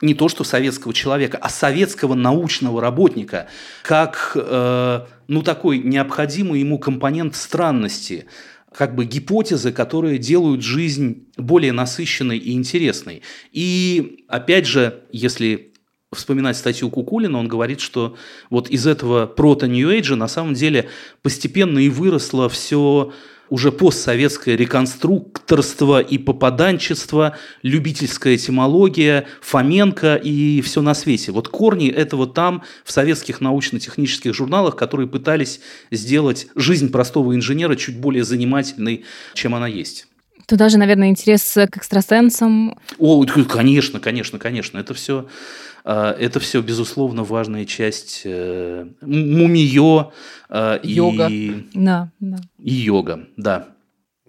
не 0.00 0.14
то 0.14 0.28
что 0.28 0.44
советского 0.44 0.94
человека, 0.94 1.38
а 1.38 1.48
советского 1.48 2.14
научного 2.14 2.80
работника, 2.80 3.48
как 3.82 4.32
э, 4.34 5.00
ну, 5.26 5.42
такой 5.42 5.78
необходимый 5.78 6.60
ему 6.60 6.78
компонент 6.78 7.34
странности, 7.34 8.26
как 8.72 8.94
бы 8.94 9.06
гипотезы, 9.06 9.72
которые 9.72 10.18
делают 10.18 10.62
жизнь 10.62 11.26
более 11.36 11.72
насыщенной 11.72 12.38
и 12.38 12.52
интересной. 12.52 13.22
И 13.52 14.24
опять 14.28 14.66
же, 14.66 15.02
если 15.10 15.72
вспоминать 16.12 16.56
статью 16.56 16.90
Кукулина, 16.90 17.38
он 17.38 17.48
говорит, 17.48 17.80
что 17.80 18.16
вот 18.50 18.70
из 18.70 18.86
этого 18.86 19.26
прото-нью-эйджа 19.26 20.16
на 20.16 20.28
самом 20.28 20.54
деле 20.54 20.88
постепенно 21.22 21.78
и 21.78 21.88
выросло 21.88 22.48
все 22.48 23.12
уже 23.50 23.72
постсоветское 23.72 24.56
реконструкторство 24.56 26.00
и 26.00 26.18
попаданчество, 26.18 27.36
любительская 27.62 28.36
этимология, 28.36 29.26
Фоменко 29.40 30.16
и 30.16 30.60
все 30.60 30.82
на 30.82 30.94
свете. 30.94 31.32
Вот 31.32 31.48
корни 31.48 31.88
этого 31.88 32.26
там, 32.26 32.62
в 32.84 32.92
советских 32.92 33.40
научно-технических 33.40 34.34
журналах, 34.34 34.76
которые 34.76 35.08
пытались 35.08 35.60
сделать 35.90 36.48
жизнь 36.54 36.90
простого 36.90 37.34
инженера 37.34 37.74
чуть 37.76 37.98
более 37.98 38.24
занимательной, 38.24 39.04
чем 39.34 39.54
она 39.54 39.66
есть. 39.66 40.06
Туда 40.48 40.70
же, 40.70 40.78
наверное, 40.78 41.10
интерес 41.10 41.52
к 41.52 41.76
экстрасенсам. 41.76 42.78
О, 42.98 43.24
конечно, 43.24 44.00
конечно, 44.00 44.38
конечно. 44.38 44.78
Это 44.78 44.94
все 44.94 45.28
а, 45.84 46.12
это 46.12 46.40
все, 46.40 46.60
безусловно, 46.60 47.22
важная 47.22 47.64
часть 47.64 48.22
э, 48.24 48.86
мумиё 49.00 50.10
йога. 50.82 51.28
И, 51.30 51.64
да, 51.72 52.10
да. 52.20 52.38
и 52.58 52.74
йога, 52.74 53.26
да. 53.36 53.68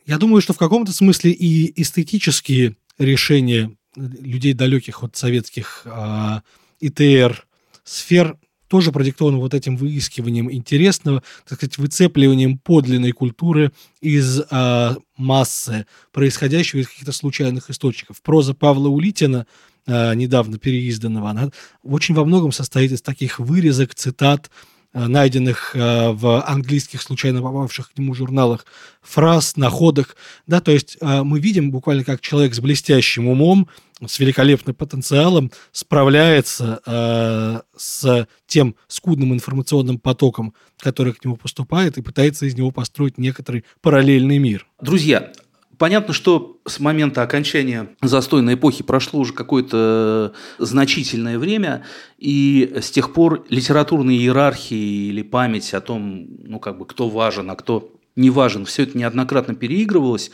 Я 0.06 0.18
думаю, 0.18 0.42
что 0.42 0.54
в 0.54 0.58
каком-то 0.58 0.92
смысле 0.92 1.32
и 1.32 1.82
эстетические 1.82 2.76
решения 2.98 3.76
людей, 3.96 4.54
далеких 4.54 5.04
от 5.04 5.16
советских 5.16 5.84
э, 5.86 6.42
ИТР 6.80 7.46
сфер, 7.84 8.38
тоже 8.70 8.94
продиктованы 8.94 9.38
вот 9.38 9.54
этим 9.54 9.76
выискиванием 9.76 10.50
интересного, 10.52 11.24
так 11.48 11.58
сказать, 11.58 11.78
выцепливанием 11.78 12.58
подлинной 12.58 13.12
культуры 13.12 13.74
из 14.00 14.40
э, 14.40 14.96
массы, 15.18 15.86
происходящего 16.14 16.80
из 16.80 16.88
каких-то 16.88 17.12
случайных 17.12 17.70
источников. 17.70 18.22
Проза 18.22 18.54
Павла 18.54 18.88
Улитина– 18.88 19.46
Э, 19.90 20.14
недавно 20.14 20.60
переизданного, 20.60 21.32
она 21.32 21.50
очень 21.82 22.14
во 22.14 22.24
многом 22.24 22.52
состоит 22.52 22.92
из 22.92 23.02
таких 23.02 23.40
вырезок, 23.40 23.96
цитат, 23.96 24.52
найденных 24.94 25.76
э, 25.76 26.10
в 26.12 26.42
английских 26.42 27.02
случайно 27.02 27.42
попавших 27.42 27.92
к 27.92 27.98
нему 27.98 28.14
журналах 28.14 28.66
фраз, 29.02 29.56
находок. 29.58 30.16
Да, 30.48 30.62
то 30.62 30.72
есть 30.72 30.98
мы 31.02 31.40
видим 31.40 31.72
буквально, 31.72 32.04
как 32.04 32.22
человек 32.22 32.54
с 32.54 32.60
блестящим 32.60 33.28
умом, 33.28 33.70
с 34.06 34.20
великолепным 34.20 34.76
потенциалом 34.76 35.52
справляется 35.72 36.82
э, 36.86 37.62
с 37.76 38.28
тем 38.48 38.76
скудным 38.88 39.34
информационным 39.34 40.00
потоком, 40.00 40.54
который 40.78 41.14
к 41.14 41.24
нему 41.24 41.36
поступает, 41.36 41.98
и 41.98 42.02
пытается 42.02 42.46
из 42.46 42.56
него 42.56 42.72
построить 42.72 43.18
некоторый 43.18 43.66
параллельный 43.82 44.38
мир. 44.38 44.66
Друзья, 44.82 45.32
Понятно, 45.80 46.14
что 46.14 46.60
с 46.68 46.82
момента 46.82 47.22
окончания 47.22 47.96
застойной 48.02 48.56
эпохи 48.56 48.84
прошло 48.84 49.22
уже 49.22 49.32
какое-то 49.32 50.34
значительное 50.58 51.40
время, 51.40 51.86
и 52.18 52.76
с 52.82 52.92
тех 52.92 53.14
пор 53.14 53.46
литературные 53.48 54.20
иерархии 54.20 55.08
или 55.08 55.22
память 55.22 55.74
о 55.74 55.80
том, 55.80 56.28
ну, 56.44 56.60
как 56.60 56.78
бы, 56.78 56.86
кто 56.86 57.08
важен, 57.08 57.50
а 57.50 57.56
кто 57.56 57.94
не 58.18 58.30
важен, 58.30 58.66
все 58.66 58.84
это 58.84 58.98
неоднократно 58.98 59.56
переигрывалось. 59.56 60.32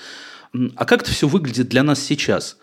А 0.76 0.84
как 0.84 1.04
это 1.04 1.12
все 1.12 1.28
выглядит 1.28 1.70
для 1.70 1.84
нас 1.84 2.02
сейчас? 2.02 2.58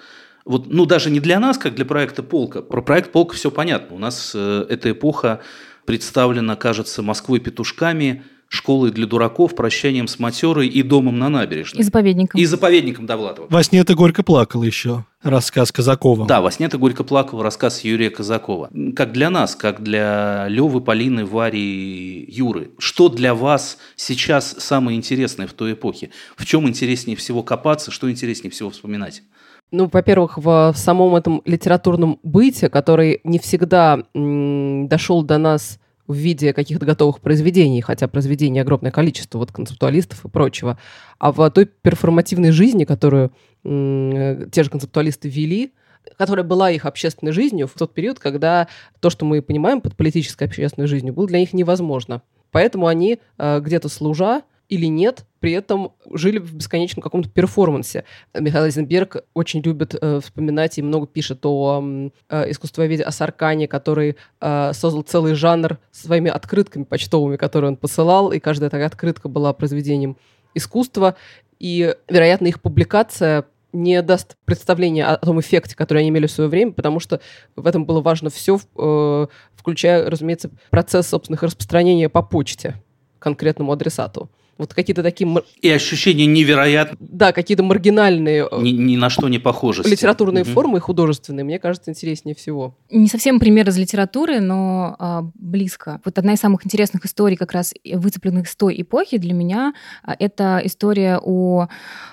Вот, 0.45 0.67
ну, 0.67 0.85
даже 0.85 1.09
не 1.09 1.21
для 1.21 1.39
нас, 1.39 1.59
как 1.59 1.77
для 1.77 1.85
проекта 1.85 2.25
«Полка». 2.25 2.63
Про 2.63 2.83
проект 2.83 3.13
«Полка» 3.13 3.37
все 3.37 3.53
понятно. 3.53 3.95
У 3.95 4.01
нас 4.01 4.33
э, 4.35 4.67
эта 4.69 4.91
эпоха 4.91 5.41
представлена, 5.85 6.57
кажется, 6.57 7.01
Москвой 7.01 7.39
петушками– 7.39 8.25
школой 8.53 8.91
для 8.91 9.07
дураков, 9.07 9.55
прощанием 9.55 10.07
с 10.07 10.19
матерой 10.19 10.69
и 10.69 10.83
домом 10.83 11.19
на 11.19 11.31
набережной. 11.31 11.81
И 11.81 11.83
заповедником. 11.83 12.39
И 12.39 12.45
заповедником 12.45 13.07
Довлатова. 13.07 13.47
Во 13.49 13.63
сне 13.63 13.83
ты 13.83 13.95
горько 13.95 14.23
плакал 14.23 14.63
еще. 14.63 15.07
Рассказ 15.23 15.73
Казакова. 15.73 16.27
Да, 16.27 16.43
во 16.43 16.51
сне 16.51 16.69
ты 16.69 16.77
горько 16.77 17.03
плакал, 17.03 17.43
рассказ 17.43 17.83
Юрия 17.83 18.11
Казакова. 18.11 18.71
Как 18.95 19.13
для 19.13 19.31
нас, 19.31 19.57
как 19.57 19.83
для 19.83 20.47
Левы, 20.49 20.83
Полины, 20.83 21.25
Вари, 21.25 22.27
Юры. 22.29 22.73
Что 22.79 23.09
для 23.09 23.35
вас 23.35 23.79
сейчас 23.97 24.55
самое 24.59 24.99
интересное 24.99 25.47
в 25.47 25.55
той 25.55 25.73
эпохе? 25.73 26.11
В 26.37 26.45
чем 26.45 26.69
интереснее 26.69 27.17
всего 27.17 27.43
копаться, 27.43 27.91
что 27.91 28.11
интереснее 28.11 28.51
всего 28.51 28.69
вспоминать? 28.69 29.23
Ну, 29.71 29.89
во-первых, 29.91 30.37
в, 30.37 30.73
в 30.75 30.77
самом 30.77 31.15
этом 31.15 31.41
литературном 31.47 32.19
быте, 32.23 32.69
который 32.69 33.21
не 33.25 33.39
всегда 33.39 34.03
м- 34.13 34.89
дошел 34.89 35.23
до 35.23 35.39
нас 35.39 35.79
в 36.13 36.17
виде 36.17 36.53
каких-то 36.53 36.87
готовых 36.87 37.21
произведений, 37.21 37.81
хотя 37.81 38.09
произведений 38.09 38.61
огромное 38.61 38.93
количество, 38.93 39.39
вот 39.39 39.53
концептуалистов 39.53 40.25
и 40.25 40.29
прочего, 40.29 40.79
а 41.19 41.33
в 41.33 41.51
той 41.51 41.67
перформативной 41.67 42.51
жизни, 42.51 42.85
которую 42.85 43.33
те 43.65 44.63
же 44.63 44.71
концептуалисты 44.71 45.29
вели, 45.29 45.73
которая 46.17 46.45
была 46.45 46.71
их 46.71 46.85
общественной 46.85 47.33
жизнью 47.33 47.67
в 47.69 47.75
тот 47.75 47.95
период, 47.95 48.19
когда 48.19 48.69
то, 49.01 49.11
что 49.11 49.25
мы 49.25 49.41
понимаем 49.41 49.81
под 49.81 49.97
политической 49.97 50.45
общественной 50.45 50.87
жизнью, 50.87 51.15
было 51.15 51.27
для 51.27 51.39
них 51.39 51.53
невозможно. 51.53 52.23
Поэтому 52.51 52.87
они, 52.87 53.19
э, 53.39 53.61
где-то 53.61 53.89
служа, 53.89 54.43
или 54.73 54.87
нет, 54.87 55.27
при 55.41 55.53
этом 55.53 55.93
жили 56.11 56.39
в 56.39 56.55
бесконечном 56.55 57.03
каком-то 57.03 57.29
перформансе. 57.29 58.05
Михаил 58.33 58.65
Эйзенберг 58.65 59.23
очень 59.35 59.61
любит 59.61 59.95
э, 60.01 60.21
вспоминать 60.21 60.79
и 60.79 60.83
много 60.83 61.07
пишет 61.07 61.45
о 61.45 62.11
э, 62.31 62.51
искусствоведе 62.51 63.03
Асаркане, 63.03 63.69
который 63.69 64.17
э, 64.41 64.73
создал 64.73 65.03
целый 65.03 65.35
жанр 65.35 65.77
своими 65.91 66.31
открытками 66.31 66.85
почтовыми, 66.85 67.37
которые 67.37 67.73
он 67.73 67.77
посылал, 67.77 68.33
и 68.33 68.39
каждая 68.39 68.71
такая 68.71 68.87
открытка 68.87 69.29
была 69.29 69.53
произведением 69.53 70.17
искусства. 70.55 71.17
И, 71.59 71.95
вероятно, 72.09 72.47
их 72.47 72.63
публикация 72.63 73.45
не 73.75 74.01
даст 74.01 74.39
представления 74.47 75.05
о 75.05 75.19
том 75.19 75.39
эффекте, 75.39 75.77
который 75.77 75.99
они 75.99 76.09
имели 76.09 76.27
в 76.27 76.33
свое 76.33 76.49
время, 76.49 76.73
потому 76.73 76.99
что 76.99 77.21
в 77.57 77.67
этом 77.67 77.85
было 77.85 78.01
важно 78.01 78.31
все, 78.31 78.59
э, 78.79 79.27
включая, 79.55 80.09
разумеется, 80.09 80.51
процесс 80.71 81.09
собственных 81.09 81.43
распространения 81.43 82.09
по 82.09 82.23
почте 82.23 82.83
конкретному 83.19 83.71
адресату. 83.71 84.31
Вот 84.63 84.75
какие-то 84.75 85.03
такие... 85.03 85.29
И 85.61 85.69
ощущения 85.69 86.25
невероятно... 86.25 86.97
Да, 87.01 87.33
какие-то 87.33 87.65
маргинальные... 87.65 88.49
Ни, 88.61 88.71
ни 88.71 88.95
на 88.95 89.11
что 89.11 89.29
не 89.29 89.41
похожи. 89.41 89.83
Литературные 89.83 90.45
угу. 90.45 90.53
формы 90.53 90.79
художественные, 90.79 91.43
мне 91.43 91.59
кажется, 91.59 91.91
интереснее 91.91 92.37
всего. 92.37 92.77
Не 92.89 93.09
совсем 93.09 93.41
пример 93.41 93.69
из 93.69 93.77
литературы, 93.77 94.39
но 94.39 94.95
а, 95.01 95.25
близко. 95.35 96.01
Вот 96.05 96.17
одна 96.17 96.35
из 96.35 96.39
самых 96.39 96.65
интересных 96.65 97.05
историй, 97.07 97.37
как 97.37 97.51
раз 97.51 97.75
выцепленных 97.85 98.47
с 98.47 98.55
той 98.55 98.81
эпохи 98.81 99.19
для 99.19 99.33
меня, 99.33 99.75
а, 100.05 100.15
это 100.17 100.63
история 100.65 101.19
о 101.21 101.67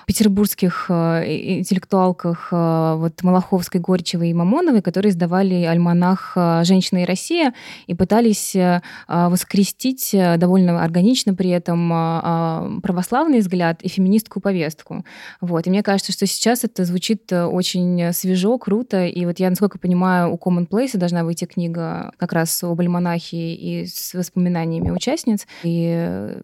петербургских 0.08 0.86
а, 0.88 1.22
интеллектуалках 1.24 2.48
а, 2.50 2.96
вот 2.96 3.22
Малаховской, 3.22 3.80
Горчевой 3.80 4.30
и 4.30 4.34
Мамоновой, 4.34 4.82
которые 4.82 5.10
издавали 5.10 5.62
альманах 5.62 6.32
«Женщина 6.64 7.04
и 7.04 7.04
Россия» 7.04 7.54
и 7.86 7.94
пытались 7.94 8.56
а, 8.56 8.82
воскрестить 9.06 10.16
довольно 10.38 10.82
органично 10.82 11.32
при 11.32 11.50
этом 11.50 11.92
а, 11.92 12.39
православный 12.82 13.40
взгляд 13.40 13.82
и 13.82 13.88
феминистскую 13.88 14.42
повестку. 14.42 15.04
Вот. 15.40 15.66
И 15.66 15.70
мне 15.70 15.82
кажется, 15.82 16.12
что 16.12 16.26
сейчас 16.26 16.64
это 16.64 16.84
звучит 16.84 17.32
очень 17.32 18.12
свежо, 18.12 18.58
круто. 18.58 19.06
И 19.06 19.24
вот 19.26 19.38
я, 19.40 19.50
насколько 19.50 19.78
понимаю, 19.78 20.32
у 20.32 20.36
Commonplace 20.36 20.96
должна 20.96 21.24
выйти 21.24 21.44
книга 21.44 22.12
как 22.16 22.32
раз 22.32 22.62
об 22.62 22.80
альманахе 22.80 23.54
и 23.54 23.86
с 23.86 24.14
воспоминаниями 24.14 24.90
участниц. 24.90 25.46
И 25.62 25.84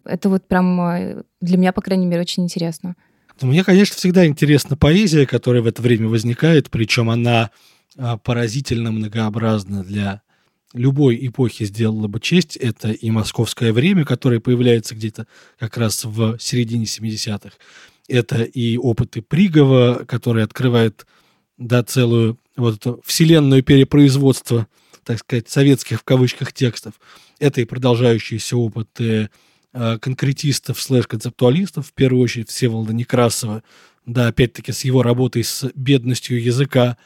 это 0.03 0.29
вот 0.29 0.47
прям 0.47 1.23
для 1.41 1.57
меня, 1.57 1.73
по 1.73 1.81
крайней 1.81 2.05
мере, 2.05 2.21
очень 2.21 2.43
интересно. 2.43 2.95
Мне, 3.41 3.63
конечно, 3.63 3.95
всегда 3.95 4.25
интересна 4.25 4.75
поэзия, 4.75 5.25
которая 5.25 5.61
в 5.61 5.67
это 5.67 5.81
время 5.81 6.07
возникает, 6.07 6.69
причем 6.69 7.09
она 7.09 7.51
а, 7.97 8.17
поразительно 8.17 8.91
многообразна 8.91 9.83
для 9.83 10.21
любой 10.73 11.25
эпохи 11.25 11.65
сделала 11.65 12.07
бы 12.07 12.19
честь. 12.19 12.55
Это 12.55 12.91
и 12.91 13.09
«Московское 13.09 13.73
время», 13.73 14.05
которое 14.05 14.39
появляется 14.39 14.95
где-то 14.95 15.27
как 15.59 15.77
раз 15.77 16.03
в 16.05 16.37
середине 16.39 16.85
70-х. 16.85 17.51
Это 18.07 18.43
и 18.43 18.77
опыты 18.77 19.21
Пригова, 19.21 20.05
который 20.07 20.43
открывает 20.43 21.05
да, 21.57 21.83
целую 21.83 22.39
вот 22.55 22.75
эту 22.75 23.01
вселенную 23.05 23.63
перепроизводства, 23.63 24.67
так 25.03 25.19
сказать, 25.19 25.49
советских 25.49 26.01
в 26.01 26.03
кавычках 26.03 26.53
текстов. 26.53 26.93
Это 27.39 27.61
и 27.61 27.65
продолжающиеся 27.65 28.57
опыты 28.57 29.29
э, 29.73 29.97
конкретистов 29.99 30.81
слэш-концептуалистов, 30.81 31.87
в 31.87 31.93
первую 31.93 32.23
очередь 32.23 32.49
Всеволода 32.49 32.93
Некрасова, 32.93 33.63
да, 34.05 34.27
опять-таки 34.27 34.71
с 34.71 34.85
его 34.85 35.03
работой 35.03 35.43
с 35.43 35.69
бедностью 35.75 36.41
языка, 36.41 36.97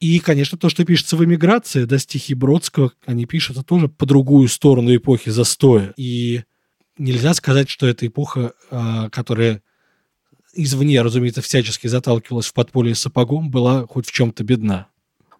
и, 0.00 0.18
конечно, 0.18 0.56
то, 0.56 0.70
что 0.70 0.84
пишется 0.84 1.16
в 1.16 1.24
эмиграции, 1.24 1.84
да, 1.84 1.98
стихи 1.98 2.32
Бродского, 2.32 2.92
они 3.04 3.26
пишутся 3.26 3.62
тоже 3.62 3.88
по 3.88 4.06
другую 4.06 4.48
сторону 4.48 4.94
эпохи 4.96 5.28
застоя. 5.28 5.92
И 5.96 6.42
нельзя 6.96 7.34
сказать, 7.34 7.68
что 7.68 7.86
это 7.86 8.06
эпоха, 8.06 8.54
а, 8.70 9.10
которая 9.10 9.62
извне, 10.54 11.02
разумеется, 11.02 11.42
всячески 11.42 11.86
заталкивалась 11.86 12.46
в 12.46 12.54
подполье 12.54 12.94
сапогом, 12.94 13.50
была 13.50 13.86
хоть 13.86 14.06
в 14.06 14.12
чем-то 14.12 14.42
бедна. 14.42 14.88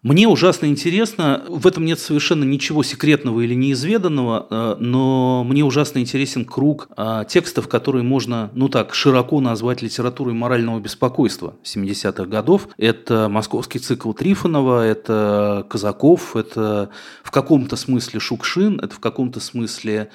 Мне 0.03 0.27
ужасно 0.27 0.65
интересно, 0.65 1.45
в 1.47 1.67
этом 1.67 1.85
нет 1.85 1.99
совершенно 1.99 2.43
ничего 2.43 2.81
секретного 2.81 3.41
или 3.41 3.53
неизведанного, 3.53 4.47
э, 4.49 4.75
но 4.79 5.43
мне 5.43 5.63
ужасно 5.63 5.99
интересен 5.99 6.43
круг 6.43 6.89
э, 6.97 7.23
текстов, 7.29 7.67
которые 7.67 8.01
можно, 8.01 8.49
ну 8.55 8.67
так, 8.67 8.95
широко 8.95 9.39
назвать 9.41 9.83
литературой 9.83 10.33
морального 10.33 10.79
беспокойства 10.79 11.55
70-х 11.63 12.25
годов. 12.25 12.69
Это 12.77 13.29
московский 13.29 13.77
цикл 13.77 14.11
Трифонова, 14.13 14.83
это 14.83 15.67
Казаков, 15.69 16.35
это 16.35 16.89
в 17.21 17.29
каком-то 17.29 17.75
смысле 17.75 18.19
Шукшин, 18.19 18.79
это 18.79 18.95
в 18.95 18.99
каком-то 18.99 19.39
смысле 19.39 20.09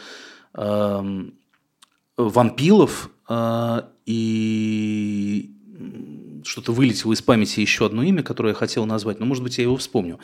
э, 0.55 1.25
Вампилов 2.17 3.11
э, 3.29 3.83
и 4.05 5.53
что-то 6.47 6.73
вылетело 6.73 7.13
из 7.13 7.23
памяти 7.23 7.61
еще 7.61 7.87
одно 7.87 8.03
имя, 8.03 8.23
которое 8.23 8.51
я 8.51 8.55
хотел 8.55 8.87
назвать, 8.87 9.21
но, 9.21 9.27
может 9.27 9.43
быть, 9.43 9.59
я 9.59 9.65
его 9.65 9.77
вспомню. 9.77 10.19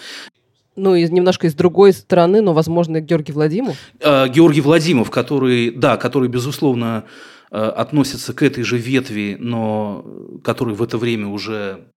Ну, 0.75 0.95
и 0.95 1.07
немножко 1.09 1.47
из 1.47 1.55
другой 1.55 1.93
стороны, 1.93 2.41
но, 2.41 2.55
возможно, 2.55 3.01
Георгий 3.01 3.33
Владимиров. 3.33 3.77
Э, 4.01 4.27
Георгий 4.29 4.63
Владимиров, 4.63 5.11
который, 5.11 5.71
да, 5.71 5.99
который, 5.99 6.29
безусловно, 6.29 7.05
э, 7.51 7.57
относится 7.57 8.33
к 8.33 8.43
этой 8.43 8.65
же 8.65 8.79
ветви, 8.79 9.37
но 9.39 10.05
который 10.43 10.75
в 10.75 10.83
это 10.83 10.97
время 10.97 11.29
уже 11.29 11.89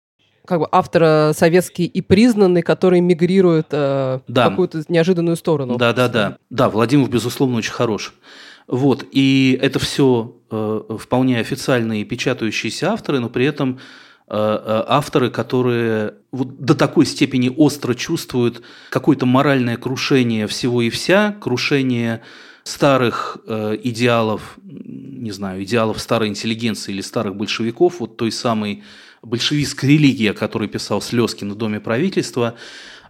как 0.45 0.59
бы 0.59 0.67
автор 0.71 1.33
советский 1.33 1.85
и 1.85 2.01
признанный, 2.01 2.61
который 2.61 2.99
мигрирует 2.99 3.67
э, 3.71 4.19
да. 4.27 4.45
в 4.45 4.49
какую-то 4.51 4.83
неожиданную 4.89 5.37
сторону. 5.37 5.77
Да, 5.77 5.91
да, 5.91 6.07
да. 6.07 6.37
Да, 6.51 6.69
Владимир, 6.69 7.09
безусловно, 7.09 7.57
очень 7.57 7.71
хорош. 7.71 8.13
Вот, 8.67 9.05
и 9.11 9.57
это 9.59 9.79
все 9.79 10.35
э, 10.51 10.81
вполне 10.99 11.39
официальные 11.39 12.03
печатающиеся 12.03 12.91
авторы, 12.91 13.19
но 13.19 13.29
при 13.29 13.45
этом 13.45 13.79
Э, 13.79 13.79
э, 13.79 14.04
авторы, 14.27 15.29
которые 15.29 16.15
вот 16.31 16.59
до 16.59 16.73
такой 16.73 17.05
степени 17.05 17.53
остро 17.55 17.93
чувствуют 17.93 18.63
какое-то 18.89 19.25
моральное 19.25 19.77
крушение 19.77 20.47
всего 20.47 20.81
и 20.81 20.89
вся, 20.89 21.35
крушение 21.39 22.21
старых 22.63 23.37
э, 23.45 23.77
идеалов, 23.83 24.57
не 24.63 25.31
знаю, 25.31 25.63
идеалов 25.63 26.01
старой 26.01 26.29
интеллигенции 26.29 26.91
или 26.91 27.01
старых 27.01 27.35
большевиков, 27.35 27.99
вот 27.99 28.17
той 28.17 28.31
самой 28.31 28.83
большевистской 29.21 29.89
религии, 29.89 30.27
о 30.27 30.33
которой 30.33 30.67
писал 30.67 31.01
Слезкин 31.01 31.51
в 31.51 31.55
Доме 31.55 31.79
правительства, 31.79 32.55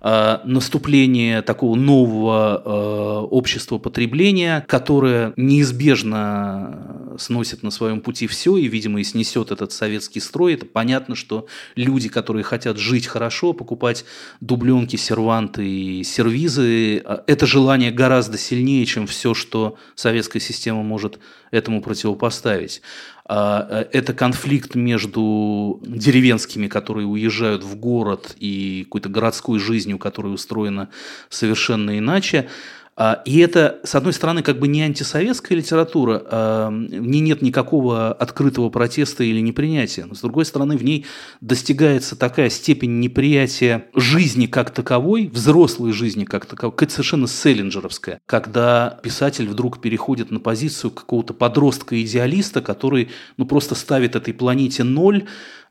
Э, 0.08 0.38
наступление 0.44 1.42
такого 1.42 1.76
нового 1.76 2.62
э, 2.64 3.26
общества 3.32 3.80
потребления, 3.80 4.64
которое 4.68 5.34
неизбежно 5.36 7.16
сносит 7.18 7.64
на 7.64 7.72
своем 7.72 8.02
пути 8.02 8.28
все 8.28 8.56
и, 8.56 8.68
видимо, 8.68 9.00
и 9.00 9.04
снесет 9.04 9.50
этот 9.50 9.72
советский 9.72 10.20
строй. 10.20 10.54
Это 10.54 10.68
понятно, 10.68 11.16
что 11.16 11.48
люди, 11.76 12.08
которые 12.08 12.44
хотят 12.44 12.78
жить 12.78 13.08
хорошо, 13.08 13.54
покупать 13.54 14.06
дубленки, 14.42 14.96
серванты 14.96 15.68
и 15.68 16.04
сервизы, 16.04 16.98
э, 16.98 17.18
это 17.26 17.48
желание 17.48 17.90
гораздо 17.90 18.38
сильнее, 18.38 18.86
чем 18.86 19.08
все, 19.08 19.34
что 19.34 19.76
советская 19.96 20.40
система 20.40 20.84
может 20.84 21.18
этому 21.50 21.82
противопоставить. 21.82 22.84
А, 23.28 23.68
э, 23.70 23.86
это 23.92 24.14
конфликт 24.14 24.76
между 24.76 25.80
деревенскими, 25.84 26.68
которые 26.68 27.08
уезжают 27.08 27.64
в 27.64 27.76
город, 27.76 28.36
и 28.40 28.84
какой-то 28.84 29.10
городской 29.10 29.60
жизнью, 29.60 29.98
которая 29.98 30.34
устроена 30.34 30.90
совершенно 31.30 31.98
иначе. 31.98 32.50
А, 32.98 33.22
и 33.26 33.40
это, 33.40 33.80
с 33.84 33.94
одной 33.96 34.14
стороны, 34.14 34.42
как 34.42 34.58
бы 34.58 34.70
не 34.70 34.82
антисоветская 34.82 35.58
литература, 35.58 36.24
а, 36.26 36.70
в 36.70 37.08
ней 37.08 37.20
нет 37.20 37.42
никакого 37.42 38.14
открытого 38.14 38.70
протеста 38.70 39.24
или 39.24 39.42
непринятия. 39.42 40.06
Но, 40.06 40.16
с 40.16 40.22
другой 40.22 40.46
стороны, 40.46 40.78
в 40.78 40.84
ней 40.84 41.06
достигается 41.42 42.16
такая 42.16 42.50
степень 42.50 43.00
неприятия 43.00 43.88
жизни 43.96 44.46
как 44.46 44.72
таковой, 44.72 45.28
взрослой 45.28 45.92
жизни 45.92 46.24
как 46.24 46.46
таковой, 46.46 46.76
это 46.80 46.92
совершенно 46.92 47.28
селлинджеровская, 47.28 48.22
когда 48.26 49.00
писатель 49.04 49.48
вдруг 49.48 49.82
переходит 49.82 50.32
на 50.32 50.40
позицию 50.40 50.92
какого-то 50.92 51.34
подростка-идеалиста, 51.34 52.62
который 52.62 53.10
ну, 53.38 53.46
просто 53.46 53.76
ставит 53.76 54.16
этой 54.16 54.34
планете 54.34 54.84
ноль, 54.84 55.26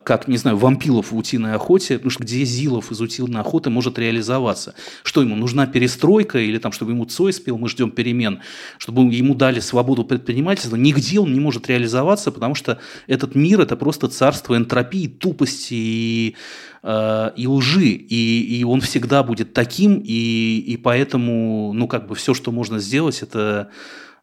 как, 0.04 0.28
не 0.28 0.36
знаю, 0.36 0.56
вампилов 0.56 1.12
в 1.12 1.16
утиной 1.16 1.54
охоте, 1.54 1.94
потому 1.94 2.10
что 2.10 2.22
где 2.22 2.44
Зилов 2.44 2.92
из 2.92 3.00
утиной 3.00 3.40
охоты 3.40 3.70
может 3.70 3.98
реализоваться? 3.98 4.74
Что 5.02 5.22
ему, 5.22 5.34
нужна 5.34 5.66
перестройка 5.66 6.38
или 6.38 6.58
там, 6.58 6.72
чтобы 6.72 6.92
ему 6.92 7.06
Цой 7.06 7.32
спел, 7.32 7.58
мы 7.58 7.68
ждем 7.68 7.90
перемен, 7.90 8.40
чтобы 8.78 9.02
ему 9.12 9.34
дали 9.34 9.60
свободу 9.60 10.04
предпринимательства? 10.04 10.76
Нигде 10.76 11.18
он 11.18 11.32
не 11.32 11.40
может 11.40 11.68
реализоваться, 11.68 12.30
потому 12.30 12.54
что 12.54 12.78
этот 13.06 13.34
мир– 13.34 13.60
это 13.62 13.76
просто 13.76 14.08
царство 14.08 14.56
энтропии, 14.56 15.08
тупости 15.08 15.74
и, 15.74 16.36
э, 16.82 17.30
и 17.36 17.46
лжи, 17.46 17.88
и, 17.88 18.58
и 18.60 18.64
он 18.64 18.82
всегда 18.82 19.22
будет 19.22 19.54
таким, 19.54 20.02
и, 20.04 20.62
и 20.66 20.76
поэтому, 20.76 21.72
ну, 21.72 21.88
как 21.88 22.06
бы 22.06 22.14
все, 22.14 22.34
что 22.34 22.52
можно 22.52 22.78
сделать, 22.78 23.22
это 23.22 23.70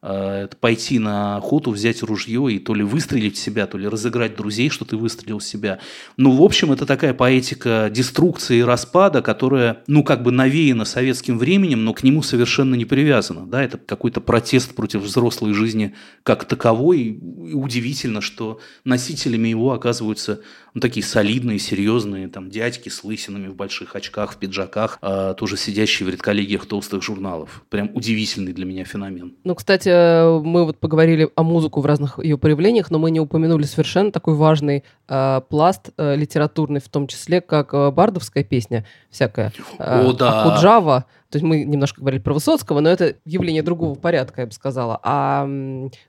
пойти 0.02 0.98
на 0.98 1.38
охоту, 1.38 1.70
взять 1.70 2.02
ружье 2.02 2.52
и 2.52 2.58
то 2.58 2.74
ли 2.74 2.84
выстрелить 2.84 3.38
себя, 3.38 3.68
то 3.68 3.78
ли 3.78 3.88
разыграть 3.88 4.36
друзей, 4.36 4.70
что 4.70 4.84
ты 4.84 4.98
выстрелил 4.98 5.40
себя. 5.40 5.78
Ну, 6.18 6.32
в 6.32 6.42
общем, 6.42 6.72
это 6.72 6.88
такая 6.88 7.14
поэтика 7.14 7.88
деструкции 7.94 8.58
и 8.58 8.64
распада, 8.64 9.22
которая, 9.22 9.84
ну, 9.86 10.04
как 10.04 10.24
бы 10.24 10.32
навеяна 10.32 10.86
советским 10.86 11.38
временем, 11.38 11.86
но 11.86 11.94
к 11.94 12.02
нему 12.02 12.24
совершенно 12.24 12.74
не 12.74 12.86
привязана. 12.86 13.46
Да? 13.46 13.64
Это 13.64 13.78
какой-то 13.78 14.22
протест 14.22 14.74
против 14.74 15.02
взрослой 15.02 15.54
жизни 15.54 15.94
как 16.24 16.46
таковой. 16.46 17.02
И 17.02 17.54
удивительно, 17.54 18.22
что 18.22 18.60
носителями 18.84 19.50
его 19.50 19.72
оказываются 19.72 20.42
ну, 20.74 20.82
такие 20.82 21.06
солидные, 21.06 21.60
серьезные 21.60 22.28
там 22.28 22.50
дядьки 22.50 22.90
с 22.90 23.04
лысинами 23.04 23.48
в 23.48 23.56
больших 23.56 23.96
очках, 23.96 24.34
в 24.34 24.38
пиджаках, 24.38 24.98
а, 25.02 25.34
тоже 25.34 25.58
сидящие 25.58 26.08
в 26.08 26.10
редколлегиях 26.10 26.66
толстых 26.66 27.04
журналов. 27.04 27.64
Прям 27.70 27.92
удивительный 27.94 28.54
для 28.54 28.66
меня 28.66 28.86
феномен. 28.86 29.36
Ну, 29.44 29.56
кстати, 29.56 29.90
э, 29.90 30.40
мы 30.40 30.66
вот 30.66 30.78
поговорили 30.78 31.30
о 31.36 31.44
музыку 31.44 31.82
в 31.82 31.86
разных 31.86 32.20
ее 32.20 32.38
проявлениях, 32.38 32.92
но 32.92 33.00
мы 33.00 33.12
не 33.12 33.20
упомянули 33.20 33.64
совершенно 33.64 34.12
такой 34.12 34.36
важный 34.36 34.84
э, 35.08 35.42
пласт 35.50 35.90
э, 35.98 36.16
литературный, 36.16 36.80
в 36.80 36.90
том 36.90 37.08
числе 37.08 37.42
как 37.42 37.74
э, 37.74 37.92
бардовская 37.92 38.44
песня 38.44 38.86
всякая. 39.10 39.52
Э, 39.78 40.06
О, 40.06 40.14
да. 40.14 40.44
Акуджава. 40.44 41.06
То 41.32 41.38
есть 41.38 41.44
мы 41.44 41.64
немножко 41.64 42.02
говорили 42.02 42.22
про 42.22 42.34
Высоцкого, 42.34 42.82
но 42.82 42.90
это 42.90 43.16
явление 43.24 43.64
другого 43.64 43.96
порядка, 43.96 44.42
я 44.42 44.48
бы 44.48 44.54
сказала. 44.54 45.00
А 45.02 45.48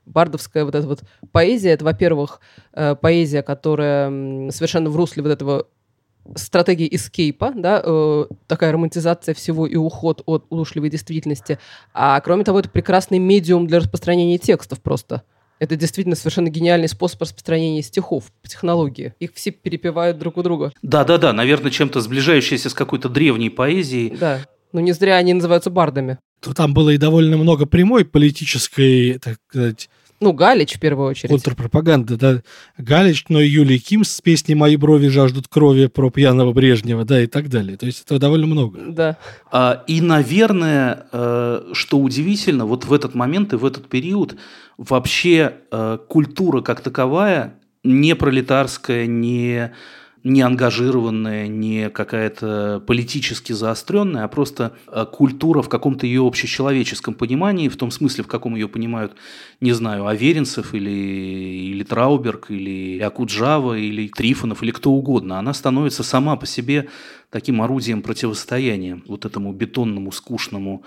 бардовская 0.05 0.65
вот 0.65 0.75
эта 0.75 0.85
вот 0.85 1.03
поэзия, 1.31 1.69
это, 1.69 1.85
во-первых, 1.85 2.41
э, 2.73 2.95
поэзия, 2.95 3.41
которая 3.41 4.51
совершенно 4.51 4.89
в 4.89 4.97
русле 4.97 5.23
вот 5.23 5.31
этого 5.31 5.67
стратегии 6.35 6.93
эскейпа, 6.93 7.53
да, 7.55 7.81
э, 7.83 8.25
такая 8.47 8.73
романтизация 8.73 9.33
всего 9.33 9.65
и 9.65 9.77
уход 9.77 10.23
от 10.25 10.45
удушливой 10.49 10.89
действительности. 10.89 11.57
А 11.93 12.19
кроме 12.19 12.43
того, 12.43 12.59
это 12.59 12.69
прекрасный 12.69 13.19
медиум 13.19 13.65
для 13.65 13.79
распространения 13.79 14.37
текстов 14.37 14.81
просто. 14.81 15.23
Это 15.59 15.77
действительно 15.77 16.17
совершенно 16.17 16.49
гениальный 16.49 16.89
способ 16.89 17.21
распространения 17.21 17.81
стихов 17.81 18.25
по 18.41 18.49
технологии. 18.49 19.13
Их 19.19 19.31
все 19.33 19.51
перепевают 19.51 20.17
друг 20.17 20.37
у 20.37 20.43
друга. 20.43 20.73
Да-да-да, 20.81 21.31
наверное, 21.31 21.71
чем-то 21.71 22.01
сближающееся 22.01 22.69
с 22.69 22.73
какой-то 22.73 23.07
древней 23.07 23.49
поэзией. 23.49 24.17
Да. 24.17 24.41
Но 24.73 24.81
не 24.81 24.91
зря 24.91 25.15
они 25.15 25.33
называются 25.33 25.69
бардами. 25.69 26.17
То 26.41 26.53
Там 26.53 26.73
было 26.73 26.89
и 26.89 26.97
довольно 26.97 27.37
много 27.37 27.65
прямой 27.65 28.03
политической, 28.03 29.17
так 29.19 29.37
сказать, 29.47 29.89
Ну, 30.19 30.33
Галич 30.33 30.75
в 30.75 30.79
первую 30.79 31.09
очередь. 31.09 31.29
контрпропаганды. 31.29 32.15
Да. 32.17 32.41
Галич, 32.77 33.25
но 33.29 33.39
и 33.39 33.47
Юлий 33.47 33.79
Ким 33.79 34.03
с 34.03 34.19
песней 34.21 34.55
«Мои 34.55 34.75
брови 34.75 35.07
жаждут 35.09 35.47
крови» 35.47 35.87
про 35.87 36.09
пьяного 36.09 36.51
Брежнева, 36.53 37.05
да, 37.05 37.21
и 37.21 37.27
так 37.27 37.49
далее. 37.49 37.77
То 37.77 37.85
есть 37.85 38.03
этого 38.03 38.19
довольно 38.19 38.47
много. 38.47 38.79
Да. 38.87 39.17
А, 39.51 39.83
И, 39.87 40.01
наверное, 40.01 41.05
э, 41.11 41.69
что 41.73 41.99
удивительно, 41.99 42.65
вот 42.65 42.85
в 42.85 42.93
этот 42.93 43.15
момент 43.15 43.53
и 43.53 43.57
в 43.57 43.65
этот 43.65 43.87
период 43.87 44.35
вообще 44.77 45.53
э, 45.71 45.97
культура 46.09 46.61
как 46.61 46.81
таковая, 46.81 47.55
не 47.83 48.15
пролетарская, 48.15 49.05
не, 49.07 49.71
не 50.23 50.41
ангажированная, 50.41 51.47
не 51.47 51.89
какая-то 51.89 52.81
политически 52.87 53.51
заостренная, 53.51 54.23
а 54.23 54.27
просто 54.29 54.73
э, 54.87 55.05
культура 55.11 55.61
в 55.61 55.67
каком-то 55.67 56.05
ее 56.05 56.25
общечеловеческом 56.25 57.13
понимании, 57.13 57.67
в 57.67 57.75
том 57.75 57.91
смысле, 57.91 58.23
в 58.23 58.27
каком 58.27 58.55
ее 58.55 58.69
понимают, 58.69 59.13
не 59.59 59.73
знаю, 59.73 60.07
Аверинцев 60.07 60.73
или, 60.73 60.89
или 60.89 61.83
Трауберг, 61.83 62.49
или 62.51 62.99
Акуджава, 62.99 63.77
или 63.77 64.07
Трифонов, 64.07 64.63
или 64.63 64.71
кто 64.71 64.91
угодно, 64.91 65.39
она 65.39 65.53
становится 65.53 66.03
сама 66.03 66.37
по 66.37 66.45
себе 66.45 66.87
таким 67.29 67.61
орудием 67.61 68.01
противостояния 68.01 69.01
вот 69.05 69.25
этому 69.25 69.51
бетонному, 69.51 70.13
скучному, 70.13 70.83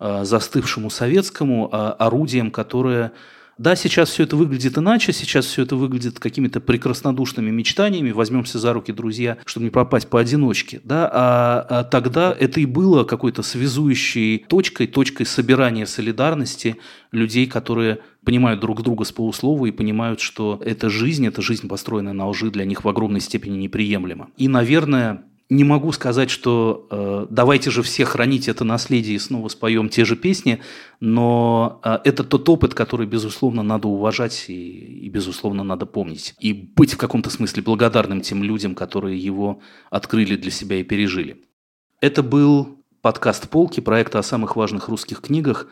э, 0.00 0.24
застывшему 0.24 0.90
советскому, 0.90 1.68
а 1.70 1.92
орудием, 1.92 2.50
которое 2.50 3.12
да, 3.60 3.76
сейчас 3.76 4.08
все 4.08 4.22
это 4.22 4.36
выглядит 4.36 4.78
иначе, 4.78 5.12
сейчас 5.12 5.44
все 5.44 5.64
это 5.64 5.76
выглядит 5.76 6.18
какими-то 6.18 6.60
прекраснодушными 6.60 7.50
мечтаниями, 7.50 8.10
возьмемся 8.10 8.58
за 8.58 8.72
руки, 8.72 8.90
друзья, 8.90 9.36
чтобы 9.44 9.64
не 9.64 9.70
пропасть 9.70 10.08
поодиночке, 10.08 10.80
да, 10.82 11.10
а, 11.12 11.66
а 11.68 11.84
тогда 11.84 12.34
это 12.40 12.58
и 12.60 12.64
было 12.64 13.04
какой-то 13.04 13.42
связующей 13.42 14.38
точкой, 14.48 14.86
точкой 14.86 15.26
собирания 15.26 15.84
солидарности 15.84 16.78
людей, 17.12 17.46
которые 17.46 17.98
понимают 18.24 18.60
друг 18.60 18.82
друга 18.82 19.04
с 19.04 19.12
полуслова 19.12 19.66
и 19.66 19.72
понимают, 19.72 20.20
что 20.20 20.58
эта 20.64 20.88
жизнь, 20.88 21.26
эта 21.26 21.42
жизнь, 21.42 21.68
построенная 21.68 22.14
на 22.14 22.28
лжи, 22.28 22.50
для 22.50 22.64
них 22.64 22.82
в 22.84 22.88
огромной 22.88 23.20
степени 23.20 23.58
неприемлема. 23.58 24.30
И, 24.38 24.48
наверное, 24.48 25.24
не 25.50 25.64
могу 25.64 25.90
сказать, 25.90 26.30
что 26.30 26.86
э, 26.90 27.26
давайте 27.28 27.70
же 27.70 27.82
все 27.82 28.04
хранить 28.04 28.48
это 28.48 28.64
наследие 28.64 29.16
и 29.16 29.18
снова 29.18 29.48
споем 29.48 29.88
те 29.88 30.04
же 30.04 30.14
песни, 30.14 30.60
но 31.00 31.80
э, 31.84 31.98
это 32.04 32.22
тот 32.22 32.48
опыт, 32.48 32.72
который, 32.72 33.06
безусловно, 33.06 33.64
надо 33.64 33.88
уважать 33.88 34.44
и, 34.46 34.54
и, 34.54 35.08
безусловно, 35.08 35.64
надо 35.64 35.86
помнить. 35.86 36.34
И 36.38 36.52
быть 36.52 36.94
в 36.94 36.96
каком-то 36.96 37.30
смысле 37.30 37.64
благодарным 37.64 38.20
тем 38.20 38.44
людям, 38.44 38.76
которые 38.76 39.18
его 39.18 39.60
открыли 39.90 40.36
для 40.36 40.52
себя 40.52 40.76
и 40.76 40.84
пережили. 40.84 41.44
Это 42.00 42.22
был 42.22 42.78
подкаст 43.02 43.50
«Полки», 43.50 43.80
проекта 43.80 44.20
о 44.20 44.22
самых 44.22 44.54
важных 44.54 44.88
русских 44.88 45.20
книгах, 45.20 45.66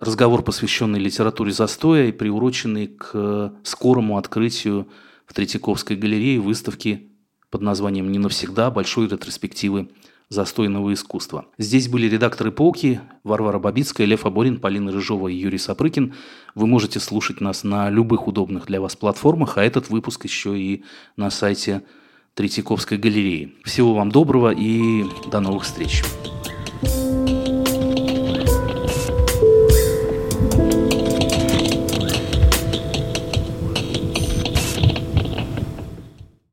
разговор, 0.00 0.42
посвященный 0.42 0.98
литературе 0.98 1.52
застоя 1.52 2.08
и 2.08 2.12
приуроченный 2.12 2.88
к 2.88 3.54
скорому 3.62 4.18
открытию 4.18 4.88
в 5.24 5.34
Третьяковской 5.34 5.96
галерее 5.96 6.40
выставки 6.40 7.09
под 7.50 7.62
названием 7.62 8.10
«Не 8.10 8.18
навсегда. 8.18 8.70
Большой 8.70 9.08
ретроспективы 9.08 9.90
застойного 10.28 10.92
искусства». 10.92 11.46
Здесь 11.58 11.88
были 11.88 12.08
редакторы 12.08 12.52
«Полки» 12.52 13.00
Варвара 13.24 13.58
Бабицкая, 13.58 14.06
Лев 14.06 14.26
Аборин, 14.26 14.60
Полина 14.60 14.92
Рыжова 14.92 15.28
и 15.28 15.34
Юрий 15.34 15.58
Сапрыкин. 15.58 16.14
Вы 16.54 16.66
можете 16.66 17.00
слушать 17.00 17.40
нас 17.40 17.64
на 17.64 17.90
любых 17.90 18.28
удобных 18.28 18.66
для 18.66 18.80
вас 18.80 18.96
платформах, 18.96 19.58
а 19.58 19.64
этот 19.64 19.90
выпуск 19.90 20.24
еще 20.24 20.58
и 20.58 20.84
на 21.16 21.30
сайте 21.30 21.82
Третьяковской 22.34 22.96
галереи. 22.96 23.54
Всего 23.64 23.94
вам 23.94 24.10
доброго 24.10 24.50
и 24.50 25.04
до 25.30 25.40
новых 25.40 25.64
встреч. 25.64 26.02